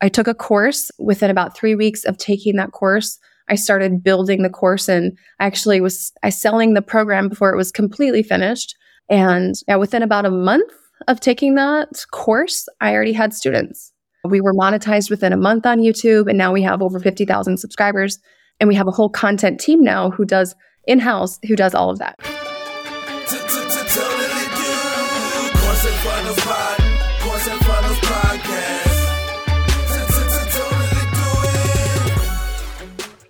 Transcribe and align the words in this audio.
I 0.00 0.08
took 0.08 0.28
a 0.28 0.34
course 0.34 0.90
within 0.98 1.30
about 1.30 1.56
three 1.56 1.74
weeks 1.74 2.04
of 2.04 2.18
taking 2.18 2.56
that 2.56 2.72
course. 2.72 3.18
I 3.48 3.54
started 3.54 4.02
building 4.02 4.42
the 4.42 4.50
course 4.50 4.88
and 4.88 5.16
I 5.40 5.46
actually 5.46 5.80
was 5.80 6.12
I 6.22 6.30
selling 6.30 6.74
the 6.74 6.82
program 6.82 7.28
before 7.28 7.52
it 7.52 7.56
was 7.56 7.72
completely 7.72 8.22
finished. 8.22 8.76
And 9.08 9.54
yeah, 9.68 9.76
within 9.76 10.02
about 10.02 10.26
a 10.26 10.30
month 10.30 10.72
of 11.08 11.20
taking 11.20 11.54
that 11.54 12.04
course, 12.10 12.68
I 12.80 12.92
already 12.92 13.12
had 13.12 13.32
students. 13.32 13.92
We 14.24 14.40
were 14.40 14.54
monetized 14.54 15.10
within 15.10 15.32
a 15.32 15.36
month 15.36 15.66
on 15.66 15.78
YouTube, 15.78 16.28
and 16.28 16.36
now 16.36 16.52
we 16.52 16.62
have 16.62 16.82
over 16.82 16.98
50,000 16.98 17.58
subscribers. 17.58 18.18
And 18.58 18.68
we 18.68 18.74
have 18.74 18.88
a 18.88 18.92
whole 18.92 19.10
content 19.10 19.60
team 19.60 19.82
now 19.82 20.10
who 20.10 20.24
does 20.24 20.54
in 20.86 20.98
house, 20.98 21.38
who 21.46 21.56
does 21.56 21.74
all 21.74 21.90
of 21.90 21.98
that. 21.98 22.16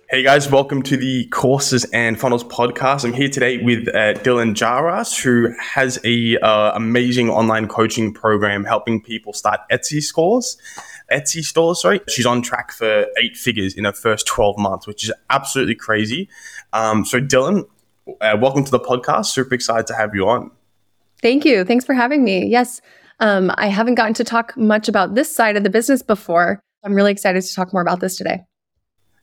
Hey 0.09 0.23
guys, 0.23 0.49
welcome 0.49 0.83
to 0.83 0.95
the 0.95 1.25
Courses 1.25 1.83
and 1.91 2.17
Funnels 2.17 2.45
podcast. 2.45 3.03
I'm 3.03 3.11
here 3.11 3.27
today 3.27 3.57
with 3.57 3.89
uh, 3.89 4.13
Dylan 4.13 4.53
Jahraus, 4.53 5.21
who 5.21 5.53
has 5.59 5.99
a 6.05 6.37
uh, 6.37 6.71
amazing 6.75 7.29
online 7.29 7.67
coaching 7.67 8.13
program 8.13 8.63
helping 8.63 9.01
people 9.01 9.33
start 9.33 9.59
Etsy 9.69 10.01
stores. 10.01 10.55
Etsy 11.11 11.43
stores, 11.43 11.81
sorry. 11.81 11.99
She's 12.07 12.25
on 12.25 12.41
track 12.41 12.71
for 12.71 13.05
eight 13.21 13.35
figures 13.35 13.73
in 13.73 13.83
her 13.83 13.91
first 13.91 14.25
12 14.27 14.57
months, 14.57 14.87
which 14.87 15.03
is 15.03 15.11
absolutely 15.29 15.75
crazy. 15.75 16.29
Um, 16.71 17.03
so, 17.03 17.19
Dylan, 17.19 17.67
uh, 18.21 18.37
welcome 18.39 18.63
to 18.63 18.71
the 18.71 18.79
podcast. 18.79 19.25
Super 19.25 19.55
excited 19.55 19.87
to 19.87 19.93
have 19.93 20.15
you 20.15 20.29
on. 20.29 20.51
Thank 21.21 21.43
you. 21.43 21.65
Thanks 21.65 21.83
for 21.83 21.93
having 21.93 22.23
me. 22.23 22.47
Yes, 22.47 22.79
um, 23.19 23.51
I 23.55 23.67
haven't 23.67 23.95
gotten 23.95 24.13
to 24.13 24.23
talk 24.23 24.55
much 24.55 24.87
about 24.87 25.15
this 25.15 25.35
side 25.35 25.57
of 25.57 25.63
the 25.63 25.69
business 25.69 26.01
before. 26.01 26.61
I'm 26.85 26.93
really 26.93 27.11
excited 27.11 27.43
to 27.43 27.53
talk 27.53 27.73
more 27.73 27.81
about 27.81 27.99
this 27.99 28.15
today. 28.15 28.45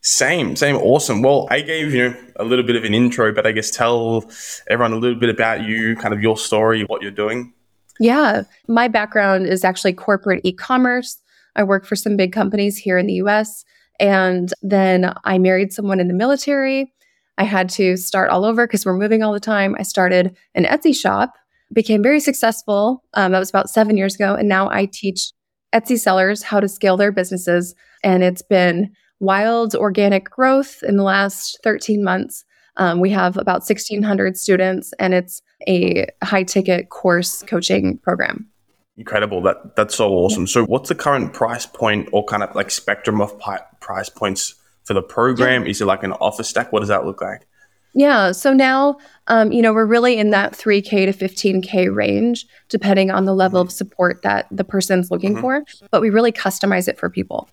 Same, 0.04 0.54
same, 0.54 0.76
awesome. 0.76 1.22
Well, 1.22 1.48
I 1.50 1.62
gave 1.62 1.94
you 1.94 2.10
know 2.10 2.16
a 2.36 2.44
little 2.44 2.64
bit 2.64 2.76
of 2.76 2.84
an 2.84 2.92
intro, 2.92 3.32
but 3.32 3.46
I 3.46 3.52
guess 3.52 3.70
tell 3.70 4.30
everyone 4.68 4.92
a 4.92 4.96
little 4.96 5.18
bit 5.18 5.30
about 5.30 5.62
you, 5.62 5.96
kind 5.96 6.12
of 6.12 6.20
your 6.20 6.36
story, 6.36 6.84
what 6.84 7.00
you're 7.00 7.10
doing. 7.10 7.54
Yeah, 7.98 8.42
my 8.68 8.86
background 8.86 9.46
is 9.46 9.64
actually 9.64 9.94
corporate 9.94 10.42
e-commerce. 10.44 11.18
I 11.56 11.62
work 11.62 11.86
for 11.86 11.96
some 11.96 12.18
big 12.18 12.34
companies 12.34 12.76
here 12.76 12.98
in 12.98 13.06
the 13.06 13.14
US, 13.14 13.64
and 13.98 14.52
then 14.60 15.14
I 15.24 15.38
married 15.38 15.72
someone 15.72 16.00
in 16.00 16.08
the 16.08 16.14
military. 16.14 16.92
I 17.38 17.44
had 17.44 17.70
to 17.70 17.96
start 17.96 18.28
all 18.28 18.44
over 18.44 18.66
because 18.66 18.84
we're 18.84 18.98
moving 18.98 19.22
all 19.22 19.32
the 19.32 19.40
time. 19.40 19.74
I 19.78 19.84
started 19.84 20.36
an 20.54 20.64
Etsy 20.64 20.94
shop, 20.94 21.32
became 21.72 22.02
very 22.02 22.20
successful. 22.20 23.02
Um, 23.14 23.32
that 23.32 23.38
was 23.38 23.48
about 23.48 23.70
seven 23.70 23.96
years 23.96 24.16
ago, 24.16 24.34
and 24.34 24.50
now 24.50 24.68
I 24.68 24.84
teach 24.84 25.32
Etsy 25.74 25.98
sellers 25.98 26.42
how 26.42 26.60
to 26.60 26.68
scale 26.68 26.98
their 26.98 27.10
businesses, 27.10 27.74
and 28.02 28.22
it's 28.22 28.42
been 28.42 28.92
wild 29.20 29.74
organic 29.74 30.30
growth 30.30 30.82
in 30.82 30.96
the 30.96 31.02
last 31.02 31.58
13 31.62 32.02
months. 32.02 32.44
Um, 32.76 33.00
we 33.00 33.10
have 33.10 33.36
about 33.36 33.60
1,600 33.60 34.36
students, 34.36 34.92
and 34.98 35.14
it's 35.14 35.40
a 35.68 36.06
high 36.22 36.42
ticket 36.42 36.90
course 36.90 37.42
coaching 37.42 37.98
program. 37.98 38.48
Incredible. 38.96 39.42
That 39.42 39.76
that's 39.76 39.94
so 39.94 40.12
awesome. 40.12 40.46
So, 40.46 40.64
what's 40.64 40.88
the 40.88 40.94
current 40.94 41.32
price 41.32 41.66
point 41.66 42.08
or 42.12 42.24
kind 42.24 42.42
of 42.42 42.54
like 42.54 42.70
spectrum 42.70 43.20
of 43.20 43.38
pi- 43.38 43.62
price 43.80 44.08
points 44.08 44.54
for 44.84 44.94
the 44.94 45.02
program? 45.02 45.64
Yeah. 45.64 45.70
Is 45.70 45.80
it 45.80 45.86
like 45.86 46.04
an 46.04 46.12
offer 46.12 46.42
stack? 46.42 46.72
What 46.72 46.80
does 46.80 46.88
that 46.88 47.04
look 47.04 47.20
like? 47.20 47.46
Yeah. 47.94 48.32
So 48.32 48.52
now, 48.52 48.98
um, 49.28 49.52
you 49.52 49.62
know, 49.62 49.72
we're 49.72 49.86
really 49.86 50.18
in 50.18 50.30
that 50.30 50.52
3K 50.52 51.06
to 51.06 51.12
15K 51.12 51.94
range, 51.94 52.46
depending 52.68 53.10
on 53.10 53.24
the 53.24 53.34
level 53.34 53.60
of 53.60 53.70
support 53.70 54.22
that 54.22 54.46
the 54.50 54.64
person's 54.64 55.10
looking 55.10 55.32
mm-hmm. 55.34 55.40
for. 55.40 55.64
But 55.92 56.00
we 56.00 56.10
really 56.10 56.32
customize 56.32 56.88
it 56.88 56.98
for 56.98 57.08
people. 57.08 57.48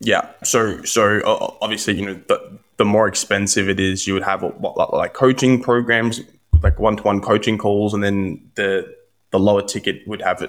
Yeah. 0.00 0.28
So 0.42 0.82
so 0.82 1.22
obviously, 1.60 1.94
you 1.94 2.06
know, 2.06 2.14
the, 2.28 2.58
the 2.76 2.84
more 2.84 3.06
expensive 3.06 3.68
it 3.68 3.80
is, 3.80 4.06
you 4.06 4.14
would 4.14 4.22
have 4.22 4.42
what, 4.42 4.92
like 4.92 5.14
coaching 5.14 5.62
programs, 5.62 6.20
like 6.62 6.78
one 6.78 6.96
to 6.96 7.02
one 7.02 7.20
coaching 7.20 7.58
calls, 7.58 7.94
and 7.94 8.02
then 8.02 8.50
the 8.56 8.92
the 9.30 9.38
lower 9.38 9.62
ticket 9.62 10.06
would 10.06 10.22
have 10.22 10.42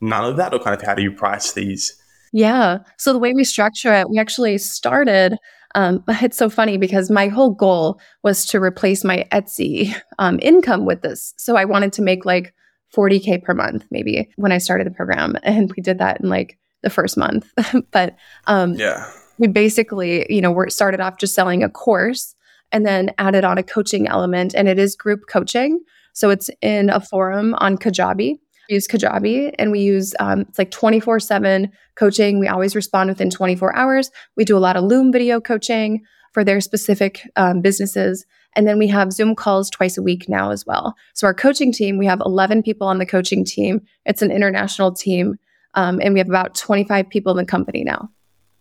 none 0.00 0.24
of 0.24 0.36
that, 0.36 0.52
or 0.52 0.58
kind 0.58 0.74
of 0.74 0.86
how 0.86 0.94
do 0.94 1.02
you 1.02 1.12
price 1.12 1.52
these? 1.52 1.96
Yeah. 2.32 2.78
So 2.98 3.12
the 3.12 3.18
way 3.18 3.34
we 3.34 3.44
structure 3.44 3.92
it, 3.92 4.08
we 4.08 4.18
actually 4.18 4.58
started. 4.58 5.36
Um, 5.74 6.04
it's 6.08 6.36
so 6.36 6.50
funny 6.50 6.76
because 6.76 7.10
my 7.10 7.28
whole 7.28 7.50
goal 7.50 8.00
was 8.22 8.46
to 8.46 8.60
replace 8.60 9.04
my 9.04 9.26
Etsy 9.32 9.94
um, 10.18 10.38
income 10.42 10.84
with 10.84 11.02
this. 11.02 11.34
So 11.36 11.56
I 11.56 11.64
wanted 11.64 11.92
to 11.94 12.02
make 12.02 12.24
like 12.24 12.54
40K 12.94 13.42
per 13.42 13.54
month, 13.54 13.86
maybe 13.90 14.30
when 14.36 14.52
I 14.52 14.58
started 14.58 14.86
the 14.86 14.90
program. 14.90 15.36
And 15.42 15.72
we 15.76 15.82
did 15.82 15.98
that 15.98 16.20
in 16.20 16.28
like 16.28 16.58
the 16.82 16.90
first 16.90 17.16
month. 17.16 17.50
but 17.90 18.16
um, 18.46 18.74
yeah, 18.74 19.10
we 19.38 19.48
basically, 19.48 20.26
you 20.32 20.40
know, 20.40 20.50
we 20.50 20.70
started 20.70 21.00
off 21.00 21.18
just 21.18 21.34
selling 21.34 21.62
a 21.62 21.68
course 21.68 22.34
and 22.70 22.86
then 22.86 23.10
added 23.18 23.44
on 23.44 23.58
a 23.58 23.62
coaching 23.62 24.08
element, 24.08 24.54
and 24.54 24.68
it 24.68 24.78
is 24.78 24.96
group 24.96 25.26
coaching. 25.28 25.80
So 26.12 26.30
it's 26.30 26.50
in 26.60 26.90
a 26.90 27.00
forum 27.00 27.54
on 27.58 27.76
Kajabi. 27.76 28.38
We 28.68 28.74
use 28.74 28.86
Kajabi 28.86 29.54
and 29.58 29.72
we 29.72 29.80
use 29.80 30.14
um, 30.20 30.40
it's 30.42 30.58
like 30.58 30.70
24 30.70 31.20
7 31.20 31.70
coaching. 31.94 32.38
We 32.38 32.48
always 32.48 32.76
respond 32.76 33.08
within 33.08 33.30
24 33.30 33.74
hours. 33.74 34.10
We 34.36 34.44
do 34.44 34.56
a 34.56 34.60
lot 34.60 34.76
of 34.76 34.84
Loom 34.84 35.12
video 35.12 35.40
coaching 35.40 36.02
for 36.32 36.44
their 36.44 36.60
specific 36.60 37.28
um, 37.36 37.60
businesses. 37.60 38.24
And 38.54 38.66
then 38.66 38.78
we 38.78 38.88
have 38.88 39.12
Zoom 39.12 39.34
calls 39.34 39.70
twice 39.70 39.96
a 39.96 40.02
week 40.02 40.28
now 40.28 40.50
as 40.50 40.66
well. 40.66 40.94
So 41.14 41.26
our 41.26 41.34
coaching 41.34 41.72
team, 41.72 41.98
we 41.98 42.06
have 42.06 42.22
11 42.24 42.62
people 42.62 42.86
on 42.86 42.98
the 42.98 43.06
coaching 43.06 43.44
team. 43.44 43.80
It's 44.04 44.22
an 44.22 44.30
international 44.30 44.92
team. 44.92 45.36
Um, 45.74 46.00
and 46.02 46.14
we 46.14 46.20
have 46.20 46.28
about 46.28 46.54
25 46.54 47.08
people 47.08 47.32
in 47.32 47.38
the 47.38 47.44
company 47.44 47.84
now. 47.84 48.10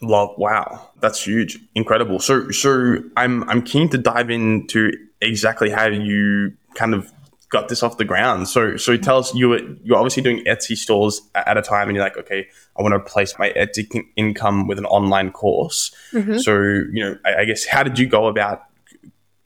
Love, 0.02 0.34
wow, 0.38 0.90
that's 1.00 1.26
huge, 1.26 1.60
incredible. 1.76 2.20
So, 2.20 2.50
so 2.50 2.98
I'm 3.18 3.48
I'm 3.48 3.62
keen 3.62 3.88
to 3.90 4.00
dive 4.00 4.32
into 4.32 4.92
exactly 5.22 5.70
how 5.70 5.86
you 5.88 6.54
kind 6.74 6.96
of 6.96 7.12
got 7.52 7.68
this 7.68 7.84
off 7.84 7.98
the 7.98 8.06
ground. 8.06 8.48
So, 8.48 8.78
so 8.78 8.98
tell 8.98 9.20
us 9.20 9.36
you 9.36 9.50
were 9.50 9.60
you're 9.84 9.98
obviously 9.98 10.24
doing 10.24 10.44
Etsy 10.46 10.76
stores 10.76 11.22
at 11.36 11.56
a 11.56 11.62
time, 11.62 11.88
and 11.88 11.96
you're 11.96 12.04
like, 12.04 12.18
okay, 12.18 12.48
I 12.78 12.82
want 12.82 12.94
to 12.94 12.98
replace 12.98 13.38
my 13.38 13.52
Etsy 13.52 14.04
income 14.16 14.68
with 14.68 14.80
an 14.80 14.86
online 14.86 15.32
course. 15.32 15.94
Mm-hmm. 16.14 16.40
So, 16.40 16.60
you 16.60 17.04
know, 17.04 17.18
I, 17.24 17.42
I 17.42 17.46
guess 17.46 17.66
how 17.66 17.84
did 17.84 18.00
you 18.00 18.08
go 18.08 18.28
about 18.28 18.64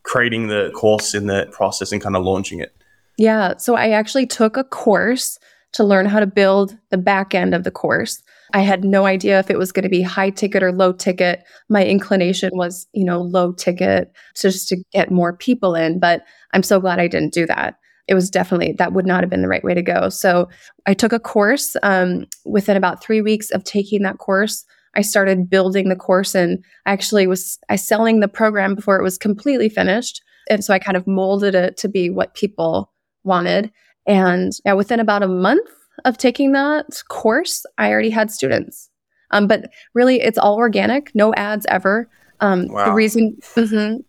creating 0.04 0.48
the 0.48 0.72
course 0.74 1.14
in 1.14 1.26
the 1.26 1.50
process 1.52 1.92
and 1.92 2.02
kind 2.02 2.16
of 2.16 2.24
launching 2.24 2.60
it? 2.60 2.74
Yeah, 3.18 3.58
so 3.58 3.76
I 3.76 3.90
actually 3.90 4.28
took 4.28 4.56
a 4.56 4.64
course 4.64 5.40
to 5.76 5.84
learn 5.84 6.06
how 6.06 6.20
to 6.20 6.26
build 6.26 6.78
the 6.90 6.98
back 6.98 7.36
end 7.36 7.54
of 7.54 7.64
the 7.64 7.72
course. 7.72 8.24
I 8.54 8.62
had 8.62 8.86
no 8.86 9.06
idea 9.06 9.40
if 9.40 9.50
it 9.50 9.58
was 9.58 9.74
going 9.74 9.84
to 9.84 9.90
be 9.90 10.02
high 10.02 10.30
ticket 10.30 10.64
or 10.64 10.72
low 10.72 10.94
ticket. 10.94 11.44
My 11.68 11.86
inclination 11.86 12.52
was, 12.54 12.88
you 12.94 13.04
know, 13.04 13.22
low 13.22 13.52
ticket 13.52 14.12
just 14.36 14.70
to 14.70 14.78
get 14.94 15.12
more 15.12 15.36
people 15.36 15.76
in, 15.76 16.00
but 16.00 16.24
I'm 16.54 16.64
so 16.64 16.80
glad 16.80 17.00
I 17.00 17.10
didn't 17.10 17.34
do 17.34 17.46
that. 17.48 17.76
It 18.08 18.14
was 18.14 18.30
definitely 18.30 18.74
that 18.78 18.94
would 18.94 19.06
not 19.06 19.22
have 19.22 19.30
been 19.30 19.42
the 19.42 19.50
right 19.50 19.64
way 19.64 19.74
to 19.74 19.82
go. 19.82 20.08
So 20.08 20.48
I 20.86 20.94
took 20.94 21.12
a 21.12 21.20
course. 21.20 21.76
Um, 21.84 22.26
within 22.46 22.78
about 22.78 23.04
three 23.04 23.22
weeks 23.22 23.50
of 23.50 23.66
taking 23.66 24.04
that 24.04 24.20
course, 24.20 24.64
I 24.94 25.02
started 25.02 25.50
building 25.50 25.90
the 25.90 25.96
course, 25.96 26.36
and 26.36 26.64
I 26.86 26.94
actually 26.94 27.28
was 27.28 27.60
I 27.68 27.76
selling 27.76 28.22
the 28.22 28.30
program 28.30 28.76
before 28.76 28.98
it 28.98 29.04
was 29.04 29.18
completely 29.18 29.68
finished. 29.68 30.22
And 30.50 30.64
so 30.64 30.74
I 30.74 30.80
kind 30.80 30.96
of 30.96 31.08
molded 31.08 31.56
it 31.56 31.76
to 31.78 31.90
be 31.90 32.10
what 32.10 32.36
people 32.36 32.94
wanted. 33.24 33.72
And 34.08 34.52
yeah, 34.66 34.74
within 34.74 35.00
about 35.00 35.24
a 35.24 35.28
month 35.28 35.70
of 36.04 36.18
taking 36.18 36.52
that 36.52 37.02
course, 37.10 37.66
I 37.78 37.90
already 37.92 38.10
had 38.10 38.32
students. 38.32 38.90
Um, 39.32 39.48
but 39.48 39.72
really, 39.94 40.22
it's 40.22 40.38
all 40.38 40.56
organic, 40.56 41.14
no 41.16 41.34
ads 41.34 41.66
ever. 41.70 42.10
Um, 42.42 42.68
wow. 42.68 42.86
The 42.86 42.92
reason, 42.92 43.38
mm-hmm, 43.56 44.02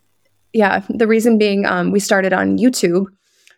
yeah, 0.53 0.83
the 0.89 1.06
reason 1.06 1.39
being 1.39 1.65
um, 1.67 1.91
we 1.91 2.01
started 2.01 2.33
on 2.33 2.59
YouTube. 2.59 3.06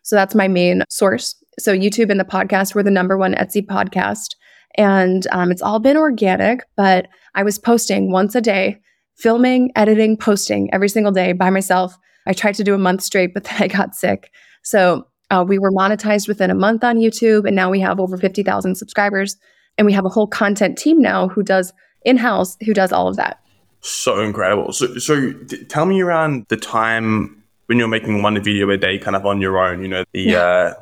So 0.03 0.17
that's 0.17 0.35
my 0.35 0.49
main 0.49 0.83
source. 0.89 1.35
So 1.59 1.77
YouTube 1.77 2.11
and 2.11 2.21
the 2.21 2.25
podcast 2.25 2.75
were 2.75 2.83
the 2.83 2.91
number 2.91 3.17
one 3.17 3.35
Etsy 3.35 3.65
podcast. 3.65 4.37
And 4.77 5.27
um, 5.33 5.51
it's 5.51 5.63
all 5.63 5.81
been 5.81 5.97
organic, 5.97 6.61
but 6.77 7.09
I 7.35 7.43
was 7.43 7.59
posting 7.59 8.13
once 8.13 8.35
a 8.35 8.41
day, 8.41 8.81
filming, 9.17 9.73
editing, 9.75 10.17
posting 10.17 10.73
every 10.73 10.89
single 10.89 11.13
day 11.13 11.33
by 11.33 11.51
myself. 11.51 11.99
I 12.27 12.33
tried 12.33 12.55
to 12.57 12.65
do 12.65 12.75
a 12.75 12.79
month 12.79 13.03
straight, 13.03 13.35
but 13.35 13.45
then 13.45 13.63
I 13.63 13.69
got 13.69 13.95
sick. 13.95 14.31
So 14.63 15.07
uh, 15.31 15.45
we 15.47 15.59
were 15.59 15.71
monetized 15.71 16.29
within 16.29 16.51
a 16.51 16.55
month 16.55 16.85
on 16.85 16.97
YouTube, 16.99 17.47
and 17.47 17.55
now 17.55 17.71
we 17.71 17.81
have 17.81 18.01
over 18.01 18.17
50,000 18.17 18.75
subscribers. 18.75 19.37
And 19.77 19.87
we 19.87 19.93
have 19.93 20.05
a 20.05 20.09
whole 20.09 20.27
content 20.27 20.77
team 20.77 21.01
now 21.01 21.29
who 21.29 21.43
does 21.43 21.73
in 22.05 22.17
house, 22.17 22.57
who 22.65 22.75
does 22.75 22.93
all 22.93 23.07
of 23.07 23.17
that. 23.17 23.41
So 23.81 24.21
incredible. 24.21 24.73
So, 24.73 24.99
so 24.99 25.33
d- 25.33 25.65
tell 25.65 25.87
me 25.87 26.01
around 26.01 26.47
the 26.49 26.57
time 26.57 27.43
when 27.67 27.79
you're 27.79 27.89
making 27.89 28.23
one 28.23 28.43
video 28.43 28.71
a 28.71 28.77
day, 28.77 28.99
kind 28.99 29.15
of 29.15 29.25
on 29.25 29.41
your 29.41 29.59
own. 29.59 29.83
You 29.83 29.89
know, 29.89 30.05
the 30.13 30.23
yeah. 30.23 30.39
uh, 30.39 30.75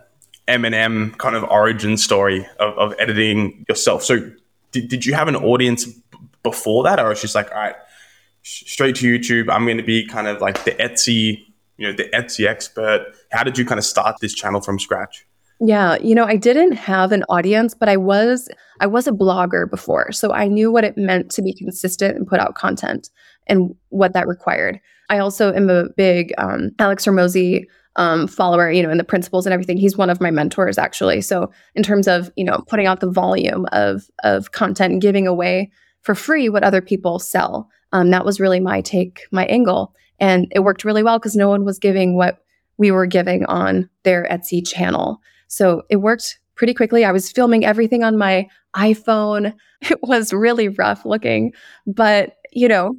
Eminem 0.49 1.17
kind 1.19 1.37
of 1.37 1.45
origin 1.45 1.97
story 1.97 2.47
of, 2.59 2.79
of 2.79 2.95
editing 2.99 3.67
yourself. 3.69 4.03
So, 4.03 4.31
did, 4.73 4.89
did 4.89 5.05
you 5.05 5.13
have 5.15 5.29
an 5.29 5.37
audience 5.37 5.85
b- 5.85 6.19
before 6.43 6.85
that, 6.85 6.99
or 6.99 7.13
it's 7.13 7.21
just 7.21 7.35
like, 7.35 7.51
all 7.51 7.59
right, 7.59 7.77
sh- 8.43 8.73
straight 8.73 8.97
to 8.97 9.19
YouTube? 9.19 9.51
I'm 9.53 9.67
going 9.67 9.77
to 9.77 9.83
be 9.83 10.07
kind 10.07 10.27
of 10.27 10.41
like 10.41 10.65
the 10.65 10.71
Etsy 10.73 11.45
you 11.77 11.87
know, 11.87 11.93
the 11.97 12.09
Etsy 12.15 12.47
expert. 12.47 13.07
How 13.33 13.43
did 13.43 13.59
you 13.59 13.65
kind 13.65 13.79
of 13.79 13.85
start 13.85 14.17
this 14.21 14.35
channel 14.35 14.61
from 14.61 14.79
scratch? 14.79 15.27
Yeah, 15.61 15.97
you 16.03 16.15
know, 16.15 16.25
I 16.25 16.37
didn't 16.37 16.73
have 16.73 17.13
an 17.13 17.25
audience, 17.29 17.75
but 17.75 17.89
I 17.89 17.97
was 17.97 18.49
I 18.81 18.87
was 18.87 19.07
a 19.07 19.13
blogger 19.13 19.69
before, 19.69 20.13
so 20.13 20.33
I 20.33 20.49
knew 20.49 20.71
what 20.71 20.85
it 20.85 20.99
meant 20.99 21.31
to 21.33 21.43
be 21.43 21.55
consistent 21.55 22.17
and 22.17 22.27
put 22.27 22.41
out 22.41 22.55
content 22.55 23.09
and 23.47 23.75
what 23.89 24.13
that 24.13 24.29
required. 24.29 24.81
I 25.09 25.19
also 25.19 25.55
am 25.55 25.71
a 25.71 25.89
big 25.97 26.35
um, 26.37 26.73
Alex 26.79 27.07
Hormozi 27.07 27.65
um, 27.97 28.27
follower, 28.27 28.71
you 28.71 28.83
know, 28.83 28.91
in 28.91 28.99
the 28.99 29.05
principles 29.05 29.47
and 29.47 29.53
everything. 29.55 29.79
He's 29.79 29.97
one 29.97 30.11
of 30.11 30.21
my 30.21 30.31
mentors, 30.31 30.77
actually. 30.77 31.23
So 31.23 31.51
in 31.75 31.83
terms 31.83 32.07
of 32.07 32.31
you 32.37 32.45
know 32.45 32.63
putting 32.69 32.87
out 32.87 33.01
the 33.01 33.11
volume 33.11 33.67
of 33.73 34.11
of 34.25 34.53
content 34.53 34.93
and 34.93 35.03
giving 35.03 35.27
away 35.27 35.71
for 36.03 36.15
free 36.15 36.51
what 36.51 36.65
other 36.65 36.83
people 36.83 37.19
sell, 37.19 37.71
um, 37.93 38.11
that 38.11 38.27
was 38.27 38.41
really 38.41 38.61
my 38.61 38.83
take, 38.83 39.23
my 39.33 39.47
angle, 39.47 39.95
and 40.19 40.47
it 40.51 40.61
worked 40.61 40.85
really 40.85 41.03
well 41.03 41.19
because 41.19 41.37
no 41.37 41.49
one 41.49 41.65
was 41.65 41.79
giving 41.79 42.17
what 42.17 42.39
we 42.79 42.91
were 42.91 43.07
giving 43.07 43.45
on 43.47 43.89
their 44.03 44.27
Etsy 44.31 44.67
channel. 44.67 45.21
So 45.49 45.83
it 45.89 45.97
worked 45.97 46.39
pretty 46.55 46.75
quickly. 46.75 47.05
I 47.05 47.13
was 47.13 47.31
filming 47.31 47.65
everything 47.65 48.05
on 48.05 48.19
my 48.19 48.49
iPhone. 48.75 49.55
It 49.83 50.03
was 50.03 50.33
really 50.33 50.69
rough 50.69 51.05
looking, 51.05 51.53
but 51.87 52.39
you 52.51 52.67
know, 52.67 52.97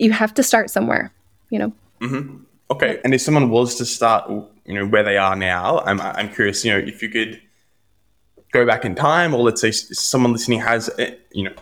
you 0.00 0.10
have 0.10 0.34
to 0.34 0.42
start 0.42 0.70
somewhere, 0.70 1.12
you 1.50 1.58
know. 1.60 1.72
Mm-hmm. 2.00 2.42
Okay. 2.72 3.00
And 3.04 3.14
if 3.14 3.20
someone 3.20 3.48
was 3.48 3.76
to 3.76 3.84
start, 3.84 4.28
you 4.28 4.74
know, 4.74 4.84
where 4.86 5.04
they 5.04 5.16
are 5.16 5.36
now, 5.36 5.78
I'm, 5.86 6.00
I'm 6.00 6.28
curious, 6.30 6.64
you 6.64 6.72
know, 6.72 6.78
if 6.78 7.00
you 7.00 7.08
could 7.08 7.40
go 8.52 8.66
back 8.66 8.84
in 8.84 8.96
time, 8.96 9.34
or 9.34 9.42
let's 9.42 9.60
say 9.60 9.70
someone 9.70 10.32
listening 10.32 10.60
has, 10.60 10.90
you 11.30 11.44
know, 11.44 11.54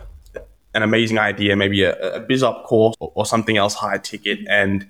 an 0.73 0.83
amazing 0.83 1.17
idea, 1.17 1.55
maybe 1.55 1.83
a, 1.83 2.15
a 2.15 2.19
biz 2.19 2.43
opp 2.43 2.65
course 2.65 2.95
or, 2.99 3.11
or 3.15 3.25
something 3.25 3.57
else 3.57 3.73
high 3.73 3.97
ticket, 3.97 4.39
and 4.49 4.87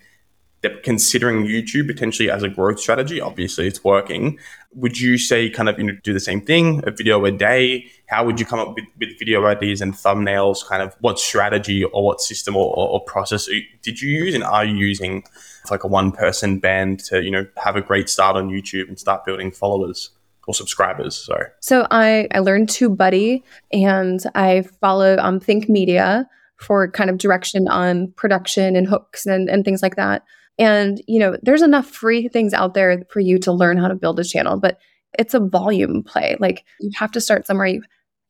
they're 0.62 0.78
considering 0.82 1.46
YouTube 1.46 1.88
potentially 1.88 2.30
as 2.30 2.44
a 2.44 2.50
growth 2.50 2.80
strategy. 2.80 3.20
Obviously, 3.20 3.68
it's 3.68 3.84
working. 3.84 4.38
Would 4.76 5.00
you 5.00 5.18
say 5.18 5.50
kind 5.50 5.68
of 5.68 5.78
you 5.78 5.86
know 5.86 5.98
do 6.04 6.14
the 6.14 6.20
same 6.20 6.42
thing, 6.42 6.84
a 6.86 6.92
video 6.92 7.24
a 7.26 7.32
day? 7.32 7.90
How 8.08 8.24
would 8.26 8.40
you 8.40 8.46
come 8.46 8.60
up 8.60 8.76
with, 8.76 8.86
with 9.00 9.18
video 9.18 9.46
ideas 9.46 9.82
and 9.82 9.94
thumbnails? 9.94 10.66
Kind 10.66 10.84
of 10.84 10.96
what 11.00 11.18
strategy 11.20 11.84
or 11.84 12.06
what 12.06 12.22
system 12.22 12.56
or, 12.56 12.76
or, 12.76 12.90
or 12.90 13.02
process 13.02 13.50
did 13.82 14.02
you 14.02 14.10
use, 14.10 14.36
and 14.36 14.44
are 14.44 14.64
you 14.64 14.76
using 14.76 15.24
like 15.70 15.84
a 15.84 15.88
one 15.88 16.12
person 16.12 16.60
band 16.60 17.00
to 17.06 17.24
you 17.24 17.32
know 17.32 17.48
have 17.58 17.76
a 17.76 17.82
great 17.82 18.08
start 18.08 18.36
on 18.36 18.50
YouTube 18.50 18.88
and 18.88 19.00
start 19.00 19.26
building 19.26 19.52
followers? 19.52 20.12
Or 20.48 20.54
subscribers. 20.54 21.16
Sorry. 21.16 21.48
So 21.60 21.88
I 21.92 22.28
I 22.34 22.40
learned 22.40 22.70
TubeBuddy 22.70 23.44
and 23.72 24.20
I 24.36 24.64
follow 24.82 25.18
um 25.18 25.40
Think 25.40 25.70
Media 25.70 26.28
for 26.62 26.90
kind 26.92 27.10
of 27.10 27.18
direction 27.18 27.68
on 27.68 28.14
production 28.16 28.76
and 28.76 28.88
hooks 28.88 29.26
and, 29.26 29.50
and 29.50 29.66
things 29.66 29.82
like 29.82 29.96
that. 29.96 30.24
And, 30.60 31.02
you 31.08 31.20
know, 31.20 31.38
there's 31.42 31.64
enough 31.64 31.88
free 31.88 32.28
things 32.28 32.54
out 32.54 32.76
there 32.76 33.02
for 33.10 33.20
you 33.20 33.40
to 33.40 33.52
learn 33.52 33.78
how 33.78 33.88
to 33.88 33.96
build 33.96 34.20
a 34.20 34.24
channel, 34.24 34.60
but 34.60 34.78
it's 35.18 35.34
a 35.34 35.40
volume 35.40 36.04
play. 36.04 36.38
Like 36.40 36.64
you 36.80 36.92
have 36.96 37.12
to 37.14 37.22
start 37.22 37.48
somewhere. 37.48 37.68
You, 37.68 37.82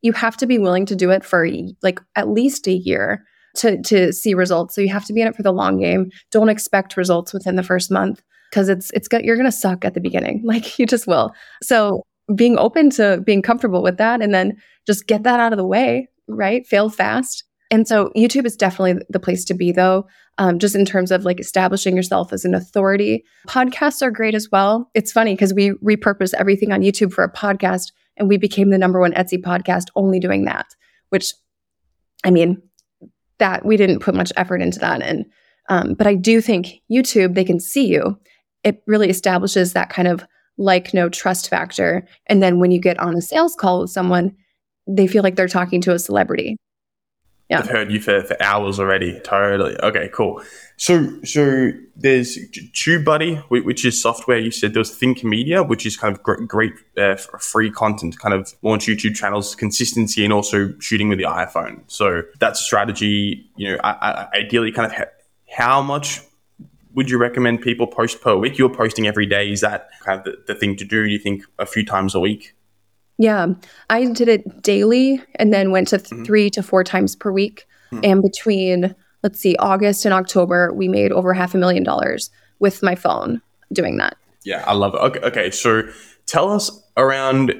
you 0.01 0.13
have 0.13 0.37
to 0.37 0.47
be 0.47 0.57
willing 0.57 0.85
to 0.85 0.95
do 0.95 1.11
it 1.11 1.25
for 1.25 1.47
like 1.83 1.99
at 2.15 2.29
least 2.29 2.67
a 2.67 2.71
year 2.71 3.25
to, 3.57 3.81
to 3.83 4.13
see 4.13 4.33
results. 4.33 4.75
So 4.75 4.81
you 4.81 4.89
have 4.89 5.05
to 5.05 5.13
be 5.13 5.21
in 5.21 5.27
it 5.27 5.35
for 5.35 5.43
the 5.43 5.51
long 5.51 5.79
game. 5.79 6.09
Don't 6.31 6.49
expect 6.49 6.95
results 6.95 7.33
within 7.33 7.57
the 7.57 7.63
first 7.63 7.91
month 7.91 8.23
because 8.51 8.69
it's, 8.69 8.91
it's 8.91 9.07
you're 9.23 9.35
going 9.37 9.49
to 9.49 9.51
suck 9.51 9.83
at 9.83 9.95
the 9.95 10.01
beginning. 10.01 10.43
Like 10.51 10.77
you 10.77 10.85
just 10.85 11.07
will. 11.07 11.33
So 11.63 12.03
being 12.35 12.57
open 12.57 12.89
to 12.91 13.21
being 13.25 13.41
comfortable 13.41 13.81
with 13.81 13.97
that 13.97 14.21
and 14.21 14.33
then 14.33 14.57
just 14.85 15.07
get 15.07 15.23
that 15.23 15.39
out 15.39 15.53
of 15.53 15.57
the 15.57 15.65
way, 15.65 16.07
right? 16.27 16.67
Fail 16.67 16.89
fast. 16.89 17.45
And 17.71 17.87
so 17.87 18.11
YouTube 18.15 18.45
is 18.45 18.57
definitely 18.57 19.03
the 19.09 19.19
place 19.19 19.45
to 19.45 19.53
be 19.53 19.71
though 19.71 20.05
um, 20.37 20.59
just 20.59 20.75
in 20.75 20.85
terms 20.85 21.11
of 21.11 21.23
like 21.23 21.39
establishing 21.39 21.95
yourself 21.95 22.33
as 22.33 22.45
an 22.45 22.53
authority. 22.53 23.23
Podcasts 23.47 24.01
are 24.01 24.11
great 24.11 24.35
as 24.35 24.49
well. 24.51 24.89
It's 24.93 25.11
funny 25.11 25.33
because 25.33 25.53
we 25.53 25.71
repurpose 25.83 26.33
everything 26.33 26.71
on 26.71 26.81
YouTube 26.81 27.13
for 27.13 27.23
a 27.23 27.31
podcast 27.31 27.91
and 28.17 28.27
we 28.27 28.37
became 28.37 28.69
the 28.69 28.77
number 28.77 28.99
one 28.99 29.13
Etsy 29.13 29.41
podcast 29.41 29.85
only 29.95 30.19
doing 30.19 30.45
that, 30.45 30.67
which 31.09 31.33
I 32.23 32.31
mean, 32.31 32.61
that 33.39 33.65
we 33.65 33.77
didn't 33.77 33.99
put 33.99 34.15
much 34.15 34.31
effort 34.35 34.61
into 34.61 34.79
that. 34.79 35.01
And, 35.01 35.25
um, 35.69 35.93
but 35.93 36.07
I 36.07 36.15
do 36.15 36.41
think 36.41 36.81
YouTube, 36.91 37.33
they 37.33 37.43
can 37.43 37.59
see 37.59 37.87
you. 37.87 38.19
It 38.63 38.83
really 38.87 39.09
establishes 39.09 39.73
that 39.73 39.89
kind 39.89 40.07
of 40.07 40.25
like, 40.57 40.93
no 40.93 41.09
trust 41.09 41.49
factor. 41.49 42.05
And 42.27 42.43
then 42.43 42.59
when 42.59 42.71
you 42.71 42.79
get 42.79 42.99
on 42.99 43.15
a 43.15 43.21
sales 43.21 43.55
call 43.55 43.81
with 43.81 43.89
someone, 43.89 44.35
they 44.87 45.07
feel 45.07 45.23
like 45.23 45.35
they're 45.35 45.47
talking 45.47 45.81
to 45.81 45.93
a 45.93 45.99
celebrity 45.99 46.57
yeah. 47.51 47.59
I've 47.59 47.69
heard 47.69 47.91
you 47.91 47.99
for, 47.99 48.23
for 48.23 48.41
hours 48.41 48.79
already. 48.79 49.19
Totally. 49.25 49.75
Okay, 49.83 50.09
cool. 50.13 50.41
So, 50.77 51.21
so 51.25 51.71
there's 51.97 52.37
TubeBuddy, 52.37 53.43
which 53.49 53.83
is 53.83 54.01
software. 54.01 54.37
You 54.37 54.51
said 54.51 54.73
there's 54.73 54.95
Think 54.95 55.25
Media, 55.25 55.61
which 55.61 55.85
is 55.85 55.97
kind 55.97 56.15
of 56.15 56.23
great, 56.23 56.47
great 56.47 56.73
uh, 56.97 57.17
free 57.17 57.69
content, 57.69 58.17
kind 58.19 58.33
of 58.33 58.55
launch 58.61 58.85
YouTube 58.85 59.15
channels, 59.15 59.53
consistency, 59.53 60.23
and 60.23 60.31
also 60.31 60.73
shooting 60.79 61.09
with 61.09 61.17
the 61.17 61.25
iPhone. 61.25 61.81
So 61.87 62.21
that's 62.39 62.61
strategy. 62.61 63.45
You 63.57 63.73
know, 63.73 63.77
I, 63.83 63.89
I, 64.33 64.37
ideally, 64.39 64.71
kind 64.71 64.85
of 64.89 64.97
ha- 64.97 65.11
how 65.49 65.81
much 65.81 66.21
would 66.93 67.09
you 67.09 67.17
recommend 67.17 67.61
people 67.61 67.87
post 67.87 68.21
per 68.21 68.35
week? 68.35 68.57
You're 68.57 68.73
posting 68.73 69.07
every 69.07 69.25
day. 69.25 69.51
Is 69.51 69.61
that 69.61 69.89
kind 70.01 70.19
of 70.19 70.25
the, 70.25 70.53
the 70.53 70.55
thing 70.55 70.75
to 70.77 70.85
do? 70.85 71.03
Do 71.03 71.09
you 71.09 71.19
think 71.19 71.43
a 71.59 71.65
few 71.65 71.85
times 71.85 72.15
a 72.15 72.19
week? 72.19 72.55
Yeah, 73.17 73.47
I 73.89 74.05
did 74.05 74.27
it 74.27 74.63
daily 74.63 75.21
and 75.35 75.53
then 75.53 75.71
went 75.71 75.89
to 75.89 75.97
th- 75.97 76.09
mm-hmm. 76.09 76.23
three 76.23 76.49
to 76.51 76.63
four 76.63 76.83
times 76.83 77.15
per 77.15 77.31
week. 77.31 77.67
Mm-hmm. 77.91 78.05
And 78.05 78.21
between, 78.21 78.95
let's 79.23 79.39
see, 79.39 79.55
August 79.57 80.05
and 80.05 80.13
October, 80.13 80.73
we 80.73 80.87
made 80.87 81.11
over 81.11 81.33
half 81.33 81.53
a 81.53 81.57
million 81.57 81.83
dollars 81.83 82.31
with 82.59 82.81
my 82.81 82.95
phone 82.95 83.41
doing 83.71 83.97
that. 83.97 84.17
Yeah, 84.43 84.63
I 84.65 84.73
love 84.73 84.95
it. 84.95 84.97
Okay, 84.97 85.19
okay 85.19 85.51
so 85.51 85.83
tell 86.25 86.51
us 86.51 86.71
around 86.97 87.53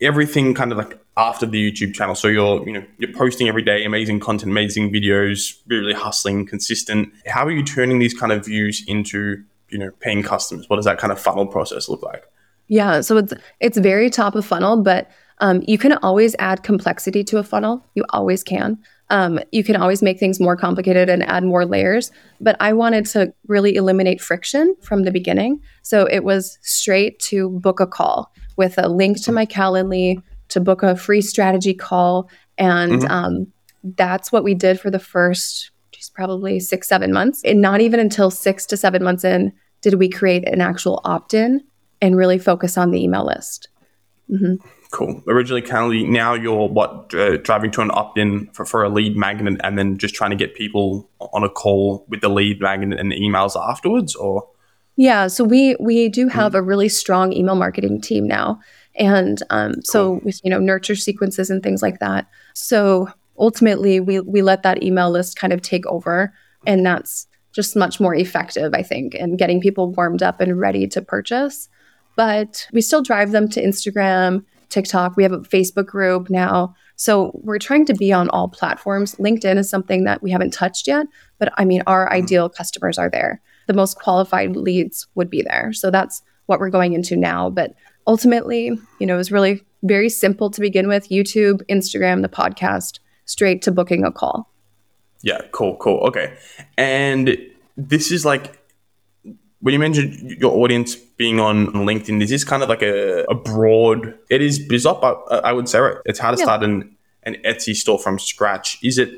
everything 0.00 0.54
kind 0.54 0.72
of 0.72 0.78
like 0.78 0.98
after 1.16 1.46
the 1.46 1.70
YouTube 1.70 1.94
channel. 1.94 2.14
So 2.14 2.28
you're, 2.28 2.66
you 2.66 2.72
know, 2.72 2.84
you're 2.98 3.12
posting 3.12 3.48
every 3.48 3.62
day, 3.62 3.84
amazing 3.84 4.20
content, 4.20 4.50
amazing 4.50 4.92
videos, 4.92 5.58
really 5.66 5.92
hustling, 5.92 6.46
consistent. 6.46 7.12
How 7.26 7.44
are 7.46 7.50
you 7.50 7.64
turning 7.64 7.98
these 7.98 8.14
kind 8.14 8.32
of 8.32 8.44
views 8.44 8.82
into, 8.86 9.42
you 9.68 9.78
know, 9.78 9.90
paying 10.00 10.22
customers? 10.22 10.68
What 10.68 10.76
does 10.76 10.86
that 10.86 10.98
kind 10.98 11.12
of 11.12 11.20
funnel 11.20 11.46
process 11.46 11.88
look 11.88 12.02
like? 12.02 12.24
Yeah, 12.68 13.00
so 13.00 13.16
it's 13.16 13.34
it's 13.58 13.78
very 13.78 14.10
top 14.10 14.36
of 14.36 14.46
funnel, 14.46 14.80
but 14.82 15.10
um, 15.38 15.62
you 15.66 15.76
can 15.76 15.94
always 15.94 16.36
add 16.38 16.62
complexity 16.62 17.24
to 17.24 17.38
a 17.38 17.42
funnel. 17.42 17.84
You 17.94 18.04
always 18.10 18.44
can. 18.44 18.78
Um, 19.08 19.40
you 19.50 19.64
can 19.64 19.74
always 19.74 20.02
make 20.02 20.20
things 20.20 20.38
more 20.38 20.56
complicated 20.56 21.08
and 21.08 21.24
add 21.24 21.42
more 21.42 21.66
layers. 21.66 22.12
But 22.40 22.56
I 22.60 22.72
wanted 22.72 23.06
to 23.06 23.34
really 23.48 23.74
eliminate 23.74 24.20
friction 24.20 24.76
from 24.82 25.02
the 25.02 25.10
beginning, 25.10 25.60
so 25.82 26.06
it 26.06 26.22
was 26.22 26.58
straight 26.62 27.18
to 27.30 27.50
book 27.50 27.80
a 27.80 27.88
call 27.88 28.32
with 28.56 28.78
a 28.78 28.88
link 28.88 29.22
to 29.24 29.32
my 29.32 29.46
Calendly 29.46 30.22
to 30.48 30.60
book 30.60 30.82
a 30.82 30.96
free 30.96 31.20
strategy 31.20 31.74
call, 31.74 32.28
and 32.58 33.02
mm-hmm. 33.02 33.10
um, 33.10 33.46
that's 33.96 34.32
what 34.32 34.44
we 34.44 34.54
did 34.54 34.80
for 34.80 34.90
the 34.90 34.98
first, 34.98 35.70
geez, 35.92 36.10
probably 36.10 36.60
six 36.60 36.88
seven 36.88 37.12
months. 37.12 37.42
And 37.44 37.60
not 37.60 37.80
even 37.80 38.00
until 38.00 38.30
six 38.30 38.66
to 38.66 38.76
seven 38.76 39.02
months 39.02 39.24
in 39.24 39.52
did 39.80 39.94
we 39.94 40.08
create 40.08 40.46
an 40.48 40.60
actual 40.60 41.00
opt 41.04 41.34
in 41.34 41.62
and 42.02 42.16
really 42.16 42.38
focus 42.38 42.76
on 42.76 42.90
the 42.90 43.02
email 43.02 43.24
list. 43.24 43.68
Mm-hmm. 44.30 44.66
Cool. 44.90 45.22
Originally, 45.28 45.62
Calendly, 45.62 46.08
now 46.08 46.34
you're 46.34 46.68
what 46.68 47.14
uh, 47.14 47.36
driving 47.38 47.70
to 47.72 47.80
an 47.80 47.90
opt-in 47.92 48.50
for, 48.52 48.64
for 48.64 48.82
a 48.82 48.88
lead 48.88 49.16
magnet, 49.16 49.60
and 49.62 49.78
then 49.78 49.98
just 49.98 50.14
trying 50.14 50.30
to 50.30 50.36
get 50.36 50.54
people 50.54 51.08
on 51.32 51.44
a 51.44 51.48
call 51.48 52.04
with 52.08 52.20
the 52.20 52.28
lead 52.28 52.60
magnet 52.60 52.98
and 52.98 53.12
the 53.12 53.20
emails 53.20 53.54
afterwards, 53.56 54.16
or 54.16 54.48
yeah. 55.00 55.26
So 55.26 55.44
we 55.44 55.76
we 55.80 56.08
do 56.08 56.26
mm-hmm. 56.26 56.38
have 56.38 56.54
a 56.54 56.62
really 56.62 56.88
strong 56.88 57.32
email 57.32 57.54
marketing 57.54 58.00
team 58.00 58.26
now, 58.26 58.60
and 58.94 59.42
um, 59.50 59.72
cool. 59.72 59.82
so 59.84 60.20
with 60.24 60.40
you 60.44 60.50
know 60.50 60.58
nurture 60.58 60.96
sequences 60.96 61.50
and 61.50 61.62
things 61.62 61.82
like 61.82 61.98
that. 62.00 62.26
So 62.54 63.08
ultimately, 63.38 64.00
we 64.00 64.20
we 64.20 64.42
let 64.42 64.62
that 64.62 64.82
email 64.82 65.10
list 65.10 65.36
kind 65.36 65.52
of 65.52 65.62
take 65.62 65.86
over, 65.86 66.32
and 66.66 66.84
that's 66.84 67.26
just 67.52 67.76
much 67.76 67.98
more 67.98 68.14
effective, 68.14 68.74
I 68.74 68.82
think, 68.82 69.14
in 69.14 69.36
getting 69.36 69.60
people 69.60 69.92
warmed 69.92 70.22
up 70.22 70.40
and 70.40 70.60
ready 70.60 70.86
to 70.86 71.02
purchase 71.02 71.68
but 72.20 72.66
we 72.72 72.82
still 72.82 73.02
drive 73.02 73.32
them 73.32 73.48
to 73.48 73.62
Instagram, 73.62 74.44
TikTok. 74.68 75.16
We 75.16 75.22
have 75.22 75.32
a 75.32 75.38
Facebook 75.38 75.86
group 75.86 76.28
now. 76.28 76.74
So 76.96 77.32
we're 77.42 77.58
trying 77.58 77.86
to 77.86 77.94
be 77.94 78.12
on 78.12 78.28
all 78.28 78.48
platforms. 78.48 79.14
LinkedIn 79.14 79.56
is 79.56 79.70
something 79.70 80.04
that 80.04 80.22
we 80.22 80.30
haven't 80.30 80.52
touched 80.52 80.86
yet, 80.86 81.06
but 81.38 81.50
I 81.56 81.64
mean, 81.64 81.82
our 81.86 82.04
mm-hmm. 82.04 82.16
ideal 82.16 82.50
customers 82.50 82.98
are 82.98 83.08
there. 83.08 83.40
The 83.70 83.76
most 83.76 84.00
qualified 84.00 84.56
leads 84.56 85.06
would 85.14 85.30
be 85.30 85.42
there. 85.42 85.72
So 85.72 85.92
that's 85.92 86.22
what 86.46 86.58
we're 86.58 86.70
going 86.70 86.92
into 86.92 87.14
now. 87.14 87.50
But 87.50 87.72
ultimately, 88.04 88.76
you 88.98 89.06
know, 89.06 89.14
it 89.14 89.18
was 89.18 89.30
really 89.30 89.62
very 89.84 90.08
simple 90.08 90.50
to 90.50 90.60
begin 90.60 90.88
with 90.88 91.08
YouTube, 91.08 91.62
Instagram, 91.68 92.22
the 92.22 92.28
podcast, 92.28 92.98
straight 93.26 93.62
to 93.62 93.70
booking 93.70 94.04
a 94.04 94.10
call. 94.10 94.52
Yeah, 95.22 95.38
cool, 95.52 95.76
cool. 95.76 95.98
Okay. 95.98 96.36
And 96.76 97.38
this 97.76 98.10
is 98.10 98.24
like 98.24 98.58
when 99.60 99.72
you 99.72 99.78
mentioned 99.78 100.32
your 100.40 100.52
audience 100.56 100.96
being 100.96 101.38
on 101.38 101.68
LinkedIn, 101.68 102.18
this 102.18 102.32
is 102.32 102.42
kind 102.42 102.64
of 102.64 102.68
like 102.68 102.82
a, 102.82 103.24
a 103.30 103.36
broad? 103.36 104.18
It 104.30 104.42
is 104.42 104.58
biz 104.58 104.84
opp, 104.84 105.04
I, 105.30 105.36
I 105.36 105.52
would 105.52 105.68
say. 105.68 105.78
Right? 105.78 105.98
It's 106.06 106.18
hard 106.18 106.36
to 106.36 106.40
yeah. 106.40 106.46
start 106.46 106.64
an, 106.64 106.96
an 107.22 107.36
Etsy 107.44 107.76
store 107.76 108.00
from 108.00 108.18
scratch. 108.18 108.78
Is 108.82 108.98
it 108.98 109.10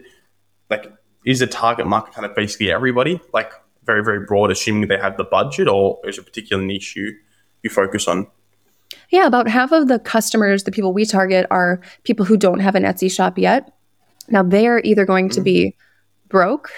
like 0.69 0.93
is 1.25 1.39
the 1.39 1.47
target 1.47 1.87
market 1.87 2.13
kind 2.13 2.27
of 2.27 2.37
basically 2.37 2.71
everybody, 2.71 3.19
like 3.33 3.51
very 3.85 4.05
very 4.05 4.25
broad, 4.25 4.51
assuming 4.51 4.89
they 4.89 4.99
have 4.99 5.17
the 5.17 5.25
budget, 5.25 5.69
or 5.69 5.99
is 6.05 6.19
a 6.19 6.23
particular 6.23 6.63
niche 6.63 6.97
you 6.97 7.17
you 7.63 7.71
focus 7.71 8.09
on? 8.09 8.27
Yeah, 9.11 9.27
about 9.27 9.49
half 9.49 9.73
of 9.73 9.89
the 9.89 9.99
customers, 9.99 10.65
the 10.65 10.73
people 10.73 10.93
we 10.93 11.05
target, 11.05 11.47
are 11.51 11.81
people 12.05 12.25
who 12.25 12.37
don't 12.37 12.61
have 12.61 12.75
an 12.75 12.83
Etsy 12.85 13.11
shop 13.11 13.39
yet. 13.39 13.73
Now, 14.29 14.43
they're 14.43 14.81
either 14.81 15.05
going 15.05 15.29
to 15.31 15.41
be 15.41 15.77
broke, 16.29 16.71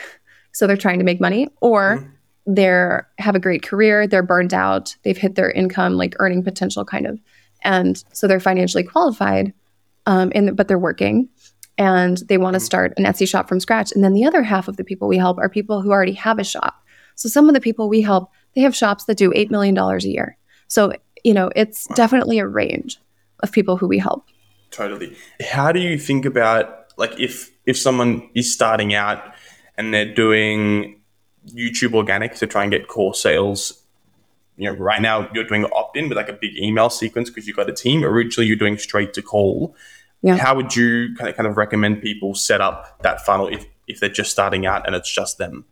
so 0.53 0.67
they're 0.67 0.77
trying 0.77 0.99
to 0.99 1.05
make 1.05 1.21
money, 1.21 1.49
or 1.61 1.99
mm-hmm. 1.99 2.55
they're 2.55 3.09
have 3.19 3.35
a 3.35 3.41
great 3.41 3.63
career, 3.63 4.07
they're 4.07 4.23
burned 4.23 4.55
out, 4.55 4.97
they've 5.03 5.17
hit 5.17 5.35
their 5.35 5.51
income, 5.51 5.95
like 5.95 6.17
earning 6.19 6.43
potential, 6.43 6.85
kind 6.85 7.07
of, 7.07 7.21
and 7.63 8.03
so 8.13 8.27
they're 8.27 8.41
financially 8.41 8.85
qualified, 8.85 9.53
um, 10.07 10.33
and 10.35 10.57
but 10.57 10.69
they're 10.69 10.79
working, 10.79 11.29
and 11.79 12.19
they 12.29 12.39
want 12.39 12.55
to 12.55 12.59
mm-hmm. 12.59 12.65
start 12.65 12.95
an 12.97 13.05
Etsy 13.05 13.29
shop 13.29 13.49
from 13.49 13.61
scratch. 13.61 13.93
And 13.93 14.03
then 14.03 14.15
the 14.15 14.25
other 14.25 14.43
half 14.43 14.69
of 14.69 14.77
the 14.77 14.85
people 14.85 15.07
we 15.09 15.19
help 15.19 15.39
are 15.39 15.49
people 15.49 15.83
who 15.83 15.93
already 15.93 16.13
have 16.13 16.39
a 16.39 16.45
shop. 16.45 16.84
So 17.15 17.29
some 17.29 17.49
of 17.49 17.55
the 17.55 17.61
people 17.61 17.89
we 17.89 18.03
help, 18.03 18.31
they 18.55 18.61
have 18.63 18.75
shops 18.75 19.05
that 19.05 19.17
do 19.17 19.33
eight 19.35 19.51
million 19.51 19.75
dollars 19.75 20.05
a 20.05 20.11
year. 20.11 20.37
So 20.69 20.93
you 21.25 21.35
know, 21.35 21.51
it's 21.57 21.89
wow. 21.89 21.97
definitely 21.97 22.39
a 22.39 22.47
range 22.47 23.01
of 23.41 23.51
people 23.51 23.77
who 23.77 23.89
we 23.89 23.99
help. 23.99 24.27
Totally. 24.71 25.17
How 25.41 25.73
do 25.73 25.81
you 25.81 25.99
think 25.99 26.25
about 26.25 26.93
like 26.97 27.19
if 27.19 27.51
if 27.67 27.79
someone 27.79 28.29
is 28.35 28.53
starting 28.53 28.95
out 28.95 29.23
and 29.77 29.93
they're 29.93 30.13
doing 30.13 31.01
YouTube 31.49 31.95
organic 31.95 32.35
to 32.37 32.47
try 32.47 32.63
and 32.63 32.71
get 32.71 32.89
core 32.89 33.15
sales? 33.15 33.81
You 34.57 34.71
know, 34.71 34.79
right 34.79 35.03
now 35.03 35.29
you're 35.35 35.45
doing 35.45 35.65
opt 35.73 35.97
in 35.97 36.09
with 36.09 36.17
like 36.17 36.29
a 36.29 36.33
big 36.33 36.57
email 36.57 36.91
sequence 36.91 37.29
because 37.29 37.47
you've 37.47 37.57
got 37.57 37.69
a 37.69 37.73
team. 37.73 38.05
Originally, 38.05 38.47
you're 38.47 38.57
doing 38.57 38.79
straight 38.79 39.13
to 39.15 39.23
call. 39.23 39.75
Yeah. 40.23 40.37
How 40.37 40.55
would 40.55 40.75
you 40.77 41.15
kind 41.17 41.29
of, 41.29 41.37
kind 41.37 41.47
of 41.47 41.57
recommend 41.57 42.01
people 42.01 42.35
set 42.35 42.61
up 42.61 43.03
that 43.03 43.25
funnel 43.27 43.49
if, 43.49 43.67
if 43.89 44.01
they're 44.01 44.09
just 44.09 44.31
starting 44.31 44.65
out 44.65 44.87
and 44.87 44.95
it's 44.95 45.13
just 45.13 45.39
them? 45.39 45.65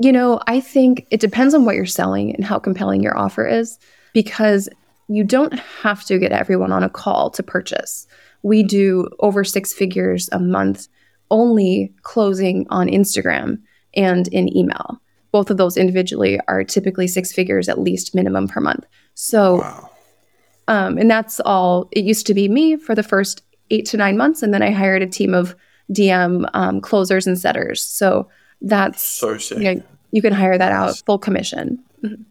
You 0.00 0.12
know, 0.12 0.40
I 0.46 0.60
think 0.60 1.06
it 1.10 1.20
depends 1.20 1.52
on 1.52 1.66
what 1.66 1.74
you're 1.74 1.84
selling 1.84 2.34
and 2.34 2.42
how 2.42 2.58
compelling 2.58 3.02
your 3.02 3.16
offer 3.16 3.46
is 3.46 3.78
because 4.14 4.66
you 5.08 5.24
don't 5.24 5.58
have 5.58 6.04
to 6.06 6.18
get 6.18 6.32
everyone 6.32 6.72
on 6.72 6.82
a 6.82 6.88
call 6.88 7.28
to 7.30 7.42
purchase. 7.42 8.06
We 8.42 8.62
do 8.62 9.10
over 9.18 9.44
six 9.44 9.74
figures 9.74 10.30
a 10.32 10.38
month 10.38 10.88
only 11.30 11.92
closing 12.02 12.66
on 12.70 12.88
Instagram 12.88 13.60
and 13.94 14.26
in 14.28 14.56
email. 14.56 15.02
Both 15.32 15.50
of 15.50 15.58
those 15.58 15.76
individually 15.76 16.40
are 16.48 16.64
typically 16.64 17.06
six 17.06 17.30
figures 17.30 17.68
at 17.68 17.78
least 17.78 18.14
minimum 18.14 18.48
per 18.48 18.60
month. 18.60 18.86
So, 19.14 19.56
wow. 19.56 19.90
um, 20.66 20.96
and 20.96 21.10
that's 21.10 21.40
all. 21.40 21.88
It 21.92 22.04
used 22.04 22.26
to 22.28 22.34
be 22.34 22.48
me 22.48 22.76
for 22.76 22.94
the 22.94 23.02
first 23.02 23.42
eight 23.70 23.84
to 23.86 23.98
nine 23.98 24.16
months, 24.16 24.42
and 24.42 24.54
then 24.54 24.62
I 24.62 24.70
hired 24.70 25.02
a 25.02 25.06
team 25.06 25.34
of 25.34 25.54
DM 25.92 26.48
um, 26.54 26.80
closers 26.80 27.26
and 27.26 27.38
setters. 27.38 27.82
So 27.82 28.28
that's 28.62 29.02
so 29.02 29.38
sick. 29.38 29.58
You, 29.58 29.74
know, 29.74 29.82
you 30.10 30.22
can 30.22 30.32
hire 30.32 30.56
that 30.56 30.72
out 30.72 31.02
full 31.06 31.18
commission. 31.18 31.82
Mm-hmm. 32.02 32.22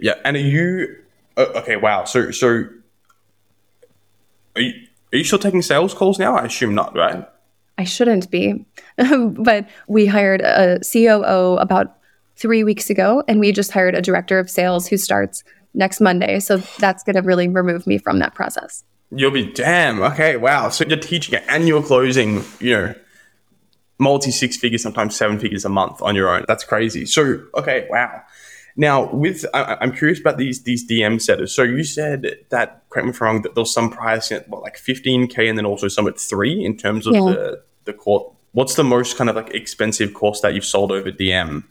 Yeah, 0.00 0.14
and 0.24 0.36
are 0.36 0.40
you 0.40 0.96
okay, 1.36 1.76
wow. 1.76 2.04
So, 2.04 2.30
so 2.30 2.68
are 4.56 4.60
you, 4.60 4.72
are 5.12 5.18
you 5.18 5.24
still 5.24 5.38
taking 5.38 5.62
sales 5.62 5.94
calls 5.94 6.18
now? 6.18 6.36
I 6.36 6.44
assume 6.44 6.74
not, 6.74 6.94
right? 6.94 7.26
I 7.78 7.84
shouldn't 7.84 8.30
be. 8.30 8.64
but 8.96 9.68
we 9.88 10.06
hired 10.06 10.40
a 10.42 10.80
COO 10.80 11.56
about 11.58 11.98
three 12.36 12.64
weeks 12.64 12.90
ago, 12.90 13.22
and 13.28 13.40
we 13.40 13.52
just 13.52 13.72
hired 13.72 13.94
a 13.94 14.02
director 14.02 14.38
of 14.38 14.50
sales 14.50 14.86
who 14.86 14.96
starts 14.96 15.44
next 15.74 16.00
Monday. 16.00 16.40
So 16.40 16.58
that's 16.78 17.02
going 17.02 17.16
to 17.16 17.22
really 17.22 17.48
remove 17.48 17.86
me 17.86 17.98
from 17.98 18.18
that 18.20 18.34
process. 18.34 18.84
You'll 19.10 19.30
be 19.30 19.52
damn. 19.52 20.02
Okay, 20.02 20.36
wow. 20.36 20.70
So 20.70 20.84
you're 20.84 20.98
teaching 20.98 21.38
and 21.48 21.68
you're 21.68 21.82
closing, 21.82 22.42
you 22.60 22.72
know, 22.72 22.94
multi 23.98 24.30
six 24.30 24.56
figures, 24.56 24.82
sometimes 24.82 25.16
seven 25.16 25.38
figures 25.38 25.64
a 25.64 25.68
month 25.68 26.02
on 26.02 26.14
your 26.14 26.28
own. 26.28 26.44
That's 26.48 26.64
crazy. 26.64 27.06
So, 27.06 27.42
okay, 27.56 27.86
wow. 27.90 28.22
Now, 28.76 29.12
with 29.12 29.44
I, 29.54 29.76
am 29.80 29.92
curious 29.92 30.18
about 30.18 30.36
these 30.36 30.64
these 30.64 30.88
DM 30.88 31.20
setters. 31.20 31.54
So 31.54 31.62
you 31.62 31.84
said 31.84 32.38
that, 32.48 32.82
correct 32.90 33.06
me 33.06 33.10
if 33.10 33.22
I'm 33.22 33.26
wrong, 33.26 33.42
that 33.42 33.54
there's 33.54 33.72
some 33.72 33.90
pricing 33.90 34.38
at 34.38 34.48
what, 34.48 34.62
like 34.62 34.76
15k, 34.76 35.48
and 35.48 35.56
then 35.56 35.64
also 35.64 35.88
some 35.88 36.08
at 36.08 36.18
three 36.18 36.64
in 36.64 36.76
terms 36.76 37.06
of 37.06 37.14
yeah. 37.14 37.20
the 37.20 37.62
the 37.84 37.92
course. 37.92 38.32
What's 38.52 38.74
the 38.74 38.84
most 38.84 39.16
kind 39.16 39.28
of 39.30 39.36
like 39.36 39.50
expensive 39.50 40.14
course 40.14 40.40
that 40.40 40.54
you've 40.54 40.64
sold 40.64 40.92
over 40.92 41.10
DM? 41.10 41.64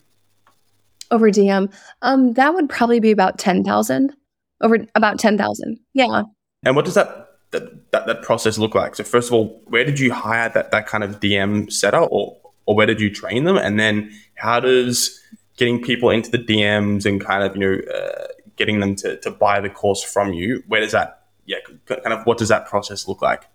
Over 1.12 1.30
DM, 1.30 1.74
um, 2.02 2.34
that 2.34 2.54
would 2.54 2.70
probably 2.70 3.00
be 3.00 3.12
about 3.12 3.38
ten 3.38 3.64
thousand. 3.64 4.14
Over 4.62 4.86
about 4.96 5.20
ten 5.20 5.38
thousand, 5.38 5.80
yeah. 5.94 6.24
And 6.64 6.76
what 6.76 6.86
does 6.86 6.94
that, 6.94 7.33
that 7.54 7.92
that 7.92 8.06
that 8.08 8.22
process 8.22 8.58
look 8.58 8.76
like? 8.76 8.96
So 8.96 9.04
first 9.04 9.30
of 9.30 9.34
all, 9.34 9.62
where 9.66 9.86
did 9.86 10.00
you 10.00 10.12
hire 10.14 10.50
that 10.50 10.72
that 10.72 10.86
kind 10.86 11.04
of 11.04 11.20
DM 11.20 11.72
setup, 11.72 12.10
or 12.12 12.38
or 12.66 12.76
where 12.76 12.86
did 12.86 13.00
you 13.00 13.10
train 13.10 13.46
them? 13.46 13.58
And 13.58 13.80
then 13.80 14.12
how 14.36 14.60
does 14.60 15.20
getting 15.58 15.82
people 15.82 16.10
into 16.10 16.32
the 16.32 16.38
DMs 16.38 17.06
and 17.06 17.24
kind 17.24 17.44
of 17.44 17.56
you 17.56 17.62
know 17.62 17.94
uh, 17.94 18.28
getting 18.56 18.80
them 18.80 18.96
to, 18.96 19.18
to 19.18 19.32
buy 19.32 19.60
the 19.60 19.70
course 19.70 20.04
from 20.04 20.34
you. 20.34 20.64
Where 20.68 20.82
does 20.82 20.92
that 20.92 21.28
yeah 21.46 21.58
kind 21.88 22.14
of 22.14 22.26
what 22.26 22.38
does 22.38 22.50
that 22.50 22.68
process 22.68 23.08
look 23.08 23.22
like? 23.22 23.48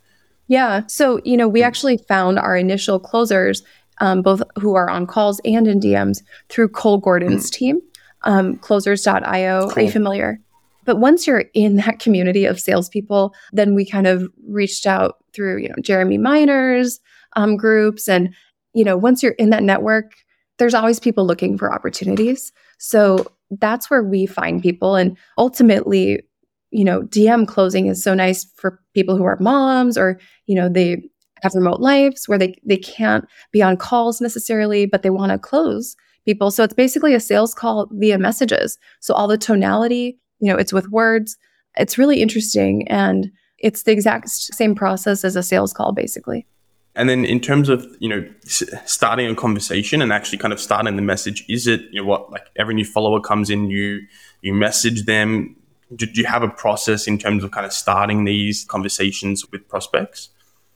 Yeah, 0.46 0.82
so 0.86 1.20
you 1.24 1.36
know 1.36 1.48
we 1.48 1.62
actually 1.62 1.98
found 1.98 2.38
our 2.38 2.56
initial 2.56 2.98
closers, 2.98 3.62
um, 3.98 4.22
both 4.22 4.42
who 4.58 4.74
are 4.74 4.88
on 4.88 5.06
calls 5.06 5.40
and 5.44 5.66
in 5.66 5.80
DMs 5.80 6.22
through 6.48 6.68
Cole 6.68 6.98
Gordon's 6.98 7.50
mm. 7.50 7.54
team, 7.54 7.80
um, 8.22 8.56
closers.io. 8.56 9.68
Cool. 9.68 9.72
Are 9.78 9.82
you 9.82 9.90
familiar? 9.90 10.40
But 10.88 11.00
once 11.00 11.26
you're 11.26 11.44
in 11.52 11.76
that 11.76 11.98
community 11.98 12.46
of 12.46 12.58
salespeople, 12.58 13.34
then 13.52 13.74
we 13.74 13.84
kind 13.84 14.06
of 14.06 14.26
reached 14.48 14.86
out 14.86 15.16
through 15.34 15.58
you 15.58 15.68
know 15.68 15.74
Jeremy 15.82 16.16
Miner's 16.16 16.98
um, 17.36 17.58
groups, 17.58 18.08
and 18.08 18.34
you 18.72 18.84
know 18.84 18.96
once 18.96 19.22
you're 19.22 19.32
in 19.32 19.50
that 19.50 19.62
network, 19.62 20.12
there's 20.56 20.72
always 20.72 20.98
people 20.98 21.26
looking 21.26 21.58
for 21.58 21.70
opportunities. 21.70 22.52
So 22.78 23.26
that's 23.50 23.90
where 23.90 24.02
we 24.02 24.24
find 24.24 24.62
people. 24.62 24.94
And 24.94 25.14
ultimately, 25.36 26.22
you 26.70 26.84
know, 26.84 27.02
DM 27.02 27.46
closing 27.46 27.88
is 27.88 28.02
so 28.02 28.14
nice 28.14 28.46
for 28.56 28.80
people 28.94 29.18
who 29.18 29.24
are 29.24 29.36
moms 29.40 29.98
or, 29.98 30.18
you 30.46 30.54
know, 30.54 30.70
they 30.70 31.02
have 31.42 31.54
remote 31.54 31.80
lives 31.80 32.28
where 32.28 32.38
they, 32.38 32.58
they 32.64 32.78
can't 32.78 33.26
be 33.52 33.62
on 33.62 33.76
calls 33.76 34.22
necessarily, 34.22 34.86
but 34.86 35.02
they 35.02 35.10
want 35.10 35.32
to 35.32 35.38
close 35.38 35.96
people. 36.24 36.50
So 36.50 36.64
it's 36.64 36.74
basically 36.74 37.14
a 37.14 37.20
sales 37.20 37.54
call 37.54 37.88
via 37.92 38.18
messages. 38.18 38.78
So 39.00 39.14
all 39.14 39.28
the 39.28 39.38
tonality, 39.38 40.18
you 40.40 40.52
know, 40.52 40.58
it's 40.58 40.72
with 40.72 40.88
words. 40.88 41.36
It's 41.76 41.98
really 41.98 42.22
interesting. 42.22 42.86
And 42.88 43.30
it's 43.58 43.82
the 43.82 43.92
exact 43.92 44.28
same 44.28 44.74
process 44.74 45.24
as 45.24 45.36
a 45.36 45.42
sales 45.42 45.72
call, 45.72 45.92
basically. 45.92 46.46
And 46.94 47.08
then 47.08 47.24
in 47.24 47.38
terms 47.38 47.68
of, 47.68 47.86
you 48.00 48.08
know, 48.08 48.28
starting 48.44 49.30
a 49.30 49.34
conversation 49.34 50.02
and 50.02 50.12
actually 50.12 50.38
kind 50.38 50.52
of 50.52 50.60
starting 50.60 50.96
the 50.96 51.02
message, 51.02 51.44
is 51.48 51.66
it, 51.66 51.82
you 51.92 52.00
know, 52.00 52.06
what, 52.06 52.30
like 52.30 52.46
every 52.56 52.74
new 52.74 52.84
follower 52.84 53.20
comes 53.20 53.50
in, 53.50 53.70
you, 53.70 54.00
you 54.42 54.52
message 54.52 55.04
them. 55.04 55.54
Did 55.94 56.16
you 56.16 56.24
have 56.24 56.42
a 56.42 56.48
process 56.48 57.06
in 57.06 57.18
terms 57.18 57.44
of 57.44 57.52
kind 57.52 57.64
of 57.64 57.72
starting 57.72 58.24
these 58.24 58.64
conversations 58.64 59.48
with 59.50 59.66
prospects? 59.68 60.30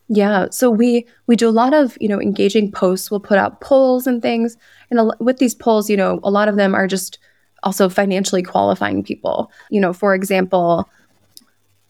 Yeah, 0.08 0.46
so 0.50 0.70
we 0.70 1.06
we 1.26 1.36
do 1.36 1.48
a 1.48 1.50
lot 1.50 1.72
of 1.72 1.96
you 2.00 2.08
know 2.08 2.20
engaging 2.20 2.70
posts. 2.70 3.10
We'll 3.10 3.20
put 3.20 3.38
out 3.38 3.60
polls 3.60 4.06
and 4.06 4.20
things, 4.20 4.56
and 4.90 5.00
a, 5.00 5.10
with 5.20 5.38
these 5.38 5.54
polls, 5.54 5.88
you 5.88 5.96
know, 5.96 6.20
a 6.22 6.30
lot 6.30 6.48
of 6.48 6.56
them 6.56 6.74
are 6.74 6.86
just 6.86 7.18
also 7.62 7.88
financially 7.88 8.42
qualifying 8.42 9.02
people. 9.02 9.50
You 9.70 9.80
know, 9.80 9.92
for 9.92 10.14
example, 10.14 10.88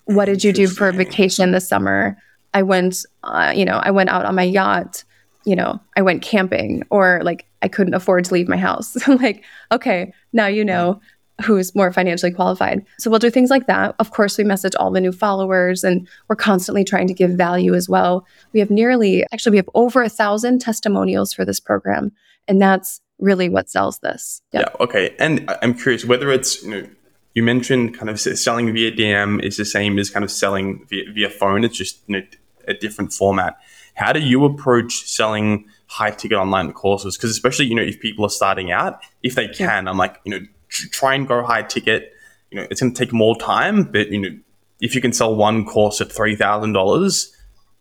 what 0.05 0.27
did 0.27 0.45
you 0.45 0.53
do 0.53 0.67
for 0.67 0.89
a 0.89 0.93
vacation 0.93 1.53
this 1.53 1.69
summer? 1.69 2.17
I 2.55 2.63
went, 2.63 3.05
uh, 3.23 3.53
you 3.55 3.65
know, 3.65 3.81
I 3.83 3.91
went 3.91 4.11
out 4.11 4.25
on 4.25 4.35
my 4.35 4.43
yacht, 4.43 5.05
you 5.45 5.57
know, 5.57 5.81
I 5.97 6.03
went 6.03 6.23
camping, 6.23 6.83
or 6.91 7.21
like 7.25 7.47
I 7.63 7.69
couldn't 7.69 7.95
afford 7.95 8.25
to 8.27 8.35
leave 8.35 8.49
my 8.49 8.57
house. 8.57 8.97
like, 9.09 9.45
okay, 9.71 10.13
now 10.33 10.47
you 10.47 10.65
know 10.65 11.01
who's 11.43 11.75
more 11.75 11.93
financially 11.93 12.33
qualified. 12.33 12.85
So 12.99 13.11
we'll 13.11 13.19
do 13.19 13.31
things 13.31 13.51
like 13.51 13.67
that. 13.67 13.95
Of 13.99 14.11
course, 14.11 14.39
we 14.39 14.45
message 14.45 14.75
all 14.77 14.91
the 14.91 15.01
new 15.01 15.13
followers 15.13 15.83
and 15.83 16.07
we're 16.29 16.37
constantly 16.37 16.85
trying 16.85 17.09
to 17.09 17.15
give 17.15 17.31
value 17.31 17.75
as 17.75 17.89
well. 17.89 18.27
We 18.53 18.61
have 18.61 18.71
nearly, 18.71 19.25
actually, 19.33 19.53
we 19.53 19.57
have 19.57 19.71
over 19.75 20.03
a 20.03 20.09
thousand 20.09 20.61
testimonials 20.61 21.33
for 21.33 21.45
this 21.45 21.59
program. 21.59 22.13
And 22.47 22.61
that's 22.61 23.01
really 23.23 23.49
what 23.49 23.71
sells 23.71 23.99
this. 24.01 24.43
Yep. 24.53 24.69
Yeah. 24.69 24.85
Okay. 24.85 25.15
And 25.19 25.49
I'm 25.63 25.75
curious 25.75 26.05
whether 26.05 26.31
it's, 26.31 26.63
you 26.63 26.71
know, 26.71 26.89
you 27.35 27.43
mentioned 27.43 27.97
kind 27.97 28.11
of 28.11 28.21
selling 28.21 28.73
via 28.73 28.93
DM 28.93 29.43
is 29.43 29.57
the 29.57 29.65
same 29.65 29.99
as 29.99 30.11
kind 30.11 30.25
of 30.25 30.31
selling 30.31 30.85
via, 30.91 31.05
via 31.13 31.31
phone. 31.31 31.65
It's 31.65 31.77
just 31.77 32.01
you 32.07 32.19
know, 32.19 32.27
a 32.69 32.75
different 32.75 33.13
format. 33.13 33.57
How 33.95 34.13
do 34.13 34.21
you 34.21 34.45
approach 34.45 35.05
selling 35.05 35.67
high 35.87 36.11
ticket 36.11 36.37
online 36.37 36.73
courses? 36.73 37.17
Because 37.17 37.31
especially 37.31 37.67
you 37.67 37.75
know 37.75 37.83
if 37.83 38.01
people 38.01 38.25
are 38.27 38.31
starting 38.31 38.71
out, 38.71 39.01
if 39.23 39.35
they 39.35 39.49
can, 39.49 39.89
I'm 39.89 39.97
like 39.97 40.21
you 40.25 40.31
know 40.33 40.47
try 40.69 41.15
and 41.15 41.27
go 41.27 41.43
high 41.43 41.63
ticket. 41.63 42.13
You 42.51 42.59
know 42.59 42.67
it's 42.71 42.81
going 42.81 42.93
to 42.93 42.99
take 42.99 43.13
more 43.13 43.37
time, 43.37 43.85
but 43.85 44.11
you 44.11 44.21
know 44.21 44.39
if 44.81 44.95
you 44.95 45.01
can 45.01 45.13
sell 45.13 45.35
one 45.35 45.65
course 45.65 46.01
at 46.01 46.13
three 46.13 46.37
thousand 46.37 46.73
dollars, 46.75 47.35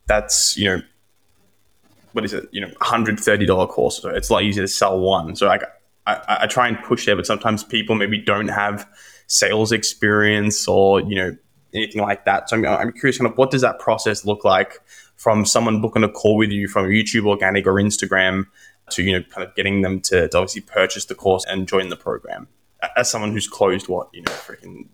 that's 0.08 0.58
you 0.58 0.66
know 0.66 0.82
what 2.14 2.26
is 2.26 2.34
it? 2.34 2.48
You 2.52 2.62
know, 2.62 2.72
hundred 2.82 3.20
thirty 3.20 3.46
dollar 3.46 3.68
course. 3.68 4.02
So 4.02 4.10
it's 4.10 4.30
a 4.30 4.34
lot 4.34 4.44
easier 4.44 4.64
to 4.64 4.68
sell 4.68 5.00
one. 5.00 5.36
So 5.36 5.48
like 5.48 5.64
I, 6.08 6.40
I 6.42 6.48
try 6.48 6.68
and 6.68 6.82
push 6.84 7.06
there, 7.06 7.16
but 7.16 7.26
sometimes 7.26 7.64
people 7.64 7.96
maybe 7.96 8.18
don't 8.18 8.48
have 8.48 8.88
sales 9.28 9.72
experience 9.72 10.68
or 10.68 11.02
you 11.02 11.16
know 11.16 11.38
anything 11.74 12.02
like 12.02 12.26
that. 12.26 12.50
So 12.50 12.58
I'm, 12.58 12.66
I'm 12.66 12.92
curious, 12.92 13.18
kind 13.18 13.32
of, 13.32 13.38
what 13.38 13.52
does 13.52 13.62
that 13.62 13.80
process 13.80 14.26
look 14.26 14.44
like 14.44 14.80
from 15.16 15.46
someone 15.46 15.82
booking 15.82 16.04
a 16.04 16.10
call 16.10 16.36
with 16.36 16.50
you 16.50 16.68
from 16.68 16.88
YouTube 16.88 17.28
organic 17.28 17.66
or 17.66 17.74
Instagram 17.74 18.46
to 18.90 19.04
you 19.04 19.14
know 19.14 19.24
kind 19.30 19.48
of 19.48 19.56
getting 19.56 19.82
them 19.82 20.02
to, 20.02 20.28
to 20.28 20.38
obviously 20.38 20.62
purchase 20.62 21.06
the 21.06 21.16
course 21.16 21.46
and 21.48 21.68
join 21.68 21.90
the 21.90 21.96
program 21.96 22.48
as 22.98 23.10
someone 23.10 23.32
who's 23.32 23.48
closed 23.48 23.88
what 23.88 24.10
you 24.14 24.22
know 24.22 24.32
freaking 24.32 24.88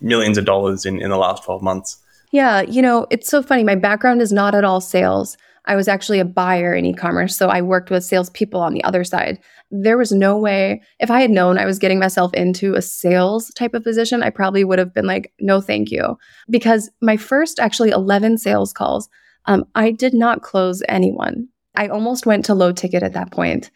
millions 0.00 0.36
of 0.36 0.44
dollars 0.44 0.84
in, 0.84 1.00
in 1.00 1.10
the 1.10 1.16
last 1.16 1.44
12 1.44 1.62
months. 1.62 1.98
Yeah, 2.32 2.62
you 2.62 2.82
know, 2.82 3.06
it's 3.10 3.28
so 3.28 3.42
funny. 3.42 3.62
My 3.62 3.74
background 3.74 4.20
is 4.20 4.32
not 4.32 4.54
at 4.54 4.64
all 4.64 4.80
sales. 4.80 5.36
I 5.66 5.76
was 5.76 5.88
actually 5.88 6.18
a 6.18 6.24
buyer 6.24 6.74
in 6.74 6.84
e 6.84 6.92
commerce. 6.92 7.36
So 7.36 7.48
I 7.48 7.62
worked 7.62 7.90
with 7.90 8.04
salespeople 8.04 8.60
on 8.60 8.74
the 8.74 8.82
other 8.84 9.04
side. 9.04 9.38
There 9.70 9.96
was 9.96 10.12
no 10.12 10.36
way, 10.38 10.82
if 10.98 11.10
I 11.10 11.20
had 11.20 11.30
known 11.30 11.56
I 11.56 11.66
was 11.66 11.78
getting 11.78 11.98
myself 11.98 12.34
into 12.34 12.74
a 12.74 12.82
sales 12.82 13.48
type 13.54 13.74
of 13.74 13.84
position, 13.84 14.22
I 14.22 14.30
probably 14.30 14.64
would 14.64 14.78
have 14.78 14.92
been 14.92 15.06
like, 15.06 15.32
no, 15.40 15.60
thank 15.60 15.90
you. 15.90 16.18
Because 16.50 16.90
my 17.00 17.16
first 17.16 17.60
actually 17.60 17.90
11 17.90 18.38
sales 18.38 18.72
calls, 18.72 19.08
um, 19.46 19.64
I 19.74 19.92
did 19.92 20.14
not 20.14 20.42
close 20.42 20.82
anyone. 20.88 21.48
I 21.74 21.88
almost 21.88 22.26
went 22.26 22.44
to 22.46 22.54
low 22.54 22.72
ticket 22.72 23.02
at 23.02 23.14
that 23.14 23.30
point. 23.30 23.70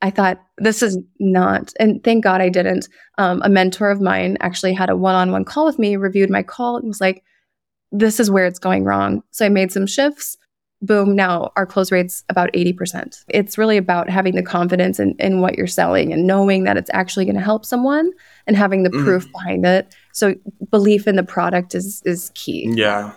I 0.00 0.10
thought 0.10 0.40
this 0.58 0.82
is 0.82 0.98
not, 1.20 1.72
and 1.78 2.02
thank 2.02 2.24
God 2.24 2.40
I 2.40 2.48
didn't. 2.48 2.88
Um, 3.18 3.40
a 3.44 3.48
mentor 3.48 3.90
of 3.90 4.00
mine 4.00 4.36
actually 4.40 4.74
had 4.74 4.90
a 4.90 4.96
one 4.96 5.14
on 5.14 5.30
one 5.30 5.44
call 5.44 5.64
with 5.64 5.78
me, 5.78 5.96
reviewed 5.96 6.30
my 6.30 6.42
call, 6.42 6.76
and 6.76 6.88
was 6.88 7.00
like, 7.00 7.22
this 7.92 8.18
is 8.18 8.30
where 8.30 8.46
it's 8.46 8.58
going 8.58 8.84
wrong. 8.84 9.22
So 9.30 9.46
I 9.46 9.48
made 9.48 9.70
some 9.70 9.86
shifts. 9.86 10.36
Boom, 10.82 11.14
now 11.14 11.52
our 11.56 11.64
close 11.64 11.92
rate's 11.92 12.24
about 12.28 12.52
80%. 12.52 13.24
It's 13.28 13.56
really 13.56 13.76
about 13.76 14.10
having 14.10 14.34
the 14.34 14.42
confidence 14.42 14.98
in, 14.98 15.14
in 15.20 15.40
what 15.40 15.56
you're 15.56 15.68
selling 15.68 16.12
and 16.12 16.26
knowing 16.26 16.64
that 16.64 16.76
it's 16.76 16.90
actually 16.92 17.24
going 17.24 17.36
to 17.36 17.40
help 17.40 17.64
someone 17.64 18.10
and 18.48 18.56
having 18.56 18.82
the 18.82 18.90
mm. 18.90 19.04
proof 19.04 19.30
behind 19.30 19.64
it. 19.64 19.94
So 20.12 20.34
belief 20.70 21.06
in 21.06 21.14
the 21.14 21.22
product 21.22 21.74
is 21.74 22.02
is 22.04 22.32
key. 22.34 22.72
Yeah, 22.74 23.14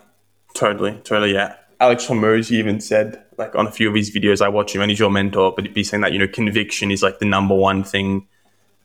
totally, 0.53 0.93
totally. 1.03 1.33
Yeah. 1.33 1.55
Alex 1.79 2.05
Hormozi 2.05 2.51
even 2.51 2.79
said, 2.79 3.21
like 3.37 3.55
on 3.55 3.67
a 3.67 3.71
few 3.71 3.89
of 3.89 3.95
his 3.95 4.15
videos, 4.15 4.41
I 4.41 4.47
watch 4.47 4.73
him 4.73 4.81
and 4.81 4.89
he's 4.89 4.99
your 4.99 5.09
mentor, 5.09 5.51
but 5.53 5.65
he'd 5.65 5.73
be 5.73 5.83
saying 5.83 6.01
that, 6.01 6.13
you 6.13 6.19
know, 6.19 6.27
conviction 6.27 6.91
is 6.91 7.03
like 7.03 7.19
the 7.19 7.25
number 7.25 7.55
one 7.55 7.83
thing 7.83 8.27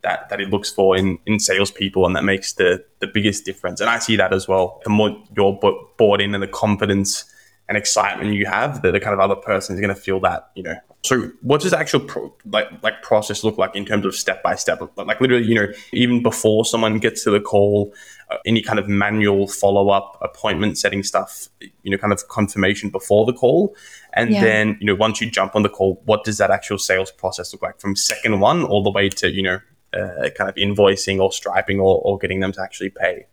that, 0.02 0.28
that 0.28 0.40
he 0.40 0.46
looks 0.46 0.70
for 0.70 0.96
in, 0.96 1.18
in 1.26 1.38
salespeople 1.38 2.06
and 2.06 2.16
that 2.16 2.24
makes 2.24 2.54
the, 2.54 2.84
the 3.00 3.06
biggest 3.06 3.44
difference. 3.44 3.80
And 3.80 3.88
I 3.88 3.98
see 3.98 4.16
that 4.16 4.32
as 4.32 4.48
well. 4.48 4.80
The 4.84 4.90
more 4.90 5.16
you're 5.36 5.52
bought 5.52 6.20
in 6.20 6.34
and 6.34 6.42
the 6.42 6.48
confidence 6.48 7.24
and 7.70 7.78
excitement 7.78 8.34
you 8.34 8.46
have, 8.46 8.82
that 8.82 8.90
the 8.90 8.98
kind 8.98 9.14
of 9.14 9.20
other 9.20 9.36
person 9.36 9.76
is 9.76 9.80
going 9.80 9.94
to 9.94 10.00
feel 10.00 10.18
that, 10.18 10.50
you 10.56 10.62
know. 10.64 10.74
So 11.02 11.30
what 11.40 11.60
does 11.60 11.70
the 11.70 11.78
actual 11.78 12.00
pro, 12.00 12.34
like 12.44 12.66
like 12.82 13.00
process 13.02 13.44
look 13.44 13.56
like 13.56 13.76
in 13.76 13.86
terms 13.86 14.04
of 14.04 14.14
step 14.14 14.42
by 14.42 14.56
step? 14.56 14.82
Like 14.96 15.20
literally, 15.20 15.46
you 15.46 15.54
know, 15.54 15.68
even 15.92 16.20
before 16.20 16.64
someone 16.64 16.98
gets 16.98 17.22
to 17.24 17.30
the 17.30 17.40
call, 17.40 17.94
uh, 18.28 18.38
any 18.44 18.60
kind 18.60 18.80
of 18.80 18.88
manual 18.88 19.46
follow 19.46 19.88
up, 19.88 20.18
appointment 20.20 20.78
setting 20.78 21.04
stuff, 21.04 21.48
you 21.84 21.92
know, 21.92 21.96
kind 21.96 22.12
of 22.12 22.26
confirmation 22.26 22.90
before 22.90 23.24
the 23.24 23.32
call, 23.32 23.74
and 24.14 24.32
yeah. 24.32 24.42
then 24.42 24.76
you 24.80 24.86
know 24.86 24.96
once 24.96 25.20
you 25.20 25.30
jump 25.30 25.54
on 25.54 25.62
the 25.62 25.70
call, 25.70 26.02
what 26.06 26.24
does 26.24 26.38
that 26.38 26.50
actual 26.50 26.76
sales 26.76 27.12
process 27.12 27.52
look 27.52 27.62
like 27.62 27.80
from 27.80 27.94
second 27.94 28.40
one 28.40 28.64
all 28.64 28.82
the 28.82 28.90
way 28.90 29.08
to 29.08 29.30
you 29.30 29.42
know 29.42 29.60
uh, 29.94 30.28
kind 30.36 30.50
of 30.50 30.56
invoicing 30.56 31.20
or 31.20 31.32
striping 31.32 31.78
or, 31.78 32.02
or 32.02 32.18
getting 32.18 32.40
them 32.40 32.50
to 32.50 32.60
actually 32.60 32.90
pay? 32.90 33.26